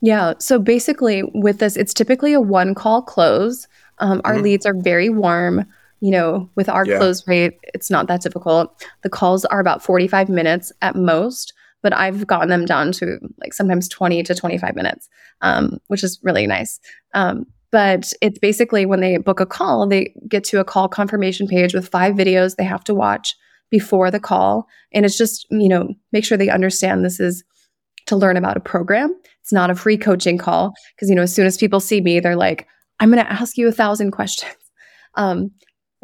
Yeah. 0.00 0.34
So 0.38 0.58
basically, 0.58 1.22
with 1.34 1.58
this, 1.58 1.76
it's 1.76 1.94
typically 1.94 2.32
a 2.32 2.40
one 2.40 2.74
call 2.74 3.02
close. 3.02 3.66
Um, 3.98 4.20
our 4.24 4.34
mm-hmm. 4.34 4.42
leads 4.42 4.66
are 4.66 4.74
very 4.74 5.08
warm. 5.08 5.66
You 6.00 6.12
know, 6.12 6.48
with 6.54 6.68
our 6.68 6.86
yeah. 6.86 6.98
close 6.98 7.26
rate, 7.26 7.58
it's 7.74 7.90
not 7.90 8.06
that 8.06 8.22
difficult. 8.22 8.86
The 9.02 9.10
calls 9.10 9.44
are 9.46 9.58
about 9.58 9.82
45 9.82 10.28
minutes 10.28 10.70
at 10.80 10.94
most, 10.94 11.52
but 11.82 11.92
I've 11.92 12.24
gotten 12.24 12.48
them 12.48 12.66
down 12.66 12.92
to 12.92 13.18
like 13.40 13.52
sometimes 13.52 13.88
20 13.88 14.22
to 14.22 14.34
25 14.34 14.76
minutes, 14.76 15.08
um, 15.40 15.78
which 15.88 16.04
is 16.04 16.20
really 16.22 16.46
nice. 16.46 16.78
Um, 17.14 17.46
but 17.70 18.12
it's 18.22 18.38
basically 18.38 18.86
when 18.86 19.00
they 19.00 19.16
book 19.18 19.40
a 19.40 19.46
call, 19.46 19.88
they 19.88 20.14
get 20.28 20.44
to 20.44 20.60
a 20.60 20.64
call 20.64 20.88
confirmation 20.88 21.48
page 21.48 21.74
with 21.74 21.88
five 21.88 22.14
videos 22.14 22.54
they 22.54 22.64
have 22.64 22.84
to 22.84 22.94
watch 22.94 23.36
before 23.70 24.10
the 24.10 24.20
call. 24.20 24.66
And 24.92 25.04
it's 25.04 25.18
just, 25.18 25.46
you 25.50 25.68
know, 25.68 25.94
make 26.12 26.24
sure 26.24 26.38
they 26.38 26.48
understand 26.48 27.04
this 27.04 27.20
is 27.20 27.44
to 28.08 28.16
learn 28.16 28.36
about 28.36 28.56
a 28.56 28.60
program. 28.60 29.14
It's 29.40 29.52
not 29.52 29.70
a 29.70 29.74
free 29.74 29.96
coaching 29.96 30.38
call 30.38 30.74
because, 30.94 31.08
you 31.08 31.14
know, 31.14 31.22
as 31.22 31.34
soon 31.34 31.46
as 31.46 31.56
people 31.56 31.80
see 31.80 32.00
me, 32.00 32.20
they're 32.20 32.36
like, 32.36 32.66
I'm 33.00 33.10
going 33.10 33.24
to 33.24 33.32
ask 33.32 33.56
you 33.56 33.68
a 33.68 33.72
thousand 33.72 34.10
questions. 34.12 34.54
Um, 35.14 35.52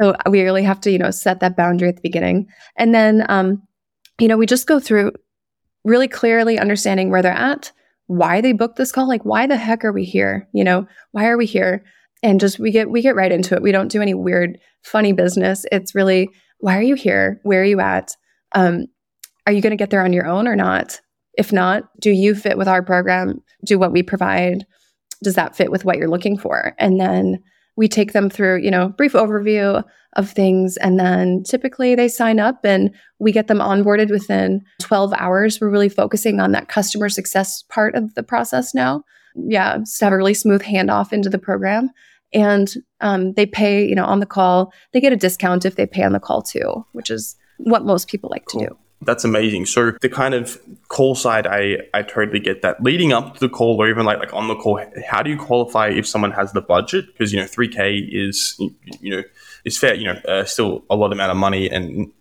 so 0.01 0.15
we 0.29 0.43
really 0.43 0.65
have 0.65 0.81
to, 0.83 0.91
you 0.91 0.99
know, 0.99 1.11
set 1.11 1.41
that 1.41 1.57
boundary 1.57 1.89
at 1.89 1.97
the 1.97 2.03
beginning. 2.03 2.49
And 2.77 2.95
then, 2.95 3.25
um, 3.29 3.63
you 4.19 4.29
know, 4.29 4.37
we 4.37 4.47
just 4.47 4.67
go 4.67 4.81
through 4.81 5.13
really 5.85 6.09
clearly 6.09 6.59
understanding 6.59 7.11
where 7.11 7.23
they're 7.23 7.33
at, 7.33 7.71
why 8.07 8.41
they 8.41 8.53
booked 8.53 8.77
this 8.77 8.91
call, 8.93 9.07
like 9.07 9.25
why 9.25 9.47
the 9.47 9.57
heck 9.57 9.85
are 9.85 9.93
we 9.93 10.05
here? 10.05 10.49
You 10.53 10.65
know, 10.65 10.87
why 11.13 11.27
are 11.27 11.37
we 11.37 11.47
here? 11.47 11.85
And 12.23 12.41
just 12.41 12.59
we 12.59 12.71
get 12.71 12.91
we 12.91 13.03
get 13.03 13.17
right 13.17 13.31
into 13.31 13.55
it. 13.55 13.63
We 13.63 13.73
don't 13.73 13.93
do 13.93 14.03
any 14.03 14.15
weird 14.15 14.59
funny 14.83 15.13
business. 15.13 15.65
It's 15.71 15.95
really 15.95 16.31
why 16.59 16.79
are 16.79 16.83
you 16.83 16.95
here? 16.95 17.41
Where 17.43 17.61
are 17.61 17.65
you 17.67 17.81
at? 17.81 18.17
Um, 18.53 18.87
are 19.47 19.53
you 19.53 19.61
going 19.61 19.73
to 19.73 19.77
get 19.77 19.91
there 19.91 20.03
on 20.03 20.13
your 20.13 20.27
own 20.27 20.49
or 20.49 20.57
not? 20.57 21.01
If 21.37 21.53
not, 21.53 21.85
do 22.01 22.11
you 22.11 22.35
fit 22.35 22.59
with 22.59 22.69
our 22.69 22.83
program? 22.83 23.43
Do 23.65 23.79
what 23.79 23.93
we 23.93 24.03
provide? 24.03 24.67
Does 25.23 25.35
that 25.35 25.57
fit 25.57 25.71
with 25.71 25.85
what 25.85 25.97
you're 25.97 26.09
looking 26.09 26.39
for? 26.39 26.75
And 26.79 27.01
then 27.01 27.43
we 27.77 27.89
take 27.89 28.13
them 28.13 28.31
through, 28.31 28.59
you 28.61 28.71
know, 28.71 28.91
brief 28.91 29.13
overview 29.13 29.83
of 30.15 30.31
things. 30.31 30.77
And 30.77 30.99
then 30.99 31.43
typically 31.43 31.95
they 31.95 32.09
sign 32.09 32.39
up 32.39 32.65
and 32.65 32.95
we 33.19 33.33
get 33.33 33.49
them 33.49 33.59
onboarded 33.59 34.11
within 34.11 34.63
12 34.81 35.13
hours. 35.15 35.61
We're 35.61 35.71
really 35.71 35.89
focusing 35.89 36.41
on 36.41 36.53
that 36.53 36.69
customer 36.69 37.09
success 37.09 37.63
part 37.69 37.95
of 37.95 38.15
the 38.15 38.23
process 38.23 38.75
now. 38.75 39.03
Yeah, 39.35 39.79
to 39.99 40.05
have 40.05 40.13
a 40.13 40.17
really 40.17 40.35
smooth 40.35 40.63
handoff 40.63 41.13
into 41.13 41.29
the 41.29 41.39
program. 41.39 41.91
And 42.33 42.73
um, 43.01 43.33
they 43.33 43.47
pay, 43.47 43.85
you 43.85 43.97
know, 43.97 44.05
on 44.05 44.21
the 44.21 44.27
call. 44.27 44.73
They 44.93 45.01
get 45.01 45.13
a 45.13 45.17
discount 45.17 45.65
if 45.65 45.75
they 45.75 45.87
pay 45.87 46.05
on 46.05 46.13
the 46.13 46.21
call 46.21 46.43
too, 46.43 46.85
which 46.93 47.11
is 47.11 47.37
what 47.59 47.85
most 47.85 48.09
people 48.09 48.31
like 48.31 48.45
cool. 48.47 48.61
to 48.61 48.67
do. 48.69 48.79
That's 49.05 49.25
amazing. 49.25 49.67
So 49.67 49.93
the 50.01 50.09
kind 50.09 50.35
of 50.35 50.59
call 50.89 51.15
side, 51.15 51.47
I 51.47 51.79
I 51.93 52.03
totally 52.03 52.41
get 52.41 52.63
that. 52.63 52.83
Leading 52.83 53.13
up 53.13 53.35
to 53.35 53.41
the 53.41 53.49
call, 53.49 53.81
or 53.81 53.89
even 53.89 54.05
like 54.05 54.19
like 54.19 54.33
on 54.33 54.49
the 54.49 54.57
call, 54.57 54.81
how 55.07 55.23
do 55.23 55.31
you 55.31 55.37
qualify 55.37 55.89
if 55.89 56.07
someone 56.07 56.31
has 56.33 56.53
the 56.53 56.61
budget? 56.61 57.07
Because 57.07 57.33
you 57.33 57.41
know, 57.41 57.47
three 57.47 57.69
k 57.69 57.99
is 57.99 58.59
you 59.01 59.17
know 59.17 59.23
is 59.65 59.79
fair. 59.79 59.95
You 59.95 60.13
know, 60.13 60.21
uh, 60.29 60.45
still 60.45 60.85
a 60.91 60.97
lot 60.97 61.13
amount 61.13 61.31
of 61.31 61.37
money, 61.37 61.71
and 61.71 62.13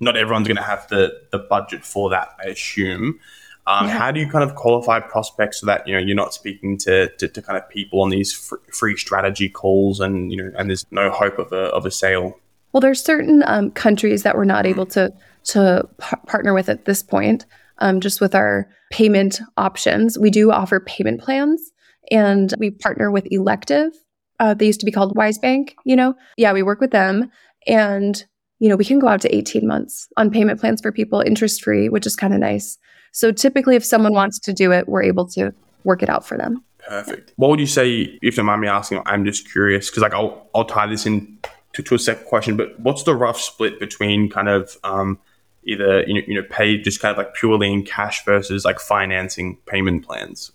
not 0.00 0.16
everyone's 0.16 0.48
going 0.48 0.56
to 0.56 0.62
have 0.62 0.86
the 0.88 1.22
the 1.30 1.38
budget 1.38 1.84
for 1.84 2.10
that. 2.10 2.28
I 2.44 2.48
assume. 2.48 3.20
Um, 3.66 3.86
yeah. 3.86 3.96
How 3.96 4.10
do 4.10 4.18
you 4.18 4.28
kind 4.28 4.42
of 4.42 4.56
qualify 4.56 4.98
prospects 4.98 5.60
so 5.60 5.66
that 5.66 5.86
you 5.86 5.94
know 5.94 6.00
you're 6.00 6.16
not 6.16 6.34
speaking 6.34 6.76
to, 6.78 7.08
to, 7.18 7.28
to 7.28 7.42
kind 7.42 7.56
of 7.56 7.68
people 7.68 8.02
on 8.02 8.10
these 8.10 8.32
fr- 8.32 8.56
free 8.72 8.96
strategy 8.96 9.48
calls 9.48 10.00
and 10.00 10.32
you 10.32 10.36
know 10.36 10.50
and 10.58 10.68
there's 10.68 10.84
no 10.90 11.10
hope 11.10 11.38
of 11.38 11.52
a 11.52 11.66
of 11.66 11.86
a 11.86 11.90
sale? 11.90 12.38
Well, 12.72 12.80
there's 12.80 13.02
certain 13.02 13.44
um, 13.46 13.70
countries 13.70 14.22
that 14.22 14.34
we're 14.34 14.44
not 14.44 14.66
able 14.66 14.86
to 14.86 15.12
to 15.44 15.88
p- 16.00 16.16
partner 16.26 16.54
with 16.54 16.68
at 16.68 16.84
this 16.84 17.02
point. 17.02 17.46
Um, 17.78 18.00
just 18.00 18.20
with 18.20 18.34
our 18.34 18.68
payment 18.90 19.40
options, 19.56 20.18
we 20.18 20.30
do 20.30 20.52
offer 20.52 20.78
payment 20.78 21.20
plans, 21.20 21.72
and 22.10 22.54
we 22.58 22.70
partner 22.70 23.10
with 23.10 23.26
Elective. 23.30 23.92
Uh, 24.38 24.54
they 24.54 24.66
used 24.66 24.80
to 24.80 24.86
be 24.86 24.92
called 24.92 25.16
Wise 25.16 25.38
Bank. 25.38 25.74
You 25.84 25.96
know, 25.96 26.14
yeah, 26.36 26.52
we 26.52 26.62
work 26.62 26.80
with 26.80 26.90
them, 26.90 27.30
and 27.66 28.24
you 28.60 28.68
know 28.68 28.76
we 28.76 28.84
can 28.84 28.98
go 28.98 29.08
out 29.08 29.20
to 29.22 29.34
18 29.34 29.66
months 29.66 30.08
on 30.16 30.30
payment 30.30 30.60
plans 30.60 30.80
for 30.80 30.92
people, 30.92 31.20
interest 31.20 31.62
free, 31.62 31.88
which 31.88 32.06
is 32.06 32.14
kind 32.14 32.34
of 32.34 32.40
nice. 32.40 32.78
So 33.12 33.32
typically, 33.32 33.76
if 33.76 33.84
someone 33.84 34.12
wants 34.12 34.38
to 34.40 34.52
do 34.52 34.72
it, 34.72 34.88
we're 34.88 35.02
able 35.02 35.26
to 35.30 35.52
work 35.84 36.02
it 36.02 36.08
out 36.08 36.26
for 36.26 36.38
them. 36.38 36.62
Perfect. 36.88 37.32
What 37.36 37.50
would 37.50 37.60
you 37.60 37.66
say, 37.66 38.18
if 38.22 38.36
you 38.36 38.42
mind 38.42 38.60
me 38.60 38.68
asking? 38.68 39.02
I'm 39.06 39.24
just 39.24 39.50
curious 39.50 39.90
because 39.90 40.02
like 40.02 40.14
I'll 40.14 40.48
I'll 40.54 40.64
tie 40.64 40.86
this 40.86 41.06
in 41.06 41.38
to, 41.74 41.82
to 41.82 41.94
a 41.94 41.98
second 41.98 42.26
question, 42.26 42.56
but 42.56 42.78
what's 42.80 43.04
the 43.04 43.14
rough 43.14 43.40
split 43.40 43.78
between 43.80 44.28
kind 44.28 44.48
of 44.48 44.76
um, 44.84 45.18
either 45.64 46.02
you 46.06 46.14
know, 46.14 46.20
you 46.26 46.34
know 46.34 46.46
pay 46.50 46.78
just 46.78 47.00
kind 47.00 47.12
of 47.12 47.18
like 47.18 47.34
purely 47.34 47.72
in 47.72 47.84
cash 47.84 48.24
versus 48.24 48.64
like 48.64 48.80
financing 48.80 49.58
payment 49.66 50.04
plans? 50.04 50.50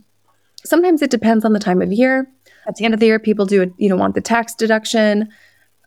Sometimes 0.65 1.01
it 1.01 1.09
depends 1.11 1.45
on 1.45 1.53
the 1.53 1.59
time 1.59 1.81
of 1.81 1.91
year. 1.91 2.27
At 2.67 2.75
the 2.75 2.85
end 2.85 2.93
of 2.93 2.99
the 2.99 3.05
year, 3.05 3.19
people 3.19 3.45
do 3.45 3.73
you 3.77 3.89
know 3.89 3.95
want 3.95 4.15
the 4.15 4.21
tax 4.21 4.53
deduction. 4.55 5.29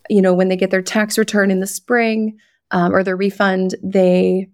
You 0.08 0.22
know 0.22 0.34
when 0.34 0.48
they 0.48 0.56
get 0.56 0.70
their 0.70 0.82
tax 0.82 1.18
return 1.18 1.50
in 1.50 1.60
the 1.60 1.66
spring 1.66 2.38
um, 2.70 2.94
or 2.94 3.02
their 3.02 3.16
refund, 3.16 3.74
they 3.82 4.48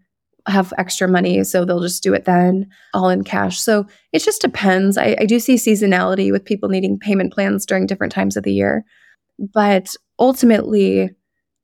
have 0.49 0.73
extra 0.79 1.09
money, 1.09 1.43
so 1.45 1.65
they'll 1.65 1.81
just 1.81 2.03
do 2.03 2.15
it 2.15 2.25
then, 2.25 2.69
all 2.95 3.09
in 3.09 3.25
cash. 3.25 3.59
So 3.59 3.87
it 4.13 4.23
just 4.23 4.41
depends. 4.41 4.97
I, 4.97 5.17
I 5.21 5.27
do 5.27 5.41
see 5.41 5.57
seasonality 5.57 6.31
with 6.31 6.45
people 6.45 6.69
needing 6.69 6.99
payment 6.99 7.33
plans 7.33 7.67
during 7.67 7.87
different 7.87 8.13
times 8.13 8.37
of 8.37 8.45
the 8.45 8.53
year, 8.53 8.85
but 9.39 9.95
ultimately, 10.19 11.11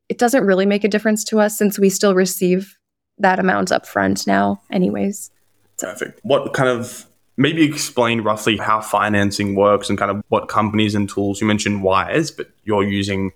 it 0.09 0.19
doesn't 0.19 0.45
really 0.45 0.67
make 0.67 0.85
a 0.85 0.89
difference 0.89 1.25
to 1.25 1.41
us 1.41 1.57
since 1.57 1.79
we 1.79 1.89
still 1.89 2.15
receive 2.15 2.77
that 3.23 3.39
amount 3.39 3.73
up 3.73 3.87
front 3.87 4.27
now, 4.27 4.61
anyways. 4.71 5.31
Perfect. 5.79 6.21
What 6.23 6.53
kind 6.53 6.69
of 6.69 7.07
maybe 7.37 7.65
explain 7.65 8.21
roughly 8.21 8.57
how 8.57 8.81
financing 8.81 9.55
works 9.55 9.89
and 9.89 9.99
kind 9.99 10.11
of 10.11 10.23
what 10.29 10.49
companies 10.49 10.95
and 10.95 11.09
tools 11.09 11.41
you 11.41 11.47
mentioned 11.47 11.83
Wise, 11.83 12.31
but 12.31 12.51
you're 12.65 12.85
using, 12.85 13.33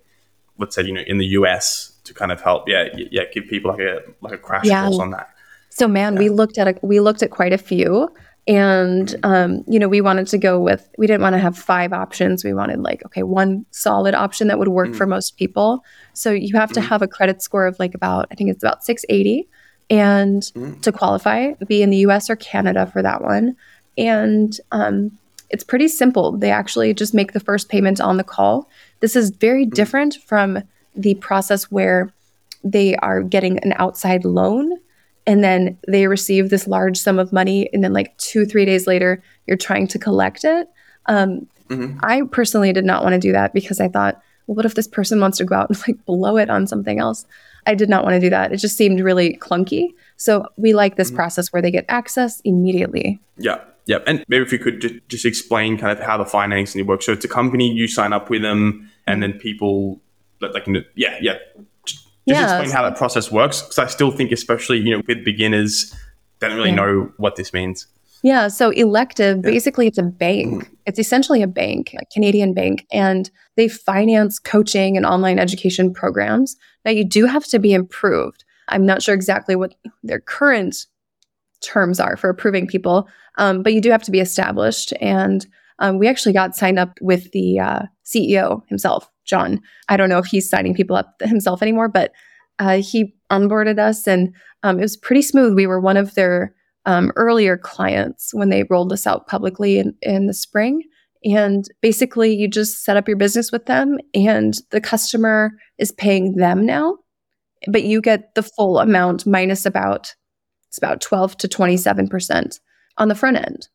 let's 0.57 0.75
say, 0.75 0.83
you 0.83 0.93
know, 0.93 1.01
in 1.05 1.17
the 1.17 1.25
US 1.27 1.93
to 2.03 2.13
kind 2.13 2.31
of 2.31 2.41
help, 2.41 2.67
yeah, 2.67 2.87
yeah, 2.95 3.23
give 3.33 3.47
people 3.47 3.71
like 3.71 3.81
a 3.81 4.01
like 4.21 4.33
a 4.33 4.37
crash 4.37 4.65
yeah. 4.65 4.85
course 4.85 4.99
on 4.99 5.11
that. 5.11 5.29
So, 5.69 5.87
man, 5.87 6.13
yeah. 6.13 6.19
we 6.19 6.29
looked 6.29 6.57
at 6.57 6.67
a, 6.67 6.75
we 6.81 6.99
looked 6.99 7.21
at 7.21 7.31
quite 7.31 7.53
a 7.53 7.57
few, 7.57 8.09
and 8.47 9.13
um, 9.23 9.63
you 9.67 9.77
know, 9.77 9.87
we 9.87 9.99
wanted 10.01 10.27
to 10.27 10.37
go 10.37 10.59
with 10.59 10.87
we 10.97 11.05
didn't 11.05 11.21
want 11.21 11.33
to 11.33 11.39
have 11.39 11.57
five 11.57 11.91
options. 11.91 12.43
We 12.43 12.53
wanted 12.53 12.79
like 12.79 13.05
okay, 13.07 13.23
one 13.23 13.65
solid 13.71 14.15
option 14.15 14.47
that 14.47 14.57
would 14.57 14.69
work 14.69 14.89
mm. 14.89 14.95
for 14.95 15.05
most 15.05 15.37
people. 15.37 15.83
So 16.13 16.31
you 16.31 16.55
have 16.57 16.71
to 16.73 16.79
mm. 16.79 16.87
have 16.87 17.01
a 17.01 17.07
credit 17.07 17.41
score 17.41 17.67
of 17.67 17.77
like 17.77 17.93
about 17.93 18.27
I 18.31 18.35
think 18.35 18.49
it's 18.49 18.63
about 18.63 18.83
680 18.83 19.47
and 19.89 20.41
mm. 20.55 20.81
to 20.81 20.91
qualify, 20.91 21.53
be 21.67 21.81
in 21.81 21.89
the 21.89 21.97
US 21.97 22.29
or 22.29 22.35
Canada 22.35 22.85
for 22.85 23.01
that 23.01 23.21
one. 23.21 23.55
And 23.97 24.57
um, 24.71 25.17
it's 25.49 25.63
pretty 25.63 25.87
simple. 25.87 26.37
They 26.37 26.51
actually 26.51 26.93
just 26.93 27.13
make 27.13 27.33
the 27.33 27.39
first 27.39 27.69
payment 27.69 28.01
on 28.01 28.17
the 28.17 28.23
call. 28.23 28.69
This 28.99 29.15
is 29.15 29.29
very 29.29 29.65
mm-hmm. 29.65 29.75
different 29.75 30.15
from 30.25 30.63
the 30.95 31.15
process 31.15 31.71
where 31.71 32.13
they 32.63 32.95
are 32.97 33.21
getting 33.21 33.59
an 33.59 33.73
outside 33.77 34.25
loan 34.25 34.77
and 35.25 35.43
then 35.43 35.77
they 35.87 36.07
receive 36.07 36.49
this 36.49 36.67
large 36.67 36.97
sum 36.97 37.19
of 37.19 37.33
money 37.33 37.69
and 37.71 37.83
then 37.83 37.93
like 37.93 38.17
two 38.17 38.45
three 38.45 38.65
days 38.65 38.87
later 38.87 39.21
you're 39.45 39.57
trying 39.57 39.87
to 39.87 39.99
collect 39.99 40.43
it 40.43 40.67
um, 41.05 41.47
mm-hmm. 41.69 41.97
i 42.01 42.21
personally 42.31 42.73
did 42.73 42.85
not 42.85 43.03
want 43.03 43.13
to 43.13 43.19
do 43.19 43.31
that 43.31 43.53
because 43.53 43.79
i 43.79 43.87
thought 43.87 44.19
well, 44.47 44.55
what 44.55 44.65
if 44.65 44.75
this 44.75 44.87
person 44.87 45.19
wants 45.19 45.37
to 45.37 45.45
go 45.45 45.55
out 45.55 45.69
and 45.69 45.79
like 45.87 46.03
blow 46.05 46.37
it 46.37 46.49
on 46.49 46.65
something 46.65 46.99
else 46.99 47.25
i 47.67 47.75
did 47.75 47.89
not 47.89 48.03
want 48.03 48.13
to 48.13 48.19
do 48.19 48.29
that 48.29 48.51
it 48.51 48.57
just 48.57 48.77
seemed 48.77 48.99
really 48.99 49.37
clunky 49.37 49.89
so 50.17 50.45
we 50.57 50.73
like 50.73 50.95
this 50.95 51.09
mm-hmm. 51.09 51.17
process 51.17 51.53
where 51.53 51.61
they 51.61 51.71
get 51.71 51.85
access 51.89 52.41
immediately 52.41 53.19
yeah 53.37 53.59
yeah 53.85 53.99
and 54.07 54.25
maybe 54.27 54.43
if 54.43 54.51
you 54.51 54.59
could 54.59 54.81
ju- 54.81 54.99
just 55.07 55.25
explain 55.25 55.77
kind 55.77 55.97
of 55.97 56.03
how 56.03 56.17
the 56.17 56.25
financing 56.25 56.85
works 56.85 57.05
so 57.05 57.13
it's 57.13 57.25
a 57.25 57.29
company 57.29 57.71
you 57.71 57.87
sign 57.87 58.13
up 58.13 58.29
with 58.29 58.41
them 58.41 58.89
and 59.05 59.21
then 59.21 59.33
people 59.33 60.01
like 60.41 60.67
yeah 60.95 61.17
yeah 61.21 61.37
just 62.27 62.41
yeah, 62.41 62.59
explain 62.59 62.75
how 62.75 62.83
that 62.83 62.97
process 62.97 63.31
works 63.31 63.61
because 63.61 63.79
I 63.79 63.87
still 63.87 64.11
think, 64.11 64.31
especially 64.31 64.79
you 64.79 64.97
know, 64.97 65.01
with 65.07 65.23
beginners, 65.23 65.95
they 66.39 66.47
don't 66.47 66.57
really 66.57 66.69
yeah. 66.69 66.75
know 66.75 67.11
what 67.17 67.37
this 67.37 67.53
means. 67.53 67.87
Yeah. 68.23 68.49
So 68.49 68.71
elective, 68.71 69.41
basically, 69.41 69.87
it's 69.87 69.97
a 69.97 70.03
bank. 70.03 70.65
Mm. 70.65 70.69
It's 70.85 70.99
essentially 70.99 71.41
a 71.41 71.47
bank, 71.47 71.95
a 71.97 72.05
Canadian 72.11 72.53
bank, 72.53 72.85
and 72.91 73.29
they 73.55 73.69
finance 73.69 74.39
coaching 74.39 74.97
and 74.97 75.05
online 75.05 75.39
education 75.39 75.93
programs. 75.93 76.57
Now, 76.87 76.93
you 76.93 77.03
do 77.03 77.25
have 77.25 77.43
to 77.47 77.59
be 77.59 77.73
improved. 77.73 78.45
I'm 78.69 78.85
not 78.85 79.01
sure 79.01 79.13
exactly 79.13 79.57
what 79.57 79.75
their 80.03 80.21
current 80.21 80.85
terms 81.59 81.99
are 81.99 82.15
for 82.15 82.29
approving 82.29 82.65
people, 82.65 83.09
um, 83.37 83.61
but 83.61 83.73
you 83.73 83.81
do 83.81 83.91
have 83.91 84.03
to 84.03 84.11
be 84.11 84.21
established. 84.21 84.93
And 85.01 85.45
um, 85.79 85.99
we 85.99 86.07
actually 86.07 86.31
got 86.31 86.55
signed 86.55 86.79
up 86.79 86.97
with 87.01 87.29
the 87.33 87.59
uh, 87.59 87.81
CEO 88.05 88.61
himself, 88.69 89.09
John. 89.25 89.59
I 89.89 89.97
don't 89.97 90.07
know 90.07 90.17
if 90.17 90.27
he's 90.27 90.49
signing 90.49 90.73
people 90.73 90.95
up 90.95 91.13
himself 91.21 91.61
anymore, 91.61 91.89
but 91.89 92.13
uh, 92.57 92.77
he 92.77 93.13
onboarded 93.29 93.79
us 93.79 94.07
and 94.07 94.33
um, 94.63 94.79
it 94.79 94.83
was 94.83 94.95
pretty 94.95 95.23
smooth. 95.23 95.55
We 95.55 95.67
were 95.67 95.81
one 95.81 95.97
of 95.97 96.15
their 96.15 96.55
um, 96.85 97.11
earlier 97.17 97.57
clients 97.57 98.33
when 98.33 98.49
they 98.49 98.63
rolled 98.63 98.93
us 98.93 99.05
out 99.05 99.27
publicly 99.27 99.77
in, 99.77 99.93
in 100.01 100.27
the 100.27 100.33
spring. 100.33 100.83
And 101.27 101.65
basically, 101.81 102.33
you 102.33 102.47
just 102.47 102.83
set 102.83 102.97
up 102.97 103.07
your 103.07 103.17
business 103.17 103.51
with 103.51 103.65
them, 103.65 103.97
and 104.13 104.53
the 104.71 104.81
customer 104.81 105.51
is 105.77 105.91
paying 105.91 106.35
them 106.35 106.65
now, 106.65 106.97
but 107.67 107.83
you 107.83 108.01
get 108.01 108.33
the 108.35 108.43
full 108.43 108.79
amount 108.79 109.25
minus 109.25 109.65
about 109.65 110.13
it's 110.67 110.77
about 110.77 111.01
12 111.01 111.37
to 111.37 111.47
27 111.47 112.07
percent 112.07 112.59
on 112.97 113.07
the 113.07 113.15
front 113.15 113.37
end. 113.37 113.67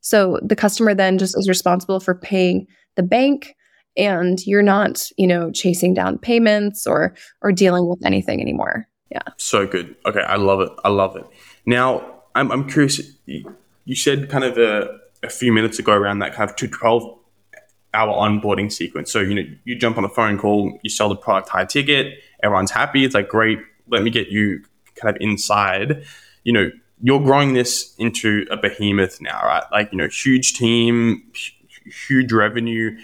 So 0.00 0.38
the 0.42 0.56
customer 0.56 0.94
then 0.94 1.18
just 1.18 1.38
is 1.38 1.48
responsible 1.48 2.00
for 2.00 2.14
paying 2.14 2.66
the 2.96 3.02
bank 3.02 3.54
and 3.96 4.44
you're 4.46 4.62
not, 4.62 5.08
you 5.16 5.26
know, 5.26 5.50
chasing 5.50 5.94
down 5.94 6.18
payments 6.18 6.86
or 6.86 7.14
or 7.42 7.52
dealing 7.52 7.88
with 7.88 8.04
anything 8.04 8.40
anymore. 8.40 8.86
Yeah. 9.10 9.22
So 9.38 9.66
good. 9.66 9.94
Okay, 10.06 10.20
I 10.20 10.36
love 10.36 10.60
it. 10.60 10.70
I 10.84 10.88
love 10.88 11.16
it. 11.16 11.24
Now, 11.66 12.22
I'm 12.34 12.50
I'm 12.50 12.68
curious 12.68 13.00
you 13.26 13.96
said 13.96 14.28
kind 14.28 14.44
of 14.44 14.58
a, 14.58 14.98
a 15.24 15.30
few 15.30 15.52
minutes 15.52 15.78
ago 15.78 15.92
around 15.92 16.20
that 16.20 16.34
kind 16.34 16.48
of 16.48 16.56
2 16.56 16.68
12 16.68 17.18
hour 17.94 18.12
onboarding 18.12 18.70
sequence. 18.70 19.10
So, 19.10 19.20
you 19.20 19.34
know, 19.34 19.42
you 19.64 19.76
jump 19.76 19.96
on 19.96 20.04
a 20.04 20.08
phone 20.08 20.36
call, 20.36 20.78
you 20.82 20.90
sell 20.90 21.08
the 21.08 21.16
product 21.16 21.48
high 21.48 21.64
ticket, 21.64 22.18
everyone's 22.42 22.70
happy. 22.70 23.04
It's 23.04 23.14
like, 23.14 23.28
great, 23.28 23.58
let 23.88 24.02
me 24.02 24.10
get 24.10 24.28
you 24.28 24.62
kind 24.96 25.14
of 25.14 25.20
inside. 25.20 26.04
You 26.42 26.52
know, 26.52 26.70
you're 27.00 27.20
growing 27.20 27.54
this 27.54 27.94
into 27.98 28.46
a 28.50 28.56
behemoth 28.56 29.20
now, 29.20 29.40
right? 29.42 29.64
Like, 29.72 29.90
you 29.92 29.98
know, 29.98 30.08
huge 30.08 30.54
team, 30.54 31.22
huge 32.08 32.32
revenue. 32.32 32.98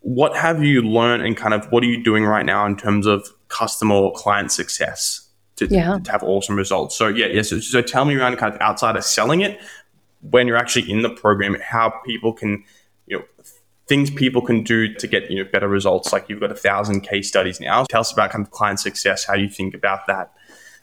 What 0.00 0.36
have 0.36 0.62
you 0.62 0.82
learned 0.82 1.22
and 1.22 1.36
kind 1.36 1.54
of 1.54 1.70
what 1.72 1.82
are 1.82 1.86
you 1.86 2.02
doing 2.02 2.24
right 2.24 2.44
now 2.44 2.66
in 2.66 2.76
terms 2.76 3.06
of 3.06 3.26
customer 3.48 3.94
or 3.94 4.12
client 4.12 4.52
success 4.52 5.28
to, 5.56 5.66
yeah. 5.66 5.98
to 5.98 6.10
have 6.10 6.22
awesome 6.22 6.56
results? 6.56 6.96
So, 6.96 7.08
yeah, 7.08 7.26
yeah. 7.26 7.42
So, 7.42 7.58
so 7.60 7.80
tell 7.80 8.04
me 8.04 8.16
around 8.16 8.36
kind 8.36 8.54
of 8.54 8.60
outside 8.60 8.96
of 8.96 9.04
selling 9.04 9.40
it, 9.40 9.60
when 10.30 10.46
you're 10.46 10.56
actually 10.56 10.90
in 10.90 11.02
the 11.02 11.10
program, 11.10 11.56
how 11.60 11.90
people 12.04 12.32
can, 12.32 12.64
you 13.06 13.18
know, 13.18 13.24
things 13.86 14.10
people 14.10 14.40
can 14.40 14.62
do 14.62 14.92
to 14.94 15.06
get 15.06 15.30
you 15.30 15.42
know 15.42 15.50
better 15.50 15.68
results. 15.68 16.12
Like 16.12 16.28
you've 16.28 16.40
got 16.40 16.50
a 16.50 16.56
thousand 16.56 17.02
case 17.02 17.28
studies 17.28 17.60
now. 17.60 17.84
Tell 17.84 18.00
us 18.00 18.12
about 18.12 18.30
kind 18.30 18.44
of 18.44 18.50
client 18.50 18.80
success, 18.80 19.24
how 19.24 19.34
you 19.34 19.48
think 19.48 19.74
about 19.74 20.06
that. 20.06 20.32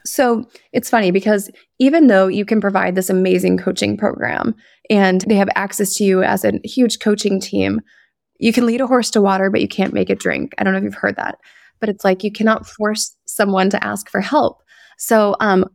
So 0.06 0.46
it's 0.74 0.90
funny 0.90 1.12
because 1.12 1.50
even 1.80 2.08
though 2.08 2.28
you 2.28 2.46
can 2.46 2.60
provide 2.60 2.96
this 2.96 3.10
amazing 3.10 3.58
coaching 3.58 3.98
program 3.98 4.56
and 4.90 5.22
they 5.22 5.36
have 5.36 5.50
access 5.56 5.96
to 5.96 6.04
you 6.04 6.24
as 6.24 6.44
a 6.44 6.60
huge 6.64 7.00
coaching 7.00 7.40
team, 7.40 7.82
you 8.40 8.52
can 8.52 8.66
lead 8.66 8.82
a 8.82 8.88
horse 8.88 9.12
to 9.12 9.22
water, 9.22 9.52
but 9.52 9.62
you 9.62 9.68
can't 9.68 9.94
make 9.94 10.10
it 10.10 10.20
drink. 10.20 10.54
I 10.58 10.64
don't 10.64 10.74
know 10.74 10.80
if 10.80 10.84
you've 10.84 10.96
heard 10.96 11.18
that, 11.18 11.38
but 11.80 11.90
it's 11.90 12.04
like 12.04 12.24
you 12.24 12.32
cannot 12.32 12.66
force 12.66 13.16
someone 13.26 13.70
to 13.70 13.84
ask 13.84 14.10
for 14.10 14.22
help. 14.22 14.64
So, 14.98 15.36
um, 15.40 15.66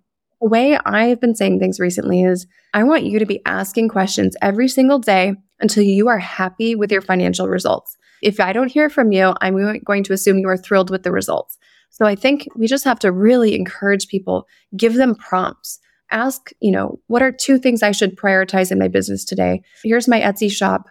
way 0.46 0.78
I've 0.84 1.20
been 1.20 1.34
saying 1.34 1.58
things 1.58 1.80
recently 1.80 2.22
is 2.22 2.46
I 2.74 2.84
want 2.84 3.04
you 3.04 3.18
to 3.18 3.26
be 3.26 3.40
asking 3.46 3.88
questions 3.88 4.36
every 4.42 4.68
single 4.68 4.98
day 4.98 5.34
until 5.60 5.82
you 5.82 6.08
are 6.08 6.18
happy 6.18 6.74
with 6.74 6.92
your 6.92 7.02
financial 7.02 7.48
results. 7.48 7.96
If 8.22 8.40
I 8.40 8.52
don't 8.52 8.70
hear 8.70 8.88
from 8.88 9.12
you, 9.12 9.34
I'm 9.40 9.80
going 9.84 10.04
to 10.04 10.12
assume 10.12 10.38
you 10.38 10.48
are 10.48 10.56
thrilled 10.56 10.90
with 10.90 11.02
the 11.02 11.12
results. 11.12 11.58
So 11.90 12.04
I 12.04 12.14
think 12.14 12.46
we 12.54 12.66
just 12.66 12.84
have 12.84 12.98
to 13.00 13.12
really 13.12 13.54
encourage 13.54 14.08
people, 14.08 14.46
give 14.76 14.94
them 14.94 15.14
prompts. 15.14 15.78
Ask, 16.10 16.50
you 16.60 16.70
know, 16.70 17.00
what 17.06 17.22
are 17.22 17.32
two 17.32 17.58
things 17.58 17.82
I 17.82 17.92
should 17.92 18.16
prioritize 18.16 18.70
in 18.70 18.78
my 18.78 18.88
business 18.88 19.24
today? 19.24 19.62
Here's 19.82 20.06
my 20.06 20.20
Etsy 20.20 20.50
shop. 20.50 20.88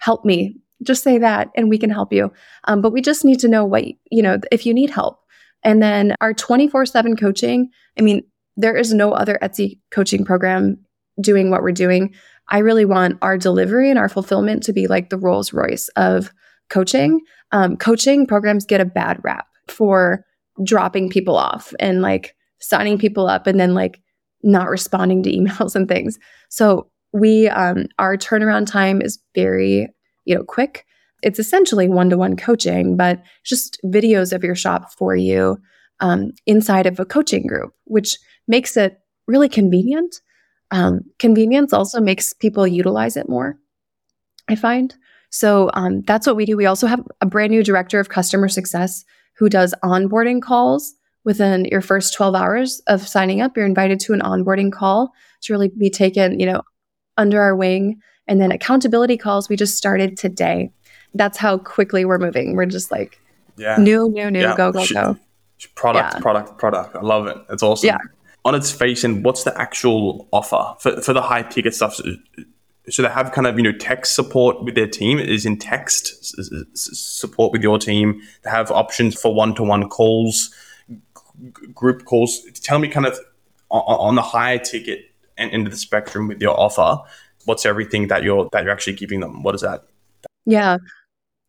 Help 0.00 0.24
me. 0.24 0.56
Just 0.82 1.02
say 1.02 1.18
that 1.18 1.48
and 1.56 1.68
we 1.68 1.78
can 1.78 1.90
help 1.90 2.12
you. 2.12 2.30
Um, 2.64 2.80
but 2.80 2.92
we 2.92 3.00
just 3.00 3.24
need 3.24 3.40
to 3.40 3.48
know 3.48 3.64
what, 3.64 3.84
you 4.10 4.22
know, 4.22 4.38
if 4.52 4.64
you 4.64 4.72
need 4.72 4.90
help. 4.90 5.20
And 5.64 5.82
then 5.82 6.14
our 6.20 6.32
24 6.32 6.86
7 6.86 7.16
coaching, 7.16 7.70
I 7.98 8.02
mean, 8.02 8.22
there 8.58 8.76
is 8.76 8.92
no 8.92 9.12
other 9.12 9.38
Etsy 9.40 9.78
coaching 9.92 10.24
program 10.24 10.76
doing 11.20 11.50
what 11.50 11.62
we're 11.62 11.72
doing. 11.72 12.12
I 12.48 12.58
really 12.58 12.84
want 12.84 13.18
our 13.22 13.38
delivery 13.38 13.88
and 13.88 13.98
our 13.98 14.08
fulfillment 14.08 14.64
to 14.64 14.72
be 14.72 14.88
like 14.88 15.10
the 15.10 15.16
Rolls 15.16 15.52
Royce 15.52 15.88
of 15.96 16.32
coaching. 16.68 17.20
Um, 17.52 17.76
coaching 17.76 18.26
programs 18.26 18.66
get 18.66 18.80
a 18.80 18.84
bad 18.84 19.20
rap 19.22 19.46
for 19.68 20.24
dropping 20.64 21.08
people 21.08 21.36
off 21.36 21.72
and 21.78 22.02
like 22.02 22.34
signing 22.60 22.98
people 22.98 23.28
up 23.28 23.46
and 23.46 23.60
then 23.60 23.74
like 23.74 24.02
not 24.42 24.68
responding 24.68 25.22
to 25.22 25.32
emails 25.36 25.76
and 25.76 25.88
things. 25.88 26.18
So 26.50 26.90
we 27.12 27.48
um 27.48 27.86
our 27.98 28.16
turnaround 28.16 28.66
time 28.66 29.00
is 29.00 29.18
very, 29.34 29.88
you 30.24 30.34
know, 30.34 30.42
quick. 30.42 30.84
It's 31.22 31.38
essentially 31.38 31.88
one-to-one 31.88 32.36
coaching, 32.36 32.96
but 32.96 33.22
just 33.44 33.78
videos 33.84 34.32
of 34.32 34.44
your 34.44 34.54
shop 34.54 34.92
for 34.92 35.16
you 35.16 35.58
um, 36.00 36.32
inside 36.46 36.86
of 36.86 37.00
a 37.00 37.04
coaching 37.04 37.46
group, 37.46 37.72
which 37.84 38.18
makes 38.48 38.76
it 38.76 39.00
really 39.26 39.48
convenient. 39.48 40.20
Um, 40.70 41.02
convenience 41.18 41.72
also 41.72 42.00
makes 42.00 42.32
people 42.32 42.66
utilize 42.66 43.16
it 43.16 43.28
more. 43.28 43.58
I 44.48 44.54
find 44.54 44.94
so 45.30 45.70
um, 45.74 46.02
that's 46.02 46.26
what 46.26 46.36
we 46.36 46.44
do. 46.44 46.56
We 46.56 46.66
also 46.66 46.86
have 46.86 47.06
a 47.20 47.26
brand 47.26 47.50
new 47.50 47.62
director 47.62 48.00
of 48.00 48.08
customer 48.08 48.48
success 48.48 49.04
who 49.36 49.48
does 49.48 49.74
onboarding 49.84 50.40
calls 50.40 50.94
within 51.24 51.66
your 51.66 51.80
first 51.80 52.14
12 52.14 52.34
hours 52.34 52.80
of 52.86 53.06
signing 53.06 53.40
up. 53.40 53.56
You're 53.56 53.66
invited 53.66 54.00
to 54.00 54.14
an 54.14 54.20
onboarding 54.20 54.72
call 54.72 55.12
to 55.42 55.52
really 55.52 55.68
be 55.68 55.90
taken, 55.90 56.40
you 56.40 56.46
know, 56.46 56.62
under 57.16 57.42
our 57.42 57.54
wing. 57.54 58.00
And 58.26 58.40
then 58.40 58.52
accountability 58.52 59.16
calls 59.16 59.48
we 59.48 59.56
just 59.56 59.76
started 59.76 60.16
today. 60.16 60.70
That's 61.14 61.38
how 61.38 61.58
quickly 61.58 62.04
we're 62.04 62.18
moving. 62.18 62.56
We're 62.56 62.66
just 62.66 62.90
like, 62.90 63.20
yeah. 63.56 63.76
new, 63.76 64.10
new, 64.10 64.30
new, 64.30 64.40
yeah. 64.40 64.56
go, 64.56 64.72
go, 64.72 64.86
go. 64.86 65.18
Product, 65.74 66.14
yeah. 66.14 66.20
product, 66.20 66.58
product. 66.58 66.96
I 66.96 67.00
love 67.00 67.26
it. 67.26 67.36
It's 67.50 67.62
awesome. 67.62 67.88
Yeah. 67.88 67.98
On 68.44 68.54
its 68.54 68.70
face, 68.70 69.04
and 69.04 69.24
what's 69.24 69.44
the 69.44 69.58
actual 69.60 70.28
offer 70.32 70.74
for, 70.80 71.02
for 71.02 71.12
the 71.12 71.22
high 71.22 71.42
ticket 71.42 71.74
stuff? 71.74 72.00
so 72.88 73.02
they 73.02 73.08
have 73.08 73.32
kind 73.32 73.46
of 73.46 73.58
you 73.58 73.62
know 73.62 73.72
text 73.72 74.14
support 74.14 74.64
with 74.64 74.74
their 74.74 74.86
team 74.86 75.18
is 75.18 75.44
in 75.44 75.58
text 75.58 76.34
support 76.74 77.52
with 77.52 77.62
your 77.62 77.78
team. 77.78 78.22
They 78.42 78.50
have 78.50 78.70
options 78.70 79.20
for 79.20 79.34
one-to-one 79.34 79.88
calls 79.90 80.54
group 81.74 82.04
calls. 82.04 82.42
Tell 82.62 82.78
me 82.78 82.88
kind 82.88 83.06
of 83.06 83.18
on, 83.70 84.14
the 84.14 84.22
higher 84.22 84.58
ticket 84.58 85.10
and 85.36 85.50
end 85.52 85.66
of 85.66 85.72
the 85.72 85.78
spectrum 85.78 86.26
with 86.26 86.40
your 86.40 86.58
offer 86.58 87.02
what's 87.48 87.64
everything 87.64 88.08
that 88.08 88.22
you're 88.22 88.48
that 88.52 88.62
you're 88.62 88.72
actually 88.72 88.92
giving 88.92 89.20
them? 89.20 89.42
What 89.42 89.54
is 89.54 89.62
that? 89.62 89.84
Yeah 90.44 90.78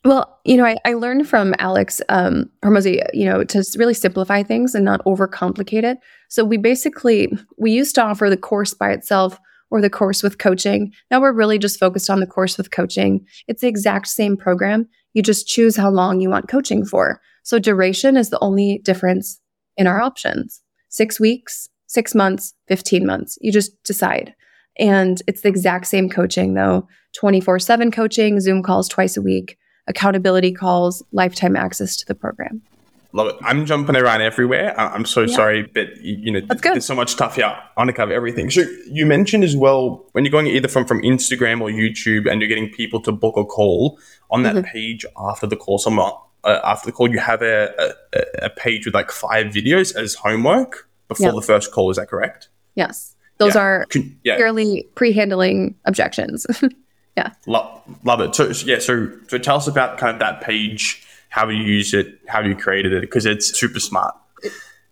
well, 0.06 0.40
you 0.46 0.56
know, 0.56 0.66
I, 0.66 0.78
I 0.86 0.94
learned 0.94 1.28
from 1.28 1.54
Alex 1.60 2.02
um, 2.10 2.50
Hormozi, 2.64 3.06
you 3.14 3.26
know, 3.26 3.44
to 3.44 3.64
really 3.78 3.94
simplify 3.94 4.44
things 4.44 4.74
and 4.74 4.86
not 4.86 5.04
overcomplicate 5.06 5.84
it. 5.84 5.98
So 6.30 6.46
we 6.46 6.58
basically 6.58 7.32
we 7.58 7.72
used 7.72 7.96
to 7.96 8.04
offer 8.04 8.30
the 8.30 8.38
course 8.38 8.74
by 8.74 8.92
itself 8.92 9.38
or 9.72 9.82
the 9.82 9.90
course 9.90 10.24
with 10.24 10.38
coaching. 10.38 10.94
Now 11.12 11.22
we're 11.22 11.34
really 11.34 11.60
just 11.60 11.80
focused 11.80 12.10
on 12.10 12.22
the 12.22 12.28
course 12.28 12.58
with 12.58 12.72
coaching. 12.72 13.26
It's 13.48 13.62
the 13.62 13.68
exact 13.68 14.08
same 14.08 14.38
program. 14.38 14.88
You 15.14 15.22
just 15.22 15.48
choose 15.48 15.76
how 15.76 15.90
long 15.90 16.22
you 16.22 16.30
want 16.30 16.48
coaching 16.48 16.86
for. 16.86 17.22
So 17.44 17.60
duration 17.60 18.16
is 18.16 18.30
the 18.30 18.40
only 18.40 18.82
difference 18.84 19.40
in 19.76 19.86
our 19.86 20.02
options. 20.02 20.62
Six 20.90 21.20
weeks, 21.20 21.70
six 21.88 22.16
months, 22.16 22.54
15 22.68 23.06
months. 23.06 23.38
You 23.42 23.52
just 23.52 23.72
decide. 23.84 24.34
And 24.78 25.22
it's 25.28 25.42
the 25.42 25.50
exact 25.50 25.88
same 25.88 26.10
coaching 26.10 26.54
though 26.54 26.88
24 27.14 27.60
7 27.60 27.92
coaching, 27.92 28.40
Zoom 28.40 28.64
calls 28.64 28.88
twice 28.88 29.18
a 29.18 29.22
week, 29.22 29.58
accountability 29.89 30.54
calls, 30.54 31.04
lifetime 31.12 31.56
access 31.56 31.95
to 31.97 32.06
the 32.06 32.15
program. 32.15 32.62
Love 33.12 33.28
it. 33.28 33.36
I'm 33.41 33.65
jumping 33.65 33.95
around 33.95 34.21
everywhere. 34.21 34.80
I- 34.80 34.89
I'm 34.93 35.04
so 35.04 35.21
Yeah. 35.21 35.36
sorry, 35.36 35.63
but 35.63 35.97
you, 35.99 36.32
know, 36.32 36.41
good. 36.41 36.62
there's 36.62 36.86
so 36.86 36.93
much 36.93 37.10
stuff 37.10 37.36
here. 37.36 37.45
I 37.47 37.62
want 37.75 37.88
to 37.89 37.93
cover 37.93 38.13
everything. 38.13 38.52
So 38.52 38.62
you 38.86 39.08
mentioned 39.08 39.43
as 39.43 39.58
well 39.58 40.06
when 40.12 40.23
you're 40.25 40.32
going 40.32 40.45
either 40.45 40.67
from 40.67 40.86
from 40.86 41.02
Instagram 41.02 41.60
or 41.62 41.69
YouTube, 41.69 42.30
and 42.32 42.39
you're 42.39 42.47
getting 42.47 42.69
people 42.69 43.02
to 43.02 43.12
book 43.12 43.36
a 43.36 43.43
call 43.43 43.97
on 44.30 44.43
that 44.43 44.56
Mhm. 44.56 44.63
page 44.65 45.06
after 45.17 45.47
the 45.47 45.56
call. 45.56 45.80
Somewhere 45.80 46.12
uh, 46.43 46.60
after 46.63 46.86
the 46.86 46.91
call, 46.93 47.10
you 47.10 47.19
have 47.19 47.41
a, 47.41 47.73
a 48.13 48.19
a 48.43 48.49
page 48.52 48.86
with 48.86 48.93
like 48.93 49.12
five 49.12 49.47
videos 49.47 49.93
as 49.95 50.13
homework 50.13 50.88
before 51.08 51.28
Yeah. 51.30 51.34
the 51.34 51.41
first 51.41 51.71
call. 51.73 51.89
Is 51.89 51.97
that 51.97 52.08
correct? 52.10 52.47
Yes. 52.75 53.15
Those 53.39 53.56
Yeah. 53.56 53.62
are 53.62 53.86
Can, 53.89 54.17
yeah, 54.23 54.36
purely 54.38 54.88
pre 54.95 55.12
objections. 57.20 57.48
Lo- 57.48 57.82
love 58.04 58.22
it. 58.22 58.36
So 58.36 58.48
yeah, 58.66 58.80
so 58.80 59.12
so 59.28 59.38
tell 59.38 59.58
us 59.58 59.68
about 59.68 59.98
kind 59.98 60.14
of 60.14 60.20
that 60.20 60.42
page, 60.42 61.04
how 61.30 61.48
you 61.50 61.62
use 61.64 61.94
it, 61.94 62.20
how 62.28 62.42
you 62.42 62.56
created 62.56 62.94
it, 62.94 63.02
because 63.02 63.26
it's 63.26 63.58
super 63.58 63.80
smart. 63.80 64.16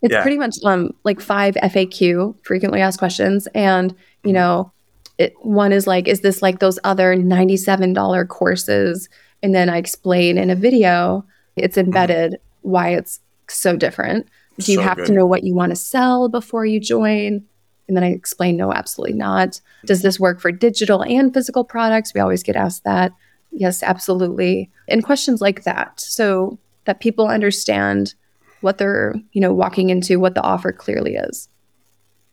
It's 0.02 0.13
Yeah. 0.13 0.22
pretty 0.22 0.38
much 0.38 0.58
um 0.63 0.92
like 1.04 1.20
five 1.20 1.56
FAQ, 1.56 2.36
frequently 2.44 2.82
asked 2.82 3.00
questions, 3.00 3.48
and 3.56 3.96
you 4.24 4.34
know, 4.34 4.72
it, 5.18 5.34
one 5.42 5.72
is 5.72 5.88
like, 5.88 6.08
is 6.08 6.22
this 6.22 6.42
like 6.42 6.60
those 6.60 6.78
other 6.84 7.16
ninety-seven 7.16 7.94
dollar 7.94 8.26
courses? 8.26 9.10
And 9.44 9.54
then 9.56 9.70
I 9.70 9.78
explain 9.78 10.38
in 10.38 10.50
a 10.50 10.56
video, 10.56 11.24
it's 11.56 11.78
embedded 11.78 12.40
why 12.62 12.90
it's 12.90 13.20
so 13.50 13.76
different. 13.76 14.28
Do 14.60 14.72
you 14.72 14.80
So 14.80 14.84
have 14.84 14.98
good. 14.98 15.06
to 15.08 15.13
know 15.13 15.26
what 15.26 15.44
you 15.44 15.54
want 15.54 15.70
to 15.70 15.76
sell 15.76 16.28
before 16.30 16.66
you 16.66 16.80
join? 16.80 17.44
And 17.88 17.95
then 17.95 18.04
I 18.04 18.12
explain, 18.12 18.58
no, 18.58 18.73
absolutely 18.73 19.15
not. 19.15 19.62
Does 19.86 20.02
this 20.02 20.19
work 20.19 20.41
for 20.41 20.52
digital 20.52 21.04
and 21.04 21.34
physical 21.34 21.63
products? 21.63 22.13
We 22.13 22.21
always 22.21 22.43
get 22.43 22.56
asked 22.56 22.84
that. 22.84 23.13
Yes, 23.52 23.82
absolutely. 23.82 24.69
And 24.88 25.04
questions 25.04 25.41
like 25.41 25.63
that. 25.63 26.00
So 26.00 26.60
that 26.86 27.00
people 27.00 27.28
understand 27.28 28.13
what 28.62 28.78
they're, 28.78 29.15
you 29.32 29.41
know, 29.41 29.54
walking 29.54 29.89
into, 29.89 30.19
what 30.19 30.36
the 30.36 30.41
offer 30.41 30.71
clearly 30.71 31.15
is. 31.15 31.47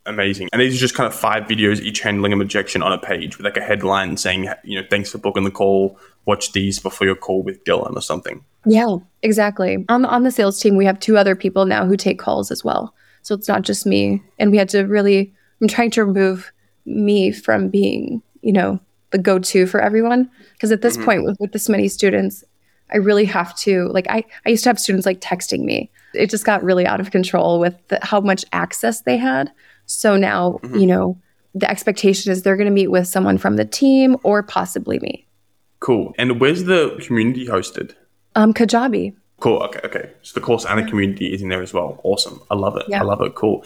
Amazing. 0.07 0.49
And 0.53 0.61
these 0.61 0.75
are 0.75 0.79
just 0.79 0.95
kind 0.95 1.07
of 1.07 1.15
five 1.15 1.45
videos, 1.45 1.81
each 1.81 2.01
handling 2.01 2.33
an 2.33 2.43
objection 2.43 2.83
on 2.83 2.93
a 2.93 2.99
page 2.99 3.39
with 3.39 3.45
like 3.45 3.57
a 3.57 3.63
headline 3.63 4.17
saying, 4.17 4.49
you 4.63 4.79
know, 4.79 4.87
thanks 4.91 5.11
for 5.11 5.19
booking 5.19 5.45
the 5.45 5.51
call. 5.51 5.99
Watch 6.27 6.53
these 6.53 6.79
before 6.79 7.07
your 7.07 7.17
call 7.17 7.43
with 7.43 7.65
Dylan 7.65 7.97
or 7.97 8.03
something. 8.03 8.45
Yeah, 8.67 8.97
exactly. 9.23 9.85
On 9.89 10.03
the, 10.03 10.09
on 10.09 10.23
the 10.23 10.31
sales 10.31 10.61
team, 10.61 10.77
we 10.77 10.85
have 10.85 11.01
two 11.01 11.17
other 11.17 11.35
people 11.35 11.65
now 11.65 11.87
who 11.87 11.97
take 11.97 12.19
calls 12.19 12.51
as 12.51 12.63
well. 12.63 12.95
So 13.23 13.35
it's 13.35 13.49
not 13.49 13.63
just 13.63 13.87
me. 13.87 14.23
And 14.39 14.51
we 14.51 14.59
had 14.59 14.69
to 14.71 14.83
really, 14.83 15.33
I'm 15.61 15.69
trying 15.69 15.91
to 15.93 16.05
remove 16.05 16.53
me 16.85 17.33
from 17.33 17.69
being, 17.69 18.23
you 18.43 18.53
know, 18.53 18.81
the 19.11 19.19
go 19.19 19.39
to 19.39 19.67
for 19.67 19.81
everyone. 19.81 20.31
Because 20.53 20.73
at 20.73 20.83
this 20.83 20.97
point, 20.97 21.25
with, 21.25 21.37
with 21.41 21.53
this 21.53 21.69
many 21.69 21.89
students, 21.89 22.45
I 22.93 22.99
really 22.99 23.25
have 23.25 23.57
to, 23.59 23.89
like, 23.89 24.07
I, 24.11 24.25
I 24.45 24.51
used 24.51 24.65
to 24.65 24.71
have 24.71 24.79
students 24.79 25.07
like 25.07 25.21
texting 25.21 25.61
me. 25.61 25.91
It 26.13 26.31
just 26.31 26.45
got 26.45 26.63
really 26.63 26.87
out 26.87 27.01
of 27.01 27.11
control 27.11 27.59
with 27.59 27.75
the, 27.89 27.99
how 28.03 28.21
much 28.21 28.45
access 28.53 29.03
they 29.03 29.17
had. 29.17 29.51
So 29.87 30.17
now, 30.17 30.59
you 30.75 30.87
know, 30.87 31.19
the 31.55 31.71
expectation 31.71 32.33
is 32.33 32.43
they're 32.43 32.57
going 32.57 32.67
to 32.67 32.73
meet 32.73 32.89
with 32.89 33.07
someone 33.07 33.39
from 33.39 33.57
the 33.57 33.65
team 33.65 34.17
or 34.23 34.43
possibly 34.43 34.99
me. 34.99 35.27
Cool. 35.81 36.15
And 36.19 36.41
where's 36.41 36.65
the 36.65 37.01
community 37.07 37.47
hosted? 37.47 37.95
Um, 38.35 38.53
Kajabi. 38.53 39.15
Cool. 39.41 39.59
Okay. 39.65 39.81
Okay. 39.85 40.11
So 40.23 40.33
the 40.35 40.45
course 40.45 40.65
and 40.65 40.79
the 40.79 40.89
community 40.89 41.33
is 41.33 41.43
in 41.43 41.49
there 41.49 41.63
as 41.63 41.75
well. 41.75 42.01
Awesome. 42.05 42.41
I 42.51 42.55
love 42.55 42.77
it. 42.77 42.85
Yeah. 42.89 43.01
I 43.01 43.05
love 43.05 43.21
it. 43.21 43.35
Cool. 43.35 43.65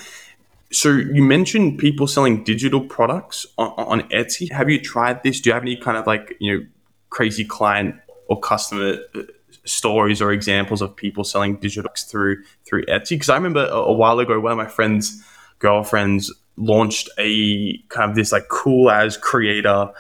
So 0.71 0.91
you 0.91 1.23
mentioned 1.23 1.79
people 1.79 2.07
selling 2.07 2.45
digital 2.45 2.81
products 2.81 3.47
on, 3.57 3.73
on 3.77 4.09
Etsy. 4.11 4.51
Have 4.53 4.69
you 4.69 4.81
tried 4.81 5.23
this? 5.23 5.41
Do 5.41 5.51
you 5.51 5.55
have 5.55 5.63
any 5.63 5.77
kind 5.77 5.97
of 5.97 6.07
like 6.07 6.37
you 6.41 6.59
know 6.59 6.67
crazy 7.11 7.45
client 7.45 7.97
or 8.27 8.39
customer 8.39 8.99
uh, 9.15 9.23
stories 9.65 10.21
or 10.21 10.31
examples 10.31 10.83
of 10.83 10.95
people 10.95 11.25
selling 11.25 11.57
digital 11.57 11.85
products 11.85 12.05
through 12.05 12.43
through 12.67 12.85
Etsy? 12.85 13.11
Because 13.11 13.31
I 13.31 13.35
remember 13.35 13.65
a, 13.65 13.77
a 13.77 13.93
while 13.93 14.19
ago, 14.19 14.39
one 14.41 14.53
of 14.53 14.59
my 14.59 14.67
friends' 14.67 15.23
girlfriends 15.59 16.33
launched 16.57 17.09
a 17.19 17.79
kind 17.89 18.11
of 18.11 18.17
this 18.17 18.33
like 18.33 18.49
cool 18.49 18.91
as 18.91 19.17
creator 19.17 19.91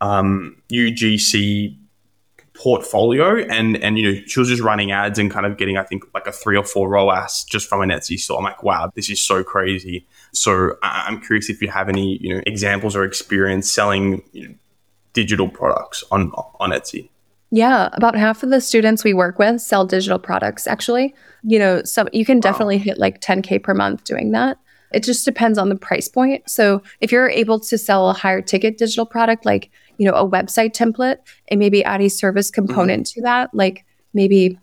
um, 0.00 0.56
UGC 0.70 1.76
portfolio 2.58 3.36
and 3.36 3.76
and 3.78 3.98
you 3.98 4.12
know 4.12 4.20
she 4.26 4.40
was 4.40 4.48
just 4.48 4.62
running 4.62 4.90
ads 4.90 5.18
and 5.18 5.30
kind 5.30 5.46
of 5.46 5.56
getting 5.56 5.76
I 5.76 5.82
think 5.82 6.04
like 6.14 6.26
a 6.26 6.32
three 6.32 6.56
or 6.56 6.64
four 6.64 6.88
ROAS 6.88 7.44
just 7.44 7.68
from 7.68 7.82
an 7.82 7.90
Etsy 7.90 8.18
store. 8.18 8.38
I'm 8.38 8.44
like, 8.44 8.62
wow, 8.62 8.90
this 8.94 9.10
is 9.10 9.20
so 9.20 9.44
crazy. 9.44 10.06
So 10.32 10.76
I- 10.82 11.04
I'm 11.06 11.20
curious 11.20 11.48
if 11.50 11.60
you 11.60 11.68
have 11.68 11.88
any 11.88 12.18
you 12.18 12.34
know 12.34 12.42
examples 12.46 12.96
or 12.96 13.04
experience 13.04 13.70
selling 13.70 14.22
you 14.32 14.48
know, 14.48 14.54
digital 15.12 15.48
products 15.48 16.04
on 16.10 16.32
on 16.60 16.70
Etsy. 16.70 17.08
Yeah, 17.50 17.90
about 17.92 18.16
half 18.16 18.42
of 18.42 18.50
the 18.50 18.60
students 18.60 19.04
we 19.04 19.14
work 19.14 19.38
with 19.38 19.60
sell 19.60 19.86
digital 19.86 20.18
products 20.18 20.66
actually. 20.66 21.14
You 21.42 21.58
know, 21.58 21.82
so 21.84 22.06
you 22.12 22.24
can 22.24 22.40
definitely 22.40 22.78
hit 22.78 22.98
like 22.98 23.20
10k 23.20 23.62
per 23.62 23.74
month 23.74 24.04
doing 24.04 24.32
that. 24.32 24.58
It 24.92 25.02
just 25.02 25.24
depends 25.24 25.58
on 25.58 25.68
the 25.68 25.76
price 25.76 26.08
point. 26.08 26.48
So, 26.48 26.82
if 27.00 27.10
you're 27.10 27.28
able 27.28 27.60
to 27.60 27.76
sell 27.76 28.08
a 28.08 28.12
higher 28.12 28.40
ticket 28.40 28.78
digital 28.78 29.04
product 29.06 29.44
like, 29.44 29.70
you 29.98 30.06
know, 30.06 30.14
a 30.14 30.28
website 30.28 30.72
template 30.72 31.18
and 31.48 31.58
maybe 31.58 31.84
add 31.84 32.00
a 32.00 32.08
service 32.08 32.50
component 32.50 33.06
to 33.06 33.22
that, 33.22 33.52
like 33.54 33.84
maybe 34.14 34.58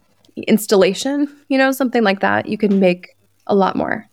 installation, 0.47 1.27
you 1.49 1.57
know, 1.57 1.71
something 1.71 2.03
like 2.03 2.19
that, 2.21 2.47
you 2.47 2.57
can 2.57 2.79
make 2.79 3.15
a 3.47 3.55
lot 3.55 3.75
more. 3.75 4.07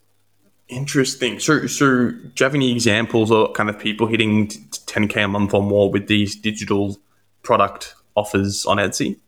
Interesting. 0.69 1.41
So 1.41 1.67
so 1.67 2.11
do 2.11 2.31
you 2.39 2.45
have 2.45 2.55
any 2.55 2.73
examples 2.73 3.33
of 3.33 3.55
kind 3.55 3.69
of 3.69 3.79
people 3.79 4.07
hitting 4.07 4.49
10k 4.49 5.25
a 5.25 5.29
month 5.29 5.53
or 5.53 5.63
more 5.63 5.91
with 5.91 6.07
these 6.07 6.37
digital 6.37 6.97
product 7.43 7.95
offers 8.15 8.65
on 8.67 8.77
Etsy? 8.77 9.19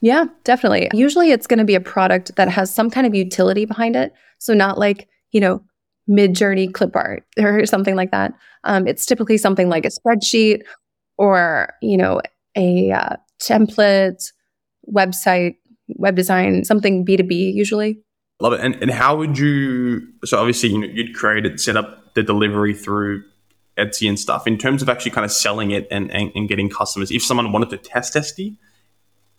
Yeah, 0.00 0.24
definitely. 0.44 0.88
Usually 0.92 1.32
it's 1.32 1.46
going 1.46 1.58
to 1.58 1.64
be 1.64 1.74
a 1.74 1.80
product 1.80 2.36
that 2.36 2.48
has 2.48 2.74
some 2.74 2.90
kind 2.90 3.06
of 3.06 3.14
utility 3.14 3.64
behind 3.64 3.96
it. 3.96 4.12
So 4.38 4.54
not 4.54 4.78
like, 4.78 5.08
you 5.32 5.40
know, 5.40 5.62
Midjourney 6.08 6.72
clip 6.72 6.94
art 6.94 7.24
or 7.38 7.66
something 7.66 7.96
like 7.96 8.10
that. 8.12 8.32
Um, 8.64 8.86
it's 8.86 9.04
typically 9.04 9.38
something 9.38 9.68
like 9.68 9.84
a 9.84 9.88
spreadsheet 9.88 10.62
or, 11.18 11.74
you 11.82 11.96
know, 11.96 12.20
a 12.56 12.90
uh, 12.90 13.16
template, 13.40 14.32
website, 14.90 15.56
web 15.88 16.16
design, 16.16 16.64
something 16.64 17.04
B2B 17.04 17.54
usually. 17.54 17.98
Love 18.40 18.52
it. 18.52 18.60
And, 18.60 18.74
and 18.82 18.90
how 18.90 19.16
would 19.16 19.38
you? 19.38 20.06
So 20.24 20.38
obviously, 20.38 20.70
you 20.70 20.78
know, 20.78 20.86
you'd 20.86 21.14
create 21.14 21.46
it, 21.46 21.58
set 21.58 21.76
up 21.76 22.14
the 22.14 22.22
delivery 22.22 22.74
through 22.74 23.22
Etsy 23.78 24.08
and 24.08 24.18
stuff. 24.18 24.46
In 24.46 24.58
terms 24.58 24.82
of 24.82 24.88
actually 24.88 25.12
kind 25.12 25.24
of 25.24 25.32
selling 25.32 25.70
it 25.70 25.86
and, 25.90 26.10
and, 26.10 26.30
and 26.34 26.48
getting 26.48 26.68
customers, 26.68 27.10
if 27.10 27.22
someone 27.22 27.52
wanted 27.52 27.70
to 27.70 27.78
test 27.78 28.14
Etsy, 28.14 28.56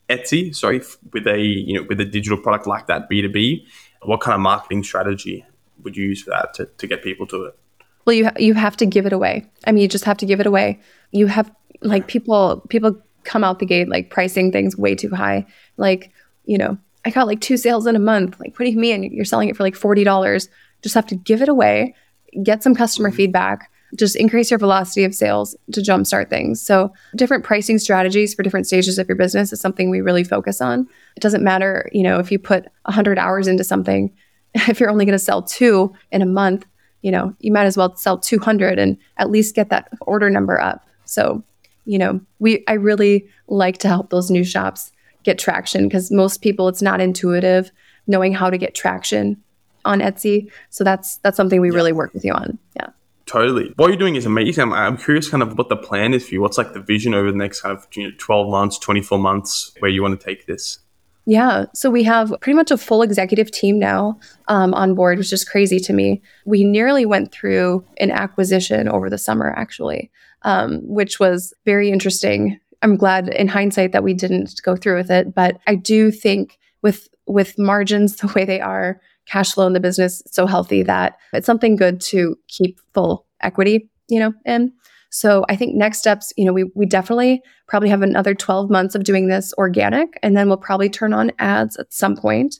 Etsy, 0.09 0.55
sorry, 0.55 0.81
with 1.13 1.27
a 1.27 1.39
you 1.39 1.73
know 1.73 1.85
with 1.87 1.99
a 1.99 2.05
digital 2.05 2.37
product 2.37 2.65
like 2.65 2.87
that 2.87 3.09
B 3.09 3.21
two 3.21 3.29
B, 3.29 3.67
what 4.03 4.21
kind 4.21 4.33
of 4.33 4.39
marketing 4.41 4.83
strategy 4.83 5.45
would 5.83 5.97
you 5.97 6.05
use 6.05 6.21
for 6.21 6.31
that 6.31 6.53
to, 6.55 6.65
to 6.65 6.87
get 6.87 7.03
people 7.03 7.27
to 7.27 7.43
it? 7.45 7.59
Well, 8.05 8.15
you 8.15 8.25
ha- 8.25 8.35
you 8.39 8.53
have 8.53 8.77
to 8.77 8.85
give 8.85 9.05
it 9.05 9.13
away. 9.13 9.49
I 9.65 9.71
mean, 9.71 9.81
you 9.81 9.87
just 9.87 10.05
have 10.05 10.17
to 10.17 10.25
give 10.25 10.39
it 10.39 10.47
away. 10.47 10.79
You 11.11 11.27
have 11.27 11.51
like 11.81 12.07
people 12.07 12.65
people 12.69 13.01
come 13.23 13.43
out 13.43 13.59
the 13.59 13.65
gate 13.65 13.89
like 13.89 14.09
pricing 14.09 14.51
things 14.51 14.77
way 14.77 14.95
too 14.95 15.09
high. 15.13 15.45
Like, 15.75 16.11
you 16.45 16.57
know, 16.57 16.77
I 17.05 17.09
got 17.09 17.27
like 17.27 17.41
two 17.41 17.57
sales 17.57 17.85
in 17.85 17.95
a 17.95 17.99
month. 17.99 18.39
Like, 18.39 18.57
what 18.57 18.65
do 18.65 18.71
you 18.71 18.77
mean 18.77 19.03
you're 19.03 19.25
selling 19.25 19.49
it 19.49 19.57
for 19.57 19.63
like 19.63 19.75
forty 19.75 20.03
dollars? 20.03 20.49
Just 20.81 20.95
have 20.95 21.07
to 21.07 21.15
give 21.15 21.41
it 21.41 21.49
away, 21.49 21.95
get 22.43 22.63
some 22.63 22.75
customer 22.75 23.09
mm-hmm. 23.09 23.17
feedback, 23.17 23.69
just 23.95 24.15
increase 24.15 24.51
your 24.51 24.57
velocity 24.57 25.03
of 25.03 25.15
sales 25.15 25.55
to 25.71 25.81
jumpstart 25.81 26.29
things. 26.29 26.61
So, 26.61 26.91
different 27.15 27.43
pricing 27.43 27.79
strategies 27.79 28.33
for 28.33 28.43
different 28.43 28.67
stages 28.67 28.97
of 28.97 29.07
your 29.07 29.15
business 29.15 29.53
is 29.53 29.61
something 29.61 29.89
we 29.89 30.01
really 30.01 30.23
focus 30.23 30.61
on. 30.61 30.87
It 31.15 31.21
doesn't 31.21 31.43
matter, 31.43 31.89
you 31.93 32.03
know, 32.03 32.19
if 32.19 32.31
you 32.31 32.39
put 32.39 32.65
100 32.83 33.17
hours 33.17 33.47
into 33.47 33.63
something, 33.63 34.13
if 34.53 34.79
you're 34.79 34.89
only 34.89 35.05
going 35.05 35.17
to 35.17 35.19
sell 35.19 35.41
two 35.41 35.93
in 36.11 36.21
a 36.21 36.25
month, 36.25 36.65
you 37.01 37.11
know, 37.11 37.33
you 37.39 37.51
might 37.51 37.65
as 37.65 37.77
well 37.77 37.95
sell 37.95 38.17
200 38.17 38.77
and 38.77 38.97
at 39.17 39.29
least 39.29 39.55
get 39.55 39.69
that 39.69 39.89
order 40.01 40.29
number 40.29 40.59
up. 40.59 40.85
So, 41.05 41.43
you 41.87 41.97
know, 41.97 42.19
we 42.39 42.63
I 42.67 42.73
really 42.73 43.27
like 43.47 43.79
to 43.79 43.87
help 43.87 44.09
those 44.09 44.29
new 44.29 44.43
shops 44.43 44.91
get 45.23 45.39
traction 45.39 45.87
because 45.87 46.11
most 46.11 46.41
people 46.41 46.67
it's 46.67 46.81
not 46.81 47.01
intuitive 47.01 47.71
knowing 48.07 48.33
how 48.33 48.49
to 48.49 48.57
get 48.57 48.75
traction 48.75 49.41
on 49.85 49.99
Etsy. 49.99 50.51
So 50.69 50.83
that's 50.83 51.17
that's 51.17 51.37
something 51.37 51.61
we 51.61 51.71
really 51.71 51.93
work 51.93 52.13
with 52.13 52.23
you 52.23 52.33
on. 52.33 52.59
Yeah. 52.75 52.89
Totally. 53.25 53.73
What 53.75 53.87
you're 53.87 53.97
doing 53.97 54.15
is 54.15 54.25
amazing. 54.25 54.63
I'm, 54.63 54.73
I'm 54.73 54.97
curious 54.97 55.29
kind 55.29 55.43
of 55.43 55.57
what 55.57 55.67
the 55.67 55.75
plan 55.75 56.13
is 56.13 56.27
for 56.27 56.35
you. 56.35 56.41
What's 56.41 56.57
like 56.57 56.73
the 56.73 56.79
vision 56.79 57.13
over 57.13 57.29
the 57.29 57.37
next 57.37 57.61
kind 57.61 57.77
of 57.77 57.85
you 57.93 58.03
know, 58.03 58.15
12 58.17 58.49
months, 58.49 58.79
24 58.79 59.19
months, 59.19 59.73
where 59.79 59.91
you 59.91 60.01
want 60.01 60.17
to 60.17 60.25
take 60.25 60.45
this? 60.45 60.79
Yeah. 61.25 61.65
So 61.73 61.89
we 61.89 62.03
have 62.03 62.33
pretty 62.39 62.55
much 62.55 62.71
a 62.71 62.77
full 62.77 63.01
executive 63.01 63.51
team 63.51 63.79
now 63.79 64.17
um, 64.47 64.73
on 64.73 64.95
board, 64.95 65.17
which 65.17 65.33
is 65.33 65.43
crazy 65.43 65.77
to 65.81 65.91
me. 65.91 66.21
We 66.45 66.63
nearly 66.63 67.05
went 67.05 67.33
through 67.33 67.83
an 67.97 68.11
acquisition 68.11 68.87
over 68.87 69.09
the 69.09 69.17
summer, 69.17 69.53
actually, 69.57 70.09
um, 70.43 70.81
which 70.83 71.19
was 71.19 71.53
very 71.65 71.91
interesting. 71.91 72.59
I'm 72.81 72.97
glad 72.97 73.29
in 73.29 73.47
hindsight 73.47 73.91
that 73.91 74.03
we 74.03 74.13
didn't 74.13 74.61
go 74.63 74.75
through 74.75 74.97
with 74.97 75.11
it, 75.11 75.33
but 75.33 75.57
I 75.67 75.75
do 75.75 76.11
think 76.11 76.57
with 76.81 77.07
with 77.25 77.57
margins 77.59 78.15
the 78.17 78.31
way 78.35 78.45
they 78.45 78.61
are, 78.61 79.01
cash 79.27 79.53
flow 79.53 79.67
in 79.67 79.73
the 79.73 79.79
business 79.79 80.21
so 80.25 80.45
healthy 80.45 80.83
that 80.83 81.17
it's 81.33 81.45
something 81.45 81.75
good 81.75 81.99
to 81.99 82.37
keep 82.47 82.79
full 82.93 83.25
equity, 83.41 83.89
you 84.09 84.19
know, 84.19 84.33
in. 84.45 84.71
So 85.09 85.45
I 85.49 85.55
think 85.55 85.75
next 85.75 85.99
steps, 85.99 86.33
you 86.37 86.45
know, 86.45 86.53
we, 86.53 86.65
we 86.75 86.85
definitely 86.85 87.41
probably 87.67 87.89
have 87.89 88.01
another 88.01 88.33
12 88.33 88.69
months 88.69 88.95
of 88.95 89.03
doing 89.03 89.27
this 89.27 89.53
organic, 89.57 90.17
and 90.21 90.35
then 90.35 90.47
we'll 90.47 90.57
probably 90.57 90.89
turn 90.89 91.13
on 91.13 91.31
ads 91.39 91.77
at 91.77 91.93
some 91.93 92.15
point, 92.15 92.55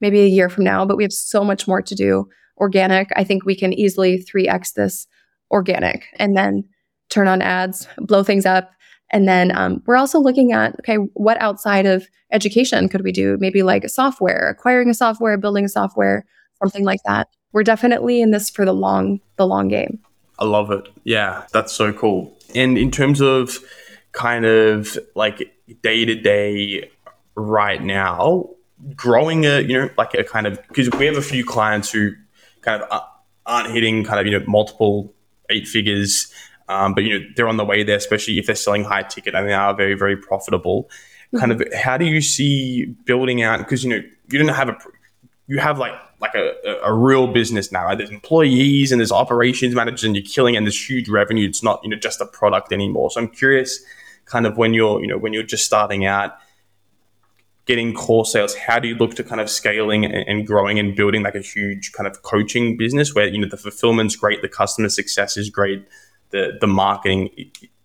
maybe 0.00 0.20
a 0.20 0.26
year 0.26 0.48
from 0.48 0.64
now, 0.64 0.84
but 0.84 0.96
we 0.96 1.04
have 1.04 1.12
so 1.12 1.44
much 1.44 1.66
more 1.68 1.82
to 1.82 1.94
do 1.94 2.28
organic. 2.58 3.10
I 3.16 3.24
think 3.24 3.44
we 3.44 3.56
can 3.56 3.72
easily 3.72 4.22
3x 4.22 4.74
this 4.74 5.06
organic 5.50 6.06
and 6.16 6.36
then 6.36 6.64
turn 7.12 7.28
on 7.28 7.42
ads, 7.42 7.86
blow 7.98 8.22
things 8.22 8.46
up. 8.46 8.72
And 9.10 9.28
then 9.28 9.54
um, 9.56 9.82
we're 9.86 9.96
also 9.96 10.18
looking 10.18 10.52
at 10.52 10.74
okay, 10.80 10.96
what 10.96 11.40
outside 11.40 11.86
of 11.86 12.08
education 12.32 12.88
could 12.88 13.04
we 13.04 13.12
do? 13.12 13.36
Maybe 13.38 13.62
like 13.62 13.88
software, 13.88 14.48
acquiring 14.48 14.88
a 14.88 14.94
software, 14.94 15.36
building 15.36 15.66
a 15.66 15.68
software, 15.68 16.24
something 16.62 16.84
like 16.84 17.00
that. 17.04 17.28
We're 17.52 17.62
definitely 17.62 18.22
in 18.22 18.30
this 18.30 18.48
for 18.48 18.64
the 18.64 18.72
long 18.72 19.20
the 19.36 19.46
long 19.46 19.68
game. 19.68 19.98
I 20.38 20.44
love 20.44 20.70
it. 20.70 20.88
Yeah, 21.04 21.44
that's 21.52 21.72
so 21.72 21.92
cool. 21.92 22.36
And 22.54 22.78
in 22.78 22.90
terms 22.90 23.20
of 23.20 23.58
kind 24.12 24.44
of 24.44 24.98
like 25.14 25.52
day 25.82 26.04
to 26.04 26.14
day 26.14 26.90
right 27.34 27.82
now, 27.82 28.50
growing 28.96 29.44
a 29.44 29.60
you 29.60 29.78
know 29.78 29.90
like 29.98 30.14
a 30.14 30.24
kind 30.24 30.46
of 30.46 30.58
because 30.68 30.90
we 30.98 31.06
have 31.06 31.16
a 31.16 31.22
few 31.22 31.44
clients 31.44 31.90
who 31.90 32.12
kind 32.62 32.82
of 32.82 33.02
aren't 33.46 33.70
hitting 33.70 34.04
kind 34.04 34.20
of 34.20 34.26
you 34.26 34.38
know 34.38 34.44
multiple 34.46 35.12
eight 35.50 35.68
figures 35.68 36.32
um, 36.68 36.94
but 36.94 37.04
you 37.04 37.18
know 37.18 37.26
they're 37.36 37.48
on 37.48 37.56
the 37.56 37.64
way 37.64 37.82
there, 37.82 37.96
especially 37.96 38.38
if 38.38 38.46
they're 38.46 38.54
selling 38.54 38.84
high 38.84 39.02
ticket 39.02 39.34
and 39.34 39.48
they 39.48 39.52
are 39.52 39.74
very 39.74 39.94
very 39.94 40.16
profitable. 40.16 40.84
Mm-hmm. 40.84 41.38
Kind 41.38 41.52
of 41.52 41.62
how 41.74 41.96
do 41.96 42.04
you 42.04 42.20
see 42.20 42.86
building 43.04 43.42
out? 43.42 43.58
Because 43.58 43.84
you 43.84 43.90
know 43.90 44.00
you 44.30 44.38
don't 44.38 44.48
have 44.48 44.68
a 44.68 44.76
you 45.46 45.58
have 45.58 45.78
like 45.78 45.94
like 46.20 46.34
a, 46.34 46.54
a 46.84 46.94
real 46.94 47.26
business 47.26 47.72
now. 47.72 47.84
Right? 47.84 47.98
There's 47.98 48.10
employees 48.10 48.92
and 48.92 49.00
there's 49.00 49.12
operations 49.12 49.74
managers 49.74 50.04
and 50.04 50.14
you're 50.16 50.24
killing 50.24 50.56
and 50.56 50.66
there's 50.66 50.88
huge 50.88 51.08
revenue. 51.08 51.48
It's 51.48 51.62
not 51.62 51.80
you 51.82 51.90
know 51.90 51.96
just 51.96 52.20
a 52.20 52.26
product 52.26 52.72
anymore. 52.72 53.10
So 53.10 53.20
I'm 53.20 53.28
curious, 53.28 53.82
kind 54.24 54.46
of 54.46 54.56
when 54.56 54.72
you're 54.74 55.00
you 55.00 55.06
know 55.06 55.18
when 55.18 55.32
you're 55.32 55.42
just 55.42 55.64
starting 55.64 56.04
out 56.06 56.36
getting 57.64 57.94
core 57.94 58.26
sales 58.26 58.54
how 58.54 58.78
do 58.78 58.88
you 58.88 58.96
look 58.96 59.14
to 59.14 59.22
kind 59.22 59.40
of 59.40 59.48
scaling 59.48 60.04
and, 60.04 60.14
and, 60.26 60.46
growing 60.46 60.80
and 60.80 60.96
building 60.96 61.22
like 61.22 61.36
a 61.36 61.40
huge 61.40 61.92
kind 61.92 62.08
of 62.08 62.22
coaching 62.22 62.76
business 62.76 63.14
where 63.14 63.28
you 63.28 63.38
know 63.38 63.48
the 63.48 63.56
fulfillment's 63.56 64.16
great 64.16 64.42
the 64.42 64.48
customer 64.48 64.88
success 64.88 65.36
is 65.36 65.48
great 65.48 65.86
the 66.32 66.58
the 66.60 66.66
marketing 66.66 67.30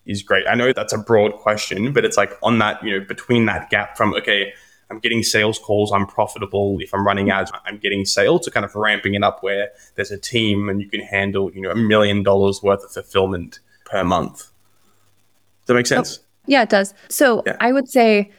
is 0.06 0.22
great. 0.22 0.46
I 0.48 0.54
know 0.54 0.72
that's 0.72 0.92
a 0.92 0.98
broad 0.98 1.34
question, 1.36 1.92
but 1.92 2.04
it's 2.04 2.16
like 2.16 2.32
on 2.42 2.58
that, 2.58 2.82
you 2.82 2.98
know, 2.98 3.04
between 3.06 3.46
that 3.46 3.70
gap 3.70 3.96
from 3.96 4.14
okay, 4.14 4.52
I'm 4.90 4.98
getting 4.98 5.22
sales 5.22 5.58
calls, 5.58 5.92
I'm 5.92 6.06
profitable. 6.06 6.78
If 6.80 6.94
I'm 6.94 7.06
running 7.06 7.30
ads, 7.30 7.52
I'm 7.66 7.78
getting 7.78 8.04
sales 8.04 8.44
to 8.46 8.50
kind 8.50 8.64
of 8.64 8.74
ramping 8.74 9.14
it 9.14 9.22
up 9.22 9.42
where 9.42 9.70
there's 9.94 10.10
a 10.10 10.18
team 10.18 10.68
and 10.68 10.80
you 10.80 10.88
can 10.88 11.00
handle, 11.00 11.52
you 11.52 11.60
know, 11.60 11.70
a 11.70 11.76
million 11.76 12.22
dollars 12.22 12.62
worth 12.62 12.82
of 12.82 12.90
fulfillment 12.90 13.60
per 13.84 14.02
month. 14.02 14.38
Does 14.38 15.66
that 15.66 15.74
make 15.74 15.86
sense? 15.86 16.20
Oh, 16.20 16.24
yeah, 16.46 16.62
it 16.62 16.70
does. 16.70 16.94
So 17.08 17.42
yeah. 17.46 17.56
I 17.60 17.72
would 17.72 17.88
say 17.88 18.32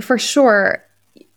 for 0.00 0.18
sure, 0.18 0.84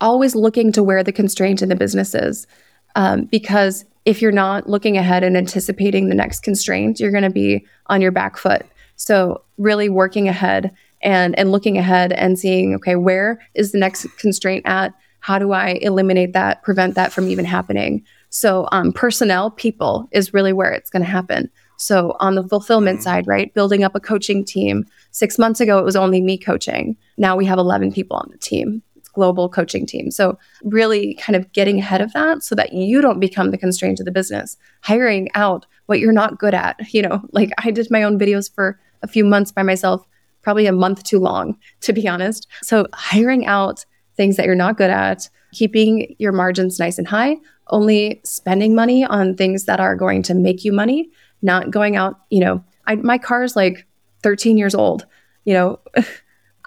always 0.02 0.36
looking 0.36 0.72
to 0.72 0.84
where 0.84 1.04
the 1.04 1.12
constraint 1.12 1.62
in 1.62 1.70
the 1.70 1.76
business 1.76 2.16
is. 2.16 2.48
Um, 2.96 3.26
because 3.26 3.86
if 4.06 4.22
you're 4.22 4.32
not 4.32 4.70
looking 4.70 4.98
ahead 4.98 5.24
and 5.24 5.36
anticipating 5.36 6.08
the 6.08 6.16
next 6.16 6.44
constraint, 6.44 7.00
you're 7.00 7.12
going 7.12 7.24
to 7.24 7.30
be 7.30 7.66
on 7.88 8.02
your 8.02 8.12
back 8.12 8.38
foot. 8.38 8.66
So, 8.96 9.44
really 9.58 9.90
working 9.90 10.28
ahead 10.30 10.74
and 11.02 11.38
and 11.38 11.52
looking 11.52 11.78
ahead 11.78 12.14
and 12.14 12.40
seeing, 12.40 12.76
okay, 12.76 12.96
where 12.96 13.40
is 13.56 13.72
the 13.72 13.80
next 13.80 14.08
constraint 14.18 14.66
at? 14.66 14.94
How 15.20 15.40
do 15.40 15.52
I 15.52 15.80
eliminate 15.82 16.34
that, 16.34 16.64
prevent 16.64 16.96
that 16.96 17.12
from 17.12 17.28
even 17.28 17.46
happening? 17.46 18.06
So, 18.30 18.68
um, 18.72 18.94
personnel, 18.94 19.52
people 19.52 20.08
is 20.12 20.34
really 20.34 20.54
where 20.54 20.72
it's 20.72 20.90
going 20.90 21.04
to 21.04 21.12
happen. 21.12 21.50
So, 21.78 22.16
on 22.20 22.36
the 22.36 22.48
fulfillment 22.48 23.00
mm-hmm. 23.00 23.04
side, 23.04 23.28
right, 23.28 23.54
building 23.54 23.84
up 23.84 23.96
a 23.96 24.00
coaching 24.00 24.46
team. 24.46 24.86
Six 25.12 25.40
months 25.40 25.60
ago, 25.60 25.80
it 25.80 25.86
was 25.86 25.96
only 25.96 26.22
me 26.22 26.38
coaching. 26.38 26.96
Now 27.18 27.36
we 27.36 27.46
have 27.46 27.58
11 27.58 27.92
people 27.92 28.18
on 28.18 28.30
the 28.32 28.38
team 28.38 28.82
global 29.16 29.50
coaching 29.50 29.86
team. 29.86 30.12
So, 30.12 30.38
really 30.64 31.16
kind 31.16 31.36
of 31.36 31.52
getting 31.54 31.80
ahead 31.80 32.02
of 32.02 32.14
that 32.14 32.44
so 32.44 32.54
that 32.56 32.74
you 32.74 33.02
don't 33.02 33.20
become 33.20 33.52
the 33.52 33.58
constraint 33.58 34.00
of 34.00 34.06
the 34.06 34.12
business, 34.12 34.58
hiring 34.82 35.30
out 35.34 35.66
what 35.88 36.00
you're 36.00 36.12
not 36.12 36.38
good 36.38 36.54
at. 36.54 36.80
You 36.94 37.02
know, 37.02 37.22
like 37.32 37.52
I 37.58 37.72
did 37.72 37.90
my 37.90 38.04
own 38.04 38.20
videos 38.20 38.54
for 38.54 38.80
a 39.02 39.08
few 39.08 39.26
months 39.26 39.52
by 39.52 39.64
myself, 39.64 40.06
probably 40.42 40.68
a 40.68 40.72
month 40.72 41.04
too 41.04 41.20
long, 41.20 41.58
to 41.82 41.94
be 41.94 42.08
honest. 42.08 42.48
So, 42.62 42.88
hiring 42.94 43.46
out 43.48 43.86
things 44.16 44.38
that 44.38 44.46
you're 44.46 44.56
not 44.56 44.78
good 44.78 44.92
at, 44.92 45.30
keeping 45.52 46.16
your 46.20 46.32
margins 46.32 46.80
nice 46.80 46.98
and 46.98 47.08
high, 47.08 47.38
only 47.70 48.22
spending 48.24 48.76
money 48.76 49.04
on 49.04 49.36
things 49.36 49.66
that 49.66 49.80
are 49.80 49.96
going 49.96 50.22
to 50.24 50.34
make 50.34 50.64
you 50.64 50.72
money, 50.72 51.10
not 51.42 51.72
going 51.72 51.96
out, 51.96 52.20
you 52.30 52.40
know, 52.40 52.64
I, 52.88 52.96
my 52.96 53.18
car 53.18 53.44
is 53.44 53.56
like 53.56 53.86
13 54.24 54.58
years 54.58 54.76
old. 54.76 55.06
You 55.44 55.54
know, 55.54 55.80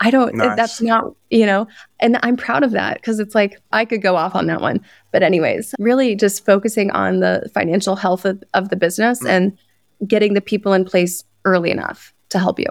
I 0.01 0.11
don't, 0.11 0.35
nice. 0.35 0.57
that's 0.57 0.81
not, 0.81 1.15
you 1.31 1.45
know, 1.45 1.67
and 2.01 2.19
I'm 2.23 2.37
proud 2.37 2.63
of 2.63 2.71
that 2.73 2.95
because 2.97 3.19
it's 3.19 3.35
like 3.35 3.61
I 3.73 3.85
could 3.85 4.03
go 4.03 4.17
off 4.17 4.35
on 4.35 4.47
that 4.47 4.61
one. 4.61 4.81
But, 5.13 5.23
anyways, 5.23 5.75
really 5.79 6.15
just 6.15 6.45
focusing 6.45 6.91
on 6.93 7.21
the 7.21 7.51
financial 7.53 7.97
health 7.97 8.25
of, 8.25 8.43
of 8.55 8.69
the 8.69 8.77
business 8.77 9.23
mm. 9.23 9.29
and 9.29 9.59
getting 10.07 10.35
the 10.35 10.41
people 10.41 10.73
in 10.73 10.85
place 10.85 11.25
early 11.45 11.71
enough 11.71 12.15
to 12.31 12.39
help 12.39 12.59
you. 12.59 12.67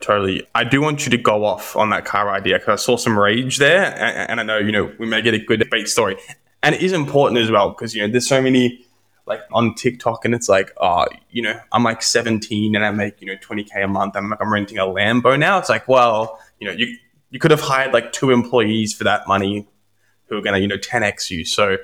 Totally. 0.00 0.44
I 0.54 0.64
do 0.64 0.80
want 0.80 1.06
you 1.06 1.10
to 1.10 1.16
go 1.16 1.44
off 1.44 1.76
on 1.76 1.90
that 1.90 2.04
car 2.04 2.30
idea 2.30 2.58
because 2.58 2.80
I 2.80 2.82
saw 2.82 2.96
some 2.96 3.16
rage 3.16 3.58
there. 3.58 3.94
And, 3.96 4.30
and 4.30 4.40
I 4.40 4.42
know, 4.42 4.58
you 4.58 4.72
know, 4.72 4.92
we 4.98 5.06
may 5.06 5.22
get 5.22 5.34
a 5.34 5.38
good 5.38 5.60
debate 5.60 5.88
story. 5.88 6.16
And 6.62 6.74
it 6.74 6.82
is 6.82 6.92
important 6.92 7.40
as 7.40 7.50
well 7.50 7.70
because, 7.70 7.94
you 7.94 8.02
know, 8.02 8.08
there's 8.10 8.28
so 8.28 8.42
many 8.42 8.84
like 9.26 9.40
on 9.52 9.74
TikTok 9.74 10.24
and 10.24 10.34
it's 10.34 10.48
like, 10.48 10.72
oh, 10.80 11.06
you 11.30 11.42
know, 11.42 11.58
I'm 11.70 11.84
like 11.84 12.02
17 12.02 12.74
and 12.74 12.84
I 12.84 12.90
make, 12.90 13.20
you 13.20 13.28
know, 13.28 13.36
20K 13.36 13.84
a 13.84 13.88
month. 13.88 14.16
I'm 14.16 14.30
like, 14.30 14.40
I'm 14.40 14.52
renting 14.52 14.78
a 14.78 14.82
Lambo 14.82 15.38
now. 15.38 15.58
It's 15.58 15.68
like, 15.68 15.86
well, 15.86 16.40
you 16.62 16.68
know, 16.68 16.74
you, 16.74 16.96
you 17.30 17.40
could 17.40 17.50
have 17.50 17.60
hired 17.60 17.92
like 17.92 18.12
two 18.12 18.30
employees 18.30 18.94
for 18.94 19.02
that 19.02 19.26
money 19.26 19.66
who 20.26 20.36
are 20.36 20.40
going 20.40 20.54
to, 20.54 20.60
you 20.60 20.68
know, 20.68 20.76
10x 20.76 21.28
you. 21.28 21.44
So, 21.44 21.78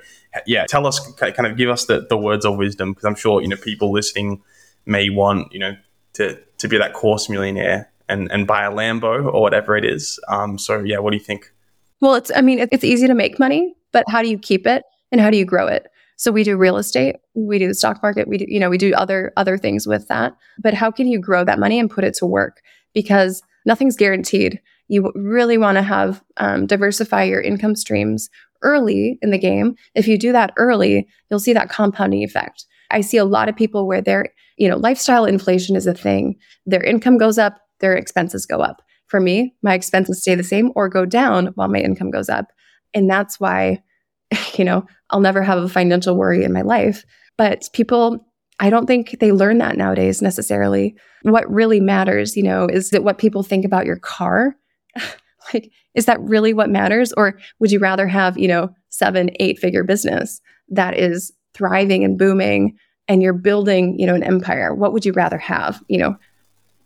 yeah, 0.47 0.67
tell 0.67 0.87
us, 0.87 1.01
kind 1.14 1.47
of 1.47 1.57
give 1.57 1.69
us 1.69 1.87
the, 1.87 2.07
the 2.09 2.17
words 2.17 2.45
of 2.45 2.57
wisdom 2.57 2.93
because 2.93 3.05
I'm 3.05 3.17
sure, 3.17 3.43
you 3.43 3.49
know, 3.49 3.57
people 3.57 3.91
listening 3.91 4.41
may 4.87 5.11
want, 5.11 5.53
you 5.53 5.59
know, 5.59 5.77
to, 6.12 6.38
to 6.59 6.69
be 6.69 6.79
that 6.79 6.93
course 6.93 7.29
millionaire 7.29 7.91
and, 8.09 8.31
and 8.31 8.47
buy 8.47 8.67
a 8.67 8.71
Lambo 8.71 9.33
or 9.35 9.43
whatever 9.43 9.77
it 9.77 9.85
is. 9.85 10.21
Um, 10.29 10.59
so, 10.59 10.79
yeah, 10.79 10.99
what 10.99 11.11
do 11.11 11.17
you 11.17 11.25
think? 11.25 11.53
Well, 12.01 12.14
it's, 12.14 12.31
I 12.37 12.41
mean, 12.41 12.61
it's 12.71 12.85
easy 12.85 13.09
to 13.09 13.14
make 13.14 13.41
money, 13.41 13.75
but 13.93 14.05
how 14.09 14.23
do 14.23 14.29
you 14.29 14.38
keep 14.38 14.64
it 14.64 14.85
and 15.11 15.21
how 15.21 15.29
do 15.29 15.37
you 15.37 15.45
grow 15.45 15.67
it? 15.67 15.88
So 16.19 16.31
we 16.31 16.45
do 16.45 16.57
real 16.57 16.77
estate, 16.77 17.17
we 17.35 17.59
do 17.59 17.67
the 17.67 17.75
stock 17.75 18.01
market, 18.01 18.29
we 18.29 18.38
do, 18.38 18.45
you 18.47 18.61
know, 18.61 18.71
we 18.71 18.79
do 18.79 18.93
other 18.95 19.33
other 19.37 19.59
things 19.59 19.88
with 19.88 20.07
that. 20.07 20.37
But 20.61 20.75
how 20.75 20.93
can 20.93 21.09
you 21.09 21.19
grow 21.19 21.45
that 21.45 21.59
money 21.59 21.81
and 21.81 21.91
put 21.91 22.05
it 22.05 22.14
to 22.14 22.27
work? 22.27 22.61
Because 22.95 23.43
nothing's 23.69 23.97
guaranteed. 23.97 24.61
You 24.89 25.13
really 25.15 25.59
want 25.59 25.77
to 25.77 25.83
have 25.83 26.25
um, 26.39 26.67
diversify 26.67 27.25
your 27.25 27.43
income 27.43 27.77
streams 27.77 28.31
early 28.63 29.19
in 29.23 29.31
the 29.31 29.39
game. 29.39 29.77
If 29.95 30.09
you 30.09 30.19
do 30.19 30.33
that 30.33 30.53
early, 30.57 31.07
you'll 31.31 31.39
see 31.39 31.53
that 31.53 31.69
compounding 31.69 32.25
effect. 32.25 32.65
I 32.91 33.03
see 33.03 33.19
a 33.19 33.25
lot 33.25 33.49
of 33.49 33.57
people 33.57 33.87
where 33.87 34.01
their, 34.01 34.33
you 34.57 34.69
know, 34.69 34.79
lifestyle 34.79 35.27
inflation 35.27 35.77
is 35.77 35.87
a 35.87 35.95
thing. 35.95 36.37
Their 36.65 36.83
income 36.83 37.19
goes 37.19 37.39
up, 37.39 37.59
their 37.81 37.95
expenses 37.95 38.47
go 38.47 38.61
up. 38.61 38.83
For 39.09 39.21
me, 39.21 39.55
my 39.63 39.75
expenses 39.75 40.23
stay 40.23 40.35
the 40.35 40.43
same 40.43 40.73
or 40.75 40.89
go 40.89 41.05
down 41.05 41.49
while 41.49 41.69
my 41.69 41.79
income 41.79 42.11
goes 42.11 42.31
up. 42.31 42.47
And 42.95 43.09
that's 43.09 43.39
why, 43.39 43.83
you 44.55 44.65
know, 44.65 44.87
I'll 45.11 45.21
never 45.21 45.43
have 45.43 45.63
a 45.63 45.69
financial 45.69 46.17
worry 46.17 46.43
in 46.43 46.53
my 46.53 46.63
life. 46.63 47.05
But 47.37 47.69
people 47.75 48.27
I 48.61 48.71
don't 48.71 48.87
think 48.87 49.18
they 49.21 49.33
learn 49.33 49.59
that 49.59 49.77
nowadays 49.77 50.21
necessarily. 50.21 50.97
What 51.23 51.51
really 51.51 51.81
matters, 51.81 52.37
you 52.37 52.42
know, 52.42 52.66
is 52.66 52.90
that 52.90 53.05
what 53.05 53.18
people 53.18 53.42
think 53.42 53.64
about 53.64 53.87
your 53.87 53.99
car. 53.99 54.57
like, 55.55 55.71
is 55.94 56.07
that 56.07 56.21
really 56.21 56.53
what 56.53 56.71
matters? 56.71 57.12
Or 57.12 57.38
would 57.61 57.71
you 57.71 57.79
rather 57.79 58.07
have, 58.07 58.37
you 58.37 58.49
know, 58.49 58.71
seven, 58.88 59.31
eight 59.38 59.59
figure 59.59 59.85
business 59.85 60.40
that 60.68 60.99
is 60.99 61.33
thriving 61.55 62.05
and 62.05 62.18
booming 62.18 62.77
and 63.07 63.23
you're 63.23 63.33
building, 63.33 63.99
you 63.99 64.07
know, 64.07 64.14
an 64.14 64.25
empire? 64.25 64.75
What 64.75 64.92
would 64.92 65.07
you 65.07 65.12
rather 65.12 65.38
have? 65.38 65.83
You 65.88 65.99
know, 65.99 66.16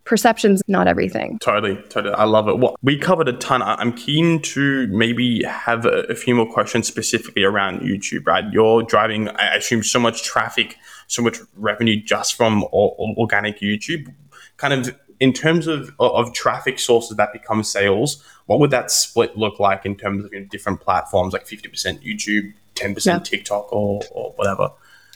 perception's 0.05 0.61
not 0.67 0.87
everything. 0.87 1.39
Totally, 1.39 1.75
totally. 1.89 2.13
I 2.15 2.25
love 2.25 2.47
it. 2.47 2.57
Well, 2.57 2.75
we 2.81 2.97
covered 2.97 3.27
a 3.27 3.33
ton. 3.33 3.61
I'm 3.61 3.93
keen 3.93 4.41
to 4.41 4.87
maybe 4.87 5.43
have 5.43 5.85
a, 5.85 6.01
a, 6.09 6.15
few 6.15 6.35
more 6.35 6.51
questions 6.51 6.87
specifically 6.87 7.43
around 7.43 7.81
YouTube, 7.81 8.27
right? 8.27 8.43
You're 8.51 8.83
driving, 8.83 9.29
I 9.29 9.55
assume, 9.55 9.83
so 9.83 9.99
much 9.99 10.23
traffic, 10.23 10.77
so 11.07 11.21
much 11.21 11.37
revenue 11.55 12.01
just 12.03 12.35
from 12.35 12.63
o- 12.73 12.95
organic 13.17 13.59
YouTube. 13.59 14.13
Kind 14.57 14.73
of 14.73 14.95
in 15.19 15.31
terms 15.31 15.67
of, 15.67 15.91
of 15.99 16.33
traffic 16.33 16.79
sources 16.79 17.15
that 17.17 17.31
become 17.31 17.63
sales, 17.63 18.23
what 18.45 18.59
would 18.59 18.71
that 18.71 18.91
split 18.91 19.37
look 19.37 19.59
like 19.59 19.85
in 19.85 19.95
terms 19.95 20.25
of 20.25 20.33
you 20.33 20.41
know, 20.41 20.45
different 20.47 20.81
platforms, 20.81 21.33
like 21.33 21.45
50% 21.45 22.03
YouTube, 22.03 22.53
10% 22.75 23.05
yeah. 23.05 23.19
TikTok, 23.19 23.71
or, 23.71 24.01
or 24.11 24.33
whatever? 24.35 24.69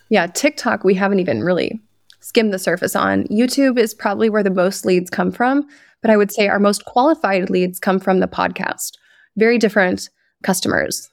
Yeah, 0.10 0.28
TikTok, 0.28 0.86
we 0.86 0.94
haven't 0.94 1.20
even 1.20 1.44
really 1.44 1.82
skim 2.28 2.52
the 2.52 2.60
surface 2.60 2.94
on. 2.94 3.24
YouTube 3.26 3.80
is 3.80 3.94
probably 3.94 4.30
where 4.30 4.44
the 4.44 4.50
most 4.50 4.86
leads 4.86 5.10
come 5.10 5.32
from, 5.32 5.66
but 6.02 6.12
I 6.12 6.18
would 6.18 6.30
say 6.30 6.50
our 6.50 6.60
most 6.60 6.84
qualified 6.84 7.50
leads 7.50 7.80
come 7.80 8.02
from 8.02 8.20
the 8.20 8.28
podcast. 8.28 8.92
Very 9.38 9.58
different 9.58 10.10
customers, 10.44 11.10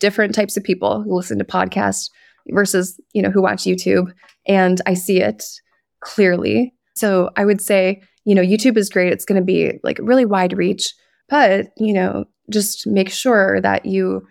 different 0.00 0.34
types 0.34 0.58
of 0.58 0.62
people 0.62 1.02
who 1.02 1.16
listen 1.16 1.38
to 1.38 1.44
podcasts 1.44 2.10
versus, 2.50 3.00
you 3.14 3.22
know, 3.22 3.30
who 3.30 3.40
watch 3.40 3.62
YouTube, 3.62 4.12
and 4.46 4.82
I 4.84 4.92
see 4.92 5.22
it 5.22 5.42
clearly. 6.00 6.74
So 6.94 7.30
I 7.36 7.46
would 7.46 7.62
say, 7.62 8.02
you 8.26 8.34
know, 8.34 8.42
YouTube 8.42 8.76
is 8.76 8.90
great. 8.90 9.14
It's 9.14 9.24
going 9.24 9.40
to 9.40 9.44
be 9.44 9.80
like 9.82 9.98
really 9.98 10.26
wide 10.26 10.52
reach, 10.52 10.92
but, 11.30 11.68
you 11.78 11.94
know, 11.94 12.26
just 12.50 12.86
make 12.86 13.08
sure 13.08 13.62
that 13.62 13.86
you 13.86 14.26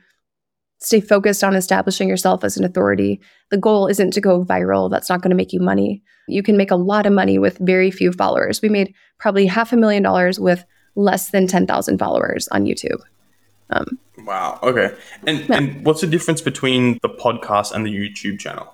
stay 0.80 1.02
focused 1.02 1.44
on 1.44 1.56
establishing 1.56 2.08
yourself 2.08 2.44
as 2.44 2.58
an 2.58 2.64
authority. 2.64 3.20
The 3.50 3.58
goal 3.58 3.88
isn't 3.88 4.12
to 4.12 4.22
go 4.22 4.44
viral. 4.44 4.90
That's 4.90 5.10
not 5.10 5.22
going 5.22 5.32
to 5.32 5.36
make 5.36 5.54
you 5.54 5.60
money. 5.60 6.02
You 6.28 6.44
can 6.44 6.58
make 6.58 6.72
a 6.72 6.76
lot 6.76 7.06
of 7.06 7.14
money 7.14 7.38
with 7.38 7.58
very 7.60 7.92
few 7.92 8.12
followers. 8.12 8.62
We 8.62 8.70
made 8.70 8.94
probably 9.18 9.46
half 9.46 9.74
a 9.74 9.78
million 9.78 10.04
dollars 10.04 10.40
with 10.40 10.64
less 10.96 11.32
than 11.32 11.48
10,000 11.48 11.98
followers 11.98 12.48
on 12.50 12.66
YouTube. 12.66 13.02
Um, 13.72 14.00
wow. 14.20 14.60
Okay. 14.64 14.96
And, 15.28 15.40
yeah. 15.48 15.58
and 15.58 15.86
what's 15.86 16.02
the 16.02 16.08
difference 16.08 16.42
between 16.42 16.98
the 17.02 17.10
podcast 17.10 17.72
and 17.72 17.86
the 17.86 17.92
YouTube 17.92 18.40
channel? 18.40 18.74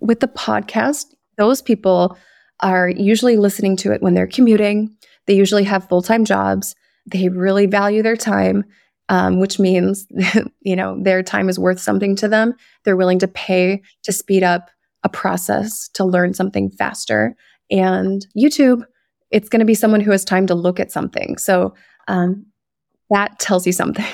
With 0.00 0.20
the 0.20 0.28
podcast, 0.28 1.06
those 1.36 1.62
people 1.62 2.16
are 2.60 2.88
usually 2.88 3.36
listening 3.36 3.76
to 3.78 3.92
it 3.92 4.02
when 4.02 4.14
they're 4.14 4.26
commuting. 4.26 4.94
They 5.26 5.34
usually 5.34 5.64
have 5.64 5.88
full 5.88 6.02
time 6.02 6.24
jobs. 6.24 6.74
They 7.06 7.28
really 7.28 7.66
value 7.66 8.02
their 8.02 8.16
time, 8.16 8.64
um, 9.10 9.40
which 9.40 9.58
means 9.58 10.06
you 10.62 10.74
know 10.74 10.96
their 11.02 11.22
time 11.22 11.50
is 11.50 11.58
worth 11.58 11.80
something 11.80 12.16
to 12.16 12.28
them. 12.28 12.54
They're 12.84 12.96
willing 12.96 13.18
to 13.18 13.28
pay 13.28 13.82
to 14.04 14.12
speed 14.12 14.42
up 14.42 14.70
a 15.02 15.08
process 15.08 15.88
to 15.94 16.04
learn 16.04 16.32
something 16.32 16.70
faster. 16.70 17.36
And 17.70 18.26
YouTube, 18.36 18.84
it's 19.30 19.48
going 19.48 19.60
to 19.60 19.66
be 19.66 19.74
someone 19.74 20.00
who 20.00 20.10
has 20.10 20.24
time 20.24 20.46
to 20.46 20.54
look 20.54 20.80
at 20.80 20.92
something. 20.92 21.38
So 21.38 21.74
um, 22.08 22.46
that 23.10 23.38
tells 23.38 23.66
you 23.66 23.72
something. 23.72 24.06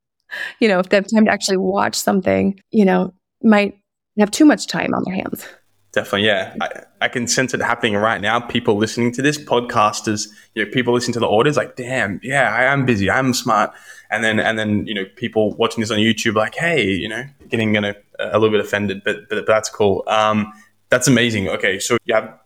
you 0.60 0.68
know, 0.68 0.78
if 0.78 0.88
they 0.88 0.96
have 0.96 1.06
time 1.12 1.24
to 1.26 1.30
actually 1.30 1.56
watch 1.56 1.94
something, 1.94 2.60
you 2.70 2.84
know, 2.84 3.14
might 3.42 3.78
have 4.18 4.30
too 4.30 4.44
much 4.44 4.66
time 4.66 4.94
on 4.94 5.04
their 5.04 5.14
hands. 5.14 5.46
Definitely, 5.92 6.26
yeah. 6.26 6.54
I, 6.60 6.82
I, 7.00 7.08
can 7.08 7.26
sense 7.26 7.54
it 7.54 7.62
happening 7.62 7.96
right 7.96 8.20
now. 8.20 8.38
People 8.40 8.76
listening 8.76 9.12
to 9.12 9.22
this, 9.22 9.38
podcasters, 9.38 10.28
you 10.54 10.62
know, 10.62 10.70
people 10.70 10.92
listening 10.92 11.14
to 11.14 11.20
the 11.20 11.26
orders, 11.26 11.56
like, 11.56 11.76
damn, 11.76 12.20
yeah, 12.22 12.54
I 12.54 12.64
am 12.64 12.84
busy, 12.84 13.10
I'm 13.10 13.32
smart, 13.32 13.72
and 14.10 14.22
then 14.24 14.38
and 14.40 14.58
then 14.58 14.86
you 14.86 14.94
know, 14.94 15.04
people 15.16 15.54
watching 15.54 15.80
this 15.80 15.90
on 15.90 15.98
YouTube, 15.98 16.34
like, 16.34 16.54
hey, 16.54 16.84
you 16.84 17.08
know, 17.08 17.24
getting 17.48 17.74
you 17.74 17.80
know, 17.80 17.94
a 18.18 18.38
little 18.38 18.50
bit 18.50 18.60
offended, 18.60 19.02
but 19.04 19.28
but, 19.28 19.36
but 19.38 19.46
that's 19.46 19.68
cool. 19.68 20.04
Um, 20.06 20.52
that's 20.88 21.08
amazing. 21.08 21.48
Okay, 21.48 21.78
so 21.78 21.96
you 22.04 22.14
have 22.14 22.38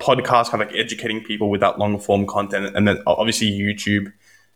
podcasts 0.00 0.50
kind 0.50 0.62
of 0.62 0.68
like 0.68 0.76
educating 0.76 1.22
people 1.22 1.50
with 1.50 1.60
that 1.60 1.78
long 1.78 1.98
form 1.98 2.26
content, 2.26 2.74
and 2.74 2.88
then 2.88 3.02
obviously 3.06 3.50
YouTube 3.50 4.12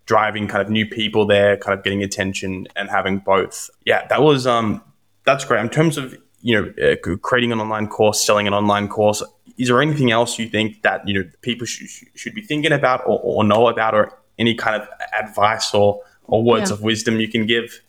driving 0.06 0.48
kind 0.48 0.60
of 0.60 0.70
new 0.70 0.86
people 0.86 1.26
there, 1.26 1.56
kind 1.56 1.78
of 1.78 1.84
getting 1.84 2.02
attention 2.02 2.66
and 2.74 2.90
having 2.90 3.18
both. 3.18 3.70
Yeah, 3.84 4.06
that 4.08 4.22
was 4.22 4.46
um, 4.46 4.82
that's 5.24 5.44
great. 5.44 5.60
In 5.60 5.68
terms 5.68 5.96
of 5.96 6.16
you 6.42 6.54
know, 6.54 6.92
uh, 6.92 7.16
creating 7.18 7.52
an 7.52 7.60
online 7.60 7.86
course, 7.86 8.24
selling 8.24 8.46
an 8.46 8.54
online 8.54 8.88
course. 8.88 9.22
Is 9.58 9.68
there 9.68 9.82
anything 9.82 10.10
else 10.10 10.38
you 10.38 10.48
think 10.48 10.82
that 10.82 11.06
you 11.06 11.14
know 11.14 11.30
people 11.42 11.66
sh- 11.66 12.04
should 12.14 12.34
be 12.34 12.40
thinking 12.40 12.72
about 12.72 13.02
or, 13.06 13.20
or, 13.22 13.44
know 13.44 13.68
about, 13.68 13.94
or 13.94 14.18
any 14.38 14.54
kind 14.54 14.80
of 14.80 14.88
advice 15.18 15.74
or 15.74 16.00
or 16.30 16.42
words 16.42 16.70
yeah. 16.70 16.74
of 16.74 16.82
wisdom 16.82 17.20
you 17.20 17.28
can 17.28 17.46
give? 17.46 17.82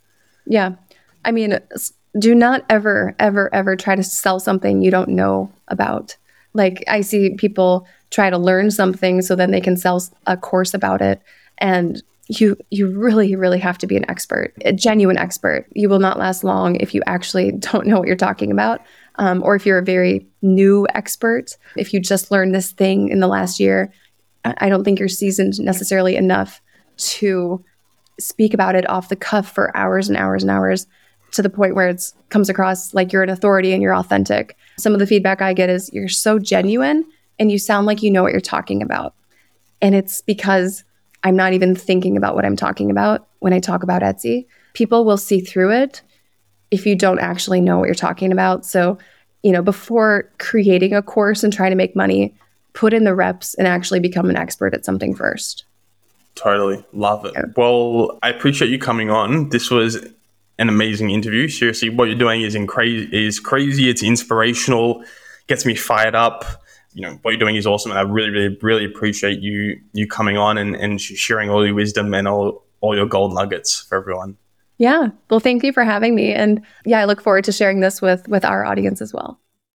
Yeah, 0.46 0.72
I 1.24 1.32
mean, 1.32 1.60
do 2.20 2.36
not 2.36 2.66
ever, 2.70 3.16
ever, 3.20 3.54
ever 3.54 3.76
try 3.76 3.96
to 3.96 4.04
sell 4.04 4.40
something 4.40 4.82
you 4.82 4.92
don't 4.92 5.10
know 5.10 5.52
about. 5.68 6.18
Like 6.54 6.84
I 6.88 7.02
see 7.02 7.36
people 7.36 7.88
try 8.10 8.30
to 8.30 8.38
learn 8.38 8.72
something 8.72 9.22
so 9.22 9.36
then 9.36 9.52
they 9.52 9.62
can 9.62 9.78
sell 9.78 10.04
a 10.28 10.36
course 10.36 10.74
about 10.74 11.02
it, 11.02 11.22
and 11.60 12.02
you 12.40 12.58
you 12.70 12.88
really 12.88 13.36
really 13.36 13.60
have 13.60 13.78
to 13.78 13.88
be 13.88 13.98
an 13.98 14.10
expert 14.10 14.54
a 14.64 14.72
genuine 14.72 15.18
expert 15.18 15.66
you 15.74 15.90
will 15.90 16.00
not 16.00 16.18
last 16.18 16.44
long 16.44 16.76
if 16.76 16.94
you 16.94 17.02
actually 17.06 17.52
don't 17.60 17.88
know 17.88 18.00
what 18.00 18.08
you're 18.08 18.16
talking 18.16 18.52
about 18.52 18.82
um, 19.16 19.44
or 19.44 19.56
if 19.56 19.66
you're 19.66 19.80
a 19.80 19.84
very 19.84 20.26
new 20.42 20.88
expert 20.94 21.58
if 21.76 21.94
you 21.94 22.00
just 22.00 22.32
learned 22.32 22.56
this 22.56 22.72
thing 22.72 23.10
in 23.10 23.20
the 23.20 23.28
last 23.28 23.60
year 23.60 23.92
i 24.46 24.70
don't 24.70 24.84
think 24.84 25.00
you're 25.00 25.10
seasoned 25.10 25.60
necessarily 25.60 26.16
enough 26.16 26.62
to 26.98 27.64
speak 28.22 28.54
about 28.54 28.76
it 28.76 28.90
off 28.90 29.10
the 29.10 29.16
cuff 29.16 29.52
for 29.52 29.76
hours 29.76 30.08
and 30.08 30.18
hours 30.18 30.44
and 30.44 30.52
hours 30.52 30.88
to 31.32 31.42
the 31.42 31.50
point 31.50 31.76
where 31.76 31.88
it 31.88 32.04
comes 32.30 32.50
across 32.50 32.94
like 32.94 33.12
you're 33.12 33.24
an 33.24 33.30
authority 33.30 33.74
and 33.74 33.82
you're 33.82 33.96
authentic 33.96 34.58
some 34.78 34.94
of 34.94 35.00
the 35.00 35.08
feedback 35.08 35.42
i 35.42 35.54
get 35.54 35.70
is 35.70 35.92
you're 35.94 36.08
so 36.08 36.40
genuine 36.40 37.06
and 37.40 37.52
you 37.52 37.58
sound 37.58 37.88
like 37.88 38.04
you 38.04 38.12
know 38.12 38.24
what 38.24 38.32
you're 38.32 38.42
talking 38.42 38.82
about 38.82 39.14
and 39.82 39.96
it's 39.96 40.22
because 40.22 40.84
I'm 41.24 41.36
not 41.36 41.54
even 41.54 41.76
thinking 41.76 42.18
about 42.18 42.36
what 42.36 42.46
I'm 42.46 42.56
talking 42.56 42.90
about 42.90 43.28
when 43.40 43.54
I 43.54 43.60
talk 43.60 43.84
about 43.84 44.02
Etsy. 44.02 44.46
People 44.74 45.06
will 45.06 45.18
see 45.18 45.40
through 45.40 45.72
it 45.72 46.02
if 46.72 46.86
you 46.86 46.96
don't 46.96 47.20
actually 47.20 47.62
know 47.62 47.80
what 47.80 47.86
you're 47.86 47.96
talking 47.96 48.32
about. 48.32 48.66
So, 48.66 48.98
you 49.44 49.52
know, 49.52 49.62
before 49.62 50.32
creating 50.40 50.94
a 50.94 51.02
course 51.02 51.44
and 51.44 51.52
trying 51.52 51.72
to 51.72 51.76
make 51.76 51.96
money, 51.96 52.34
put 52.74 52.94
in 52.94 53.04
the 53.04 53.14
reps 53.14 53.54
and 53.56 53.68
actually 53.68 54.00
become 54.00 54.30
an 54.30 54.38
expert 54.38 54.74
at 54.74 54.86
something 54.86 55.14
first. 55.14 55.66
Totally. 56.36 56.84
Love 56.94 57.26
it. 57.26 57.34
Yeah. 57.36 57.46
Well, 57.56 58.18
I 58.24 58.30
appreciate 58.30 58.70
you 58.72 58.80
coming 58.80 59.10
on. 59.10 59.50
This 59.50 59.70
was 59.70 59.96
an 60.58 60.70
amazing 60.70 61.10
interview. 61.10 61.48
Seriously, 61.48 61.90
what 61.90 62.06
you're 62.06 62.18
doing 62.18 62.42
is 62.42 62.56
in 62.56 62.68
crazy 62.68 63.10
is 63.12 63.40
crazy. 63.40 63.90
It's 63.90 64.04
inspirational, 64.04 65.04
gets 65.48 65.66
me 65.66 65.76
fired 65.76 66.16
up 66.16 66.46
you 66.94 67.02
know 67.02 67.18
what 67.22 67.32
you're 67.32 67.40
doing 67.40 67.56
is 67.56 67.66
awesome, 67.66 67.92
and 67.92 68.00
I 68.00 68.04
really, 68.04 68.30
really, 68.30 68.58
really 68.62 68.86
appreciate 68.86 69.40
you 69.40 69.80
you 69.94 70.08
coming 70.08 70.38
on 70.38 70.58
and, 70.58 70.76
and 70.76 71.00
sharing 71.00 71.50
all 71.50 71.66
your 71.66 71.76
wisdom 71.76 72.14
and 72.14 72.28
all 72.28 72.66
all 72.82 72.96
your 72.96 73.06
gold 73.06 73.34
nuggets 73.34 73.82
for 73.82 73.98
everyone. 73.98 74.38
Yeah. 74.78 75.10
Well, 75.30 75.40
thank 75.40 75.64
you 75.64 75.72
for 75.72 75.84
having 75.84 76.16
me, 76.16 76.34
and 76.34 76.62
yeah, 76.86 77.00
I 77.00 77.06
look 77.06 77.22
forward 77.22 77.46
to 77.46 77.52
sharing 77.52 77.80
this 77.80 78.02
with 78.02 78.28
with 78.28 78.44
our 78.44 78.66
audience 78.66 79.02
as 79.02 79.14
well. 79.14 79.40